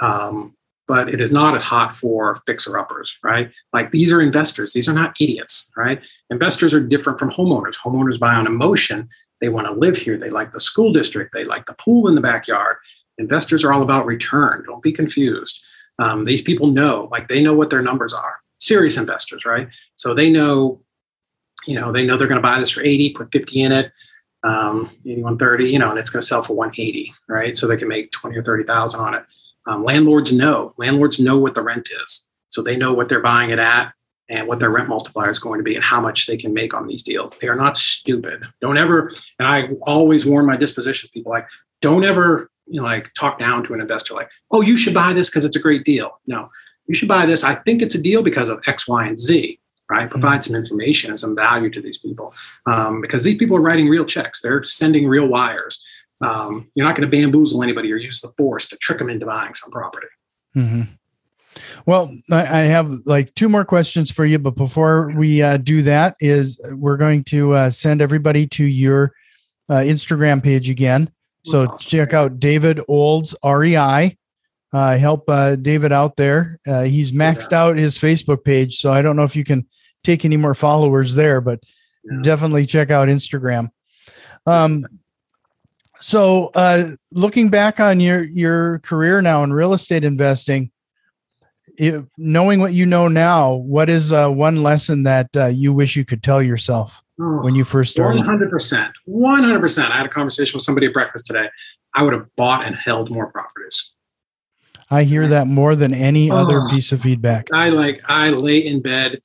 Um, 0.00 0.54
but 0.88 1.08
it 1.08 1.20
is 1.20 1.32
not 1.32 1.54
as 1.54 1.62
hot 1.62 1.96
for 1.96 2.36
fixer-uppers, 2.46 3.18
right? 3.22 3.50
Like 3.72 3.90
these 3.90 4.12
are 4.12 4.20
investors. 4.20 4.72
These 4.72 4.88
are 4.88 4.92
not 4.92 5.16
idiots, 5.20 5.70
right? 5.76 6.00
Investors 6.30 6.74
are 6.74 6.80
different 6.80 7.18
from 7.18 7.30
homeowners. 7.30 7.76
Homeowners 7.76 8.20
buy 8.20 8.34
on 8.34 8.46
emotion. 8.46 9.08
They 9.40 9.48
want 9.48 9.66
to 9.66 9.72
live 9.72 9.96
here. 9.96 10.16
They 10.16 10.30
like 10.30 10.52
the 10.52 10.60
school 10.60 10.92
district. 10.92 11.32
They 11.32 11.44
like 11.44 11.66
the 11.66 11.74
pool 11.74 12.08
in 12.08 12.14
the 12.14 12.20
backyard. 12.20 12.76
Investors 13.18 13.64
are 13.64 13.72
all 13.72 13.82
about 13.82 14.06
return. 14.06 14.62
Don't 14.66 14.82
be 14.82 14.92
confused. 14.92 15.62
Um, 15.98 16.24
these 16.24 16.42
people 16.42 16.68
know, 16.68 17.08
like 17.10 17.28
they 17.28 17.42
know 17.42 17.54
what 17.54 17.70
their 17.70 17.82
numbers 17.82 18.12
are. 18.12 18.36
Serious 18.58 18.96
investors, 18.96 19.44
right? 19.44 19.68
So 19.96 20.14
they 20.14 20.30
know, 20.30 20.80
you 21.66 21.78
know, 21.78 21.90
they 21.90 22.04
know 22.04 22.16
they're 22.16 22.28
going 22.28 22.40
to 22.40 22.46
buy 22.46 22.60
this 22.60 22.70
for 22.70 22.82
80, 22.82 23.10
put 23.10 23.32
50 23.32 23.62
in 23.62 23.72
it, 23.72 23.92
um, 24.46 24.90
8130, 25.04 25.70
you 25.70 25.78
know, 25.78 25.90
and 25.90 25.98
it's 25.98 26.10
going 26.10 26.20
to 26.20 26.26
sell 26.26 26.42
for 26.42 26.54
180, 26.54 27.12
right? 27.28 27.56
So 27.56 27.66
they 27.66 27.76
can 27.76 27.88
make 27.88 28.12
20 28.12 28.36
or 28.36 28.42
30,000 28.42 29.00
on 29.00 29.14
it. 29.14 29.24
Um, 29.66 29.82
landlords 29.82 30.32
know, 30.32 30.72
landlords 30.76 31.18
know 31.18 31.36
what 31.36 31.54
the 31.54 31.62
rent 31.62 31.88
is. 32.04 32.28
So 32.48 32.62
they 32.62 32.76
know 32.76 32.92
what 32.92 33.08
they're 33.08 33.20
buying 33.20 33.50
it 33.50 33.58
at 33.58 33.92
and 34.28 34.46
what 34.46 34.60
their 34.60 34.70
rent 34.70 34.88
multiplier 34.88 35.30
is 35.30 35.38
going 35.38 35.58
to 35.58 35.64
be 35.64 35.74
and 35.74 35.84
how 35.84 36.00
much 36.00 36.26
they 36.26 36.36
can 36.36 36.54
make 36.54 36.74
on 36.74 36.86
these 36.86 37.02
deals. 37.02 37.34
They 37.40 37.48
are 37.48 37.56
not 37.56 37.76
stupid. 37.76 38.44
Don't 38.60 38.78
ever, 38.78 39.10
and 39.38 39.48
I 39.48 39.70
always 39.82 40.24
warn 40.24 40.46
my 40.46 40.56
dispositions 40.56 41.10
people 41.10 41.32
like, 41.32 41.48
don't 41.80 42.04
ever, 42.04 42.50
you 42.66 42.80
know, 42.80 42.86
like 42.86 43.12
talk 43.14 43.38
down 43.38 43.64
to 43.64 43.74
an 43.74 43.80
investor 43.80 44.14
like, 44.14 44.30
oh, 44.52 44.60
you 44.60 44.76
should 44.76 44.94
buy 44.94 45.12
this 45.12 45.28
because 45.28 45.44
it's 45.44 45.56
a 45.56 45.60
great 45.60 45.84
deal. 45.84 46.20
No, 46.26 46.50
you 46.86 46.94
should 46.94 47.08
buy 47.08 47.26
this. 47.26 47.42
I 47.42 47.56
think 47.56 47.82
it's 47.82 47.94
a 47.94 48.02
deal 48.02 48.22
because 48.22 48.48
of 48.48 48.62
X, 48.66 48.86
Y, 48.86 49.06
and 49.06 49.20
Z 49.20 49.58
right? 49.90 50.10
Provide 50.10 50.42
some 50.42 50.56
information 50.56 51.10
and 51.10 51.20
some 51.20 51.34
value 51.34 51.70
to 51.70 51.80
these 51.80 51.98
people 51.98 52.34
um, 52.66 53.00
because 53.00 53.24
these 53.24 53.38
people 53.38 53.56
are 53.56 53.60
writing 53.60 53.88
real 53.88 54.04
checks. 54.04 54.40
They're 54.40 54.62
sending 54.62 55.06
real 55.06 55.26
wires. 55.26 55.84
Um, 56.20 56.70
you're 56.74 56.86
not 56.86 56.96
going 56.96 57.08
to 57.08 57.16
bamboozle 57.16 57.62
anybody 57.62 57.92
or 57.92 57.96
use 57.96 58.20
the 58.20 58.32
force 58.36 58.68
to 58.68 58.76
trick 58.78 58.98
them 58.98 59.10
into 59.10 59.26
buying 59.26 59.54
some 59.54 59.70
property. 59.70 60.06
Mm-hmm. 60.56 60.82
Well, 61.84 62.10
I, 62.30 62.40
I 62.40 62.60
have 62.62 62.90
like 63.04 63.34
two 63.34 63.48
more 63.48 63.64
questions 63.64 64.10
for 64.10 64.24
you, 64.24 64.38
but 64.38 64.56
before 64.56 65.12
we 65.16 65.42
uh, 65.42 65.58
do 65.58 65.82
that, 65.82 66.16
is 66.20 66.60
we're 66.72 66.96
going 66.96 67.24
to 67.24 67.52
uh, 67.54 67.70
send 67.70 68.00
everybody 68.00 68.46
to 68.48 68.64
your 68.64 69.12
uh, 69.68 69.76
Instagram 69.76 70.42
page 70.42 70.70
again. 70.70 71.10
So 71.44 71.66
awesome. 71.66 71.78
check 71.78 72.12
out 72.12 72.40
David 72.40 72.80
Olds 72.88 73.34
REI. 73.44 74.16
Uh, 74.76 74.98
help 74.98 75.24
uh, 75.30 75.56
David 75.56 75.90
out 75.90 76.16
there. 76.16 76.58
Uh, 76.66 76.82
he's 76.82 77.12
maxed 77.12 77.50
out 77.54 77.78
his 77.78 77.96
Facebook 77.96 78.44
page, 78.44 78.76
so 78.76 78.92
I 78.92 79.00
don't 79.00 79.16
know 79.16 79.22
if 79.22 79.34
you 79.34 79.42
can 79.42 79.66
take 80.04 80.22
any 80.26 80.36
more 80.36 80.54
followers 80.54 81.14
there, 81.14 81.40
but 81.40 81.60
Yeah. 82.04 82.18
definitely 82.22 82.66
check 82.66 82.90
out 82.90 83.08
Instagram. 83.08 83.70
Um, 84.44 84.84
so, 86.02 86.50
uh, 86.54 86.90
looking 87.10 87.48
back 87.48 87.80
on 87.80 88.00
your 88.00 88.22
your 88.24 88.80
career 88.80 89.22
now 89.22 89.42
in 89.44 89.52
real 89.54 89.72
estate 89.72 90.04
investing, 90.04 90.70
it, 91.78 92.04
knowing 92.18 92.60
what 92.60 92.74
you 92.74 92.84
know 92.84 93.08
now, 93.08 93.54
what 93.54 93.88
is 93.88 94.12
uh, 94.12 94.28
one 94.28 94.62
lesson 94.62 95.04
that 95.04 95.28
uh, 95.36 95.46
you 95.46 95.72
wish 95.72 95.96
you 95.96 96.04
could 96.04 96.22
tell 96.22 96.42
yourself 96.42 97.02
Oh, 97.18 97.40
when 97.42 97.54
you 97.54 97.64
first 97.64 97.92
started? 97.92 98.22
100%. 98.24 98.92
100%. 99.08 99.90
I 99.90 99.96
had 99.96 100.04
a 100.06 100.10
conversation 100.10 100.58
with 100.58 100.64
somebody 100.64 100.86
at 100.86 100.92
breakfast 100.92 101.26
today. 101.26 101.48
I 101.94 102.02
would 102.02 102.12
have 102.12 102.26
bought 102.36 102.66
and 102.66 102.76
held 102.76 103.10
more 103.10 103.32
properties. 103.32 103.92
I 104.90 105.02
hear 105.02 105.26
that 105.28 105.46
more 105.46 105.74
than 105.74 105.92
any 105.92 106.30
other 106.30 106.60
Oh. 106.62 106.68
piece 106.70 106.92
of 106.92 107.02
feedback. 107.02 107.48
I 107.52 107.70
like, 107.70 108.00
I 108.08 108.30
lay 108.30 108.58
in 108.58 108.80
bed 108.82 109.20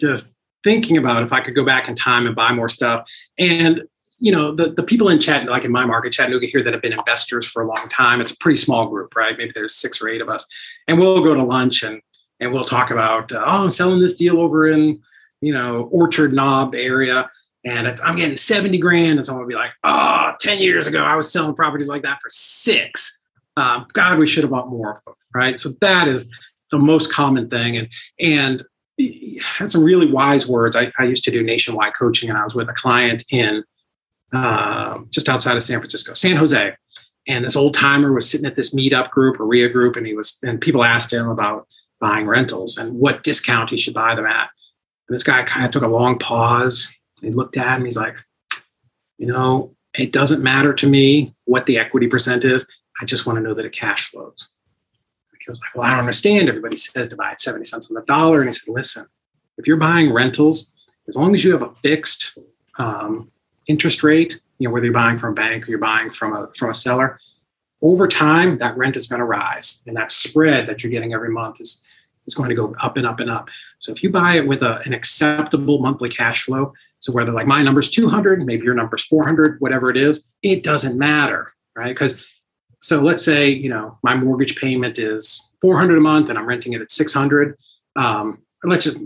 just 0.00 0.34
thinking 0.64 0.96
about 0.96 1.22
if 1.22 1.32
I 1.32 1.40
could 1.40 1.54
go 1.54 1.64
back 1.64 1.88
in 1.88 1.94
time 1.94 2.26
and 2.26 2.34
buy 2.34 2.52
more 2.52 2.68
stuff. 2.68 3.06
And, 3.38 3.82
you 4.20 4.32
know, 4.32 4.54
the, 4.54 4.70
the 4.72 4.82
people 4.82 5.08
in 5.08 5.18
chat, 5.18 5.46
like 5.48 5.64
in 5.64 5.72
my 5.72 5.84
market, 5.84 6.12
Chattanooga 6.12 6.46
here, 6.46 6.62
that 6.62 6.72
have 6.72 6.82
been 6.82 6.92
investors 6.92 7.46
for 7.46 7.62
a 7.62 7.66
long 7.66 7.88
time, 7.90 8.20
it's 8.20 8.30
a 8.30 8.36
pretty 8.38 8.56
small 8.56 8.88
group, 8.88 9.14
right? 9.16 9.36
Maybe 9.36 9.52
there's 9.54 9.74
six 9.74 10.00
or 10.00 10.08
eight 10.08 10.20
of 10.22 10.28
us. 10.28 10.46
And 10.88 10.98
we'll 10.98 11.22
go 11.22 11.34
to 11.34 11.42
lunch 11.42 11.82
and, 11.82 12.00
and 12.40 12.52
we'll 12.52 12.64
talk 12.64 12.90
about, 12.90 13.32
uh, 13.32 13.42
oh, 13.46 13.64
I'm 13.64 13.70
selling 13.70 14.00
this 14.00 14.16
deal 14.16 14.40
over 14.40 14.68
in, 14.68 15.00
you 15.40 15.52
know, 15.52 15.82
Orchard 15.92 16.32
Knob 16.32 16.74
area. 16.74 17.28
And 17.64 17.86
it's, 17.86 18.00
I'm 18.02 18.16
getting 18.16 18.36
70 18.36 18.78
grand. 18.78 19.18
And 19.18 19.24
someone 19.24 19.42
will 19.44 19.48
be 19.48 19.54
like, 19.56 19.72
oh, 19.84 20.32
10 20.40 20.60
years 20.60 20.86
ago, 20.86 21.02
I 21.04 21.16
was 21.16 21.30
selling 21.32 21.54
properties 21.54 21.88
like 21.88 22.02
that 22.02 22.20
for 22.22 22.28
six. 22.30 23.21
Um, 23.56 23.86
God, 23.92 24.18
we 24.18 24.26
should 24.26 24.44
have 24.44 24.50
bought 24.50 24.70
more 24.70 24.92
of 24.92 25.04
them, 25.04 25.14
right? 25.34 25.58
So 25.58 25.70
that 25.80 26.08
is 26.08 26.30
the 26.70 26.78
most 26.78 27.12
common 27.12 27.48
thing. 27.48 27.76
And, 27.76 27.88
and 28.20 28.64
had 29.40 29.72
some 29.72 29.82
really 29.82 30.10
wise 30.10 30.48
words. 30.48 30.76
I, 30.76 30.92
I 30.98 31.04
used 31.04 31.24
to 31.24 31.30
do 31.30 31.42
nationwide 31.42 31.94
coaching, 31.94 32.28
and 32.28 32.38
I 32.38 32.44
was 32.44 32.54
with 32.54 32.68
a 32.68 32.74
client 32.74 33.24
in 33.30 33.64
uh, 34.32 34.98
just 35.10 35.28
outside 35.28 35.56
of 35.56 35.62
San 35.62 35.78
Francisco, 35.78 36.14
San 36.14 36.36
Jose. 36.36 36.72
And 37.28 37.44
this 37.44 37.56
old 37.56 37.74
timer 37.74 38.12
was 38.12 38.30
sitting 38.30 38.46
at 38.46 38.56
this 38.56 38.74
meetup 38.74 39.10
group, 39.10 39.38
or 39.38 39.46
REIA 39.46 39.68
group, 39.68 39.96
and 39.96 40.06
he 40.06 40.14
was, 40.14 40.38
and 40.42 40.60
people 40.60 40.84
asked 40.84 41.12
him 41.12 41.28
about 41.28 41.66
buying 42.00 42.26
rentals 42.26 42.78
and 42.78 42.94
what 42.94 43.22
discount 43.22 43.70
he 43.70 43.76
should 43.76 43.94
buy 43.94 44.14
them 44.14 44.26
at. 44.26 44.50
And 45.08 45.14
this 45.14 45.22
guy 45.22 45.42
kind 45.44 45.64
of 45.64 45.70
took 45.70 45.82
a 45.82 45.88
long 45.88 46.18
pause. 46.18 46.92
He 47.20 47.30
looked 47.30 47.56
at 47.56 47.78
him. 47.78 47.84
He's 47.84 47.96
like, 47.96 48.18
you 49.18 49.26
know, 49.26 49.74
it 49.96 50.12
doesn't 50.12 50.42
matter 50.42 50.74
to 50.74 50.86
me 50.88 51.34
what 51.44 51.66
the 51.66 51.78
equity 51.78 52.08
percent 52.08 52.44
is. 52.44 52.66
I 53.02 53.04
just 53.04 53.26
want 53.26 53.36
to 53.36 53.42
know 53.42 53.52
that 53.52 53.66
it 53.66 53.72
cash 53.72 54.10
flows. 54.10 54.50
He 55.44 55.50
was 55.50 55.60
like, 55.60 55.74
Well, 55.74 55.84
I 55.84 55.90
don't 55.90 56.00
understand. 56.00 56.48
Everybody 56.48 56.76
says 56.76 57.08
to 57.08 57.16
buy 57.16 57.30
at 57.30 57.40
70 57.40 57.64
cents 57.64 57.90
on 57.90 57.96
the 57.96 58.02
dollar. 58.02 58.40
And 58.40 58.48
he 58.48 58.52
said, 58.52 58.72
Listen, 58.72 59.06
if 59.58 59.66
you're 59.66 59.76
buying 59.76 60.12
rentals, 60.12 60.72
as 61.08 61.16
long 61.16 61.34
as 61.34 61.44
you 61.44 61.50
have 61.50 61.62
a 61.62 61.74
fixed 61.74 62.38
um, 62.78 63.30
interest 63.66 64.04
rate, 64.04 64.40
you 64.58 64.68
know, 64.68 64.72
whether 64.72 64.86
you're 64.86 64.94
buying 64.94 65.18
from 65.18 65.32
a 65.32 65.34
bank 65.34 65.66
or 65.66 65.70
you're 65.70 65.80
buying 65.80 66.10
from 66.10 66.32
a 66.32 66.48
from 66.56 66.70
a 66.70 66.74
seller, 66.74 67.18
over 67.82 68.06
time 68.06 68.58
that 68.58 68.76
rent 68.76 68.94
is 68.94 69.08
going 69.08 69.18
to 69.18 69.24
rise. 69.24 69.82
And 69.84 69.96
that 69.96 70.12
spread 70.12 70.68
that 70.68 70.84
you're 70.84 70.92
getting 70.92 71.12
every 71.12 71.30
month 71.30 71.60
is 71.60 71.84
is 72.28 72.36
going 72.36 72.50
to 72.50 72.54
go 72.54 72.72
up 72.80 72.96
and 72.96 73.04
up 73.04 73.18
and 73.18 73.28
up. 73.28 73.48
So 73.80 73.90
if 73.90 74.04
you 74.04 74.10
buy 74.10 74.36
it 74.36 74.46
with 74.46 74.62
a, 74.62 74.78
an 74.84 74.94
acceptable 74.94 75.80
monthly 75.80 76.08
cash 76.08 76.44
flow, 76.44 76.72
so 77.00 77.12
whether 77.12 77.32
like 77.32 77.48
my 77.48 77.64
number's 77.64 77.90
200, 77.90 78.46
maybe 78.46 78.64
your 78.64 78.76
number's 78.76 79.04
400, 79.06 79.60
whatever 79.60 79.90
it 79.90 79.96
is, 79.96 80.24
it 80.40 80.62
doesn't 80.62 80.96
matter, 80.96 81.52
right? 81.74 81.88
Because 81.88 82.24
so 82.82 83.00
let's 83.00 83.24
say 83.24 83.48
you 83.48 83.68
know 83.68 83.98
my 84.02 84.14
mortgage 84.14 84.56
payment 84.56 84.98
is 84.98 85.48
400 85.60 85.98
a 85.98 86.00
month 86.00 86.28
and 86.28 86.38
i'm 86.38 86.46
renting 86.46 86.72
it 86.72 86.82
at 86.82 86.90
600 86.90 87.56
um, 87.96 88.38
let's 88.64 88.84
just 88.84 88.98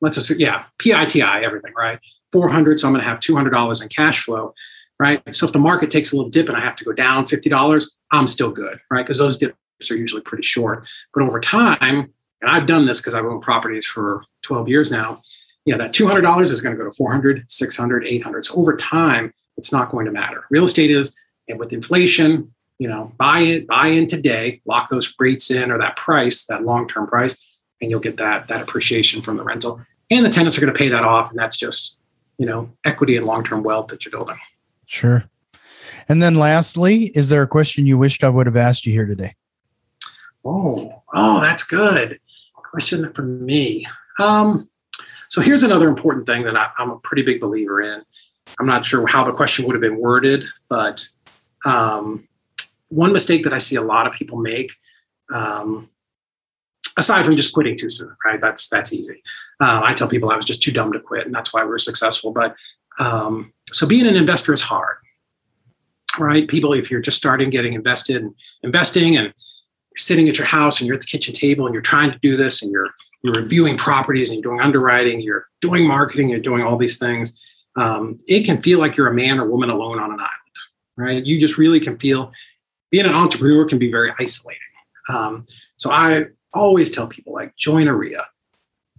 let's 0.00 0.16
just 0.16 0.38
yeah 0.38 0.64
PITI 0.78 1.22
everything 1.22 1.72
right? 1.76 1.98
400 2.32 2.78
so 2.78 2.88
i'm 2.88 2.92
going 2.92 3.02
to 3.02 3.08
have 3.08 3.20
$200 3.20 3.82
in 3.82 3.88
cash 3.88 4.24
flow 4.24 4.54
right? 4.98 5.20
So 5.34 5.46
if 5.46 5.52
the 5.52 5.58
market 5.58 5.90
takes 5.90 6.12
a 6.12 6.16
little 6.16 6.30
dip 6.30 6.48
and 6.48 6.56
i 6.56 6.60
have 6.60 6.76
to 6.76 6.84
go 6.84 6.92
down 6.92 7.24
$50 7.24 7.86
i'm 8.10 8.26
still 8.26 8.50
good 8.50 8.80
right? 8.90 9.04
Because 9.04 9.18
those 9.18 9.36
dips 9.38 9.90
are 9.90 9.96
usually 9.96 10.22
pretty 10.22 10.44
short. 10.44 10.86
But 11.14 11.22
over 11.22 11.40
time 11.40 12.12
and 12.40 12.50
i've 12.50 12.66
done 12.66 12.86
this 12.86 13.00
because 13.00 13.14
i've 13.14 13.24
owned 13.24 13.42
properties 13.42 13.86
for 13.86 14.24
12 14.42 14.68
years 14.68 14.90
now 14.90 15.22
you 15.64 15.72
know 15.72 15.78
that 15.78 15.92
$200 15.92 16.42
is 16.42 16.60
going 16.60 16.74
to 16.74 16.82
go 16.82 16.88
to 16.88 16.96
400 16.96 17.44
600 17.48 18.06
800 18.06 18.46
so 18.46 18.56
over 18.56 18.76
time 18.76 19.32
it's 19.56 19.72
not 19.72 19.90
going 19.90 20.06
to 20.06 20.12
matter. 20.12 20.44
Real 20.50 20.64
estate 20.64 20.90
is 20.90 21.14
and 21.48 21.58
with 21.58 21.72
inflation 21.72 22.51
you 22.82 22.88
know, 22.88 23.12
buy 23.16 23.38
it, 23.38 23.68
buy 23.68 23.86
in 23.86 24.08
today, 24.08 24.60
lock 24.66 24.88
those 24.88 25.14
rates 25.20 25.52
in 25.52 25.70
or 25.70 25.78
that 25.78 25.94
price, 25.94 26.46
that 26.46 26.64
long-term 26.64 27.06
price, 27.06 27.40
and 27.80 27.92
you'll 27.92 28.00
get 28.00 28.16
that 28.16 28.48
that 28.48 28.60
appreciation 28.60 29.22
from 29.22 29.36
the 29.36 29.44
rental. 29.44 29.80
And 30.10 30.26
the 30.26 30.30
tenants 30.30 30.58
are 30.58 30.60
going 30.60 30.72
to 30.72 30.76
pay 30.76 30.88
that 30.88 31.04
off, 31.04 31.30
and 31.30 31.38
that's 31.38 31.56
just, 31.56 31.94
you 32.38 32.46
know, 32.46 32.68
equity 32.84 33.16
and 33.16 33.24
long-term 33.24 33.62
wealth 33.62 33.86
that 33.86 34.04
you're 34.04 34.10
building. 34.10 34.36
Sure. 34.86 35.22
And 36.08 36.20
then 36.20 36.34
lastly, 36.34 37.12
is 37.14 37.28
there 37.28 37.42
a 37.42 37.46
question 37.46 37.86
you 37.86 37.98
wished 37.98 38.24
I 38.24 38.30
would 38.30 38.46
have 38.46 38.56
asked 38.56 38.84
you 38.84 38.92
here 38.92 39.06
today? 39.06 39.36
Oh, 40.44 41.04
oh, 41.14 41.40
that's 41.40 41.62
good. 41.62 42.18
Question 42.56 43.12
for 43.12 43.22
me. 43.22 43.86
Um, 44.18 44.68
so 45.28 45.40
here's 45.40 45.62
another 45.62 45.88
important 45.88 46.26
thing 46.26 46.42
that 46.46 46.56
I, 46.56 46.70
I'm 46.78 46.90
a 46.90 46.98
pretty 46.98 47.22
big 47.22 47.40
believer 47.40 47.80
in. 47.80 48.02
I'm 48.58 48.66
not 48.66 48.84
sure 48.84 49.06
how 49.06 49.22
the 49.22 49.32
question 49.32 49.66
would 49.66 49.76
have 49.76 49.80
been 49.80 49.98
worded, 49.98 50.46
but 50.68 51.06
um, 51.64 52.26
one 52.92 53.12
mistake 53.12 53.44
that 53.44 53.52
I 53.52 53.58
see 53.58 53.76
a 53.76 53.82
lot 53.82 54.06
of 54.06 54.12
people 54.12 54.38
make 54.38 54.72
um, 55.32 55.88
aside 56.98 57.24
from 57.24 57.36
just 57.36 57.54
quitting 57.54 57.76
too 57.76 57.88
soon, 57.88 58.14
right? 58.24 58.40
That's 58.40 58.68
that's 58.68 58.92
easy. 58.92 59.22
Uh, 59.60 59.80
I 59.82 59.94
tell 59.94 60.08
people 60.08 60.30
I 60.30 60.36
was 60.36 60.44
just 60.44 60.62
too 60.62 60.72
dumb 60.72 60.92
to 60.92 61.00
quit, 61.00 61.26
and 61.26 61.34
that's 61.34 61.52
why 61.52 61.64
we 61.64 61.72
are 61.72 61.78
successful. 61.78 62.32
But 62.32 62.54
um, 62.98 63.52
so 63.72 63.86
being 63.86 64.06
an 64.06 64.16
investor 64.16 64.52
is 64.52 64.60
hard, 64.60 64.96
right? 66.18 66.46
People, 66.46 66.74
if 66.74 66.90
you're 66.90 67.00
just 67.00 67.16
starting 67.16 67.50
getting 67.50 67.72
invested 67.72 68.22
and 68.22 68.34
investing, 68.62 69.16
and 69.16 69.26
you're 69.26 69.34
sitting 69.96 70.28
at 70.28 70.36
your 70.36 70.46
house 70.46 70.80
and 70.80 70.86
you're 70.86 70.96
at 70.96 71.00
the 71.00 71.06
kitchen 71.06 71.34
table 71.34 71.66
and 71.66 71.72
you're 71.72 71.82
trying 71.82 72.10
to 72.10 72.18
do 72.22 72.36
this, 72.36 72.62
and 72.62 72.70
you're 72.70 72.90
you're 73.22 73.34
reviewing 73.34 73.78
properties 73.78 74.30
and 74.30 74.42
you're 74.42 74.52
doing 74.52 74.60
underwriting, 74.60 75.20
you're 75.20 75.46
doing 75.60 75.86
marketing, 75.86 76.28
you're 76.28 76.40
doing 76.40 76.62
all 76.62 76.76
these 76.76 76.98
things. 76.98 77.38
Um, 77.76 78.18
it 78.26 78.44
can 78.44 78.60
feel 78.60 78.78
like 78.80 78.96
you're 78.96 79.08
a 79.08 79.14
man 79.14 79.38
or 79.38 79.48
woman 79.48 79.70
alone 79.70 79.98
on 79.98 80.12
an 80.12 80.20
island, 80.20 80.58
right? 80.96 81.24
You 81.24 81.40
just 81.40 81.56
really 81.56 81.80
can 81.80 81.96
feel 81.98 82.32
being 82.92 83.06
an 83.06 83.14
entrepreneur 83.14 83.64
can 83.64 83.78
be 83.78 83.90
very 83.90 84.12
isolating. 84.20 84.60
Um, 85.08 85.46
so 85.76 85.90
I 85.90 86.26
always 86.52 86.90
tell 86.90 87.08
people 87.08 87.32
like 87.32 87.56
join 87.56 87.88
a 87.88 87.94
REIA, 87.94 88.24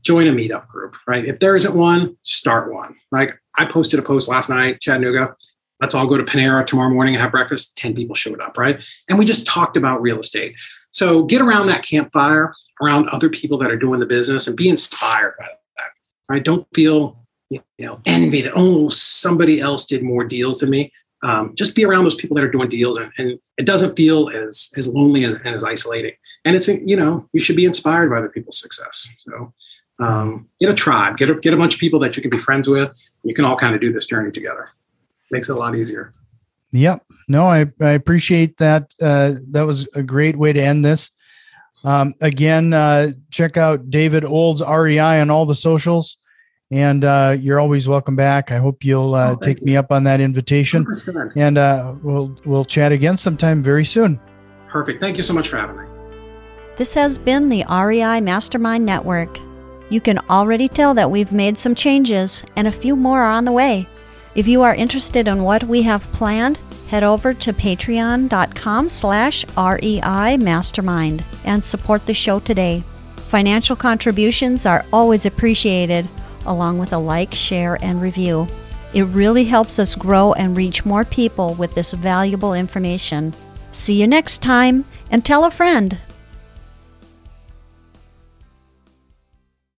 join 0.01 0.27
a 0.27 0.31
meetup 0.31 0.67
group, 0.67 0.97
right? 1.07 1.23
If 1.23 1.39
there 1.39 1.55
isn't 1.55 1.75
one, 1.75 2.17
start 2.23 2.73
one. 2.73 2.95
Like 3.11 3.39
I 3.57 3.65
posted 3.65 3.99
a 3.99 4.03
post 4.03 4.27
last 4.27 4.49
night, 4.49 4.81
Chattanooga. 4.81 5.35
Let's 5.79 5.95
all 5.95 6.07
go 6.07 6.17
to 6.17 6.23
Panera 6.23 6.65
tomorrow 6.65 6.89
morning 6.89 7.13
and 7.13 7.21
have 7.21 7.31
breakfast. 7.31 7.77
10 7.77 7.93
people 7.93 8.15
showed 8.15 8.41
up, 8.41 8.57
right? 8.57 8.81
And 9.09 9.19
we 9.19 9.25
just 9.25 9.45
talked 9.45 9.77
about 9.77 10.01
real 10.01 10.19
estate. 10.19 10.55
So 10.91 11.23
get 11.23 11.41
around 11.41 11.67
that 11.67 11.83
campfire, 11.83 12.53
around 12.81 13.09
other 13.09 13.29
people 13.29 13.57
that 13.59 13.71
are 13.71 13.77
doing 13.77 13.99
the 13.99 14.05
business 14.05 14.47
and 14.47 14.55
be 14.55 14.69
inspired 14.69 15.35
by 15.37 15.47
that, 15.77 15.89
right? 16.29 16.43
Don't 16.43 16.67
feel, 16.73 17.19
you 17.49 17.61
know, 17.79 17.99
envy 18.05 18.41
that, 18.41 18.53
oh, 18.55 18.89
somebody 18.89 19.59
else 19.59 19.85
did 19.85 20.03
more 20.03 20.23
deals 20.23 20.59
than 20.59 20.69
me. 20.69 20.91
Um, 21.23 21.55
just 21.55 21.73
be 21.73 21.85
around 21.85 22.03
those 22.03 22.15
people 22.15 22.35
that 22.35 22.43
are 22.43 22.51
doing 22.51 22.67
deals 22.67 22.97
and, 22.97 23.09
and 23.17 23.39
it 23.57 23.65
doesn't 23.65 23.95
feel 23.95 24.29
as, 24.29 24.71
as 24.75 24.89
lonely 24.89 25.23
and, 25.23 25.39
and 25.45 25.55
as 25.55 25.63
isolating. 25.63 26.11
And 26.43 26.55
it's 26.55 26.67
you 26.67 26.97
know 26.97 27.27
you 27.31 27.39
should 27.39 27.55
be 27.55 27.65
inspired 27.65 28.09
by 28.09 28.17
other 28.17 28.29
people's 28.29 28.59
success. 28.59 29.07
So 29.19 29.53
um, 29.99 30.49
get 30.59 30.69
a 30.69 30.73
tribe 30.73 31.17
get 31.17 31.29
a, 31.29 31.35
get 31.35 31.53
a 31.53 31.57
bunch 31.57 31.75
of 31.75 31.79
people 31.79 31.99
that 32.01 32.17
you 32.17 32.21
can 32.21 32.29
be 32.29 32.37
friends 32.37 32.67
with. 32.67 32.91
You 33.23 33.33
can 33.33 33.45
all 33.45 33.55
kind 33.55 33.73
of 33.73 33.79
do 33.79 33.93
this 33.93 34.05
journey 34.05 34.31
together. 34.31 34.69
Makes 35.31 35.49
it 35.49 35.55
a 35.55 35.59
lot 35.59 35.75
easier. 35.75 36.13
Yep. 36.71 37.05
No 37.29 37.45
i, 37.45 37.71
I 37.79 37.91
appreciate 37.91 38.57
that 38.57 38.93
uh, 39.01 39.35
that 39.51 39.65
was 39.65 39.87
a 39.95 40.03
great 40.03 40.35
way 40.35 40.51
to 40.51 40.61
end 40.61 40.83
this. 40.83 41.11
Um, 41.85 42.15
again 42.19 42.73
uh, 42.73 43.11
check 43.29 43.55
out 43.55 43.89
david 43.89 44.25
olds 44.25 44.61
rei 44.61 44.99
on 44.99 45.29
all 45.29 45.45
the 45.45 45.55
socials 45.55 46.17
and 46.73 47.05
uh, 47.05 47.37
you're 47.39 47.59
always 47.59 47.87
welcome 47.87 48.15
back. 48.15 48.51
I 48.51 48.57
hope 48.57 48.83
you'll 48.83 49.13
uh, 49.13 49.31
oh, 49.31 49.35
take 49.35 49.59
you. 49.59 49.67
me 49.67 49.77
up 49.77 49.91
on 49.91 50.03
that 50.05 50.19
invitation, 50.19 50.83
100%. 50.85 51.33
and 51.35 51.57
uh, 51.59 51.93
we'll 52.01 52.35
we'll 52.45 52.65
chat 52.65 52.91
again 52.91 53.15
sometime 53.15 53.61
very 53.61 53.85
soon. 53.85 54.19
Perfect. 54.67 54.99
Thank 54.99 55.15
you 55.15 55.21
so 55.21 55.35
much 55.35 55.47
for 55.47 55.57
having 55.57 55.77
me. 55.77 55.85
This 56.75 56.95
has 56.95 57.19
been 57.19 57.49
the 57.49 57.63
REI 57.69 58.21
Mastermind 58.21 58.87
Network. 58.87 59.39
You 59.91 60.01
can 60.01 60.17
already 60.31 60.67
tell 60.67 60.95
that 60.95 61.11
we've 61.11 61.31
made 61.31 61.59
some 61.59 61.75
changes 61.75 62.43
and 62.55 62.67
a 62.67 62.71
few 62.71 62.95
more 62.95 63.21
are 63.21 63.31
on 63.31 63.45
the 63.45 63.51
way. 63.51 63.87
If 64.33 64.47
you 64.47 64.63
are 64.63 64.73
interested 64.73 65.27
in 65.27 65.43
what 65.43 65.65
we 65.65 65.83
have 65.83 66.11
planned, 66.11 66.57
head 66.87 67.03
over 67.03 67.35
to 67.35 67.53
patreon.com 67.53 68.89
slash 68.89 69.45
REI 69.55 70.37
Mastermind 70.37 71.23
and 71.45 71.63
support 71.63 72.07
the 72.07 72.15
show 72.15 72.39
today. 72.39 72.83
Financial 73.17 73.75
contributions 73.75 74.65
are 74.65 74.83
always 74.91 75.27
appreciated, 75.27 76.09
along 76.45 76.79
with 76.79 76.93
a 76.93 76.97
like, 76.97 77.33
share, 77.33 77.77
and 77.81 78.01
review. 78.01 78.47
It 78.93 79.03
really 79.03 79.45
helps 79.45 79.79
us 79.79 79.95
grow 79.95 80.33
and 80.33 80.55
reach 80.55 80.85
more 80.85 81.03
people 81.03 81.55
with 81.55 81.73
this 81.73 81.93
valuable 81.93 82.53
information. 82.53 83.33
See 83.71 83.99
you 83.99 84.07
next 84.07 84.41
time, 84.41 84.85
and 85.09 85.25
tell 85.25 85.45
a 85.45 85.51
friend. 85.51 85.97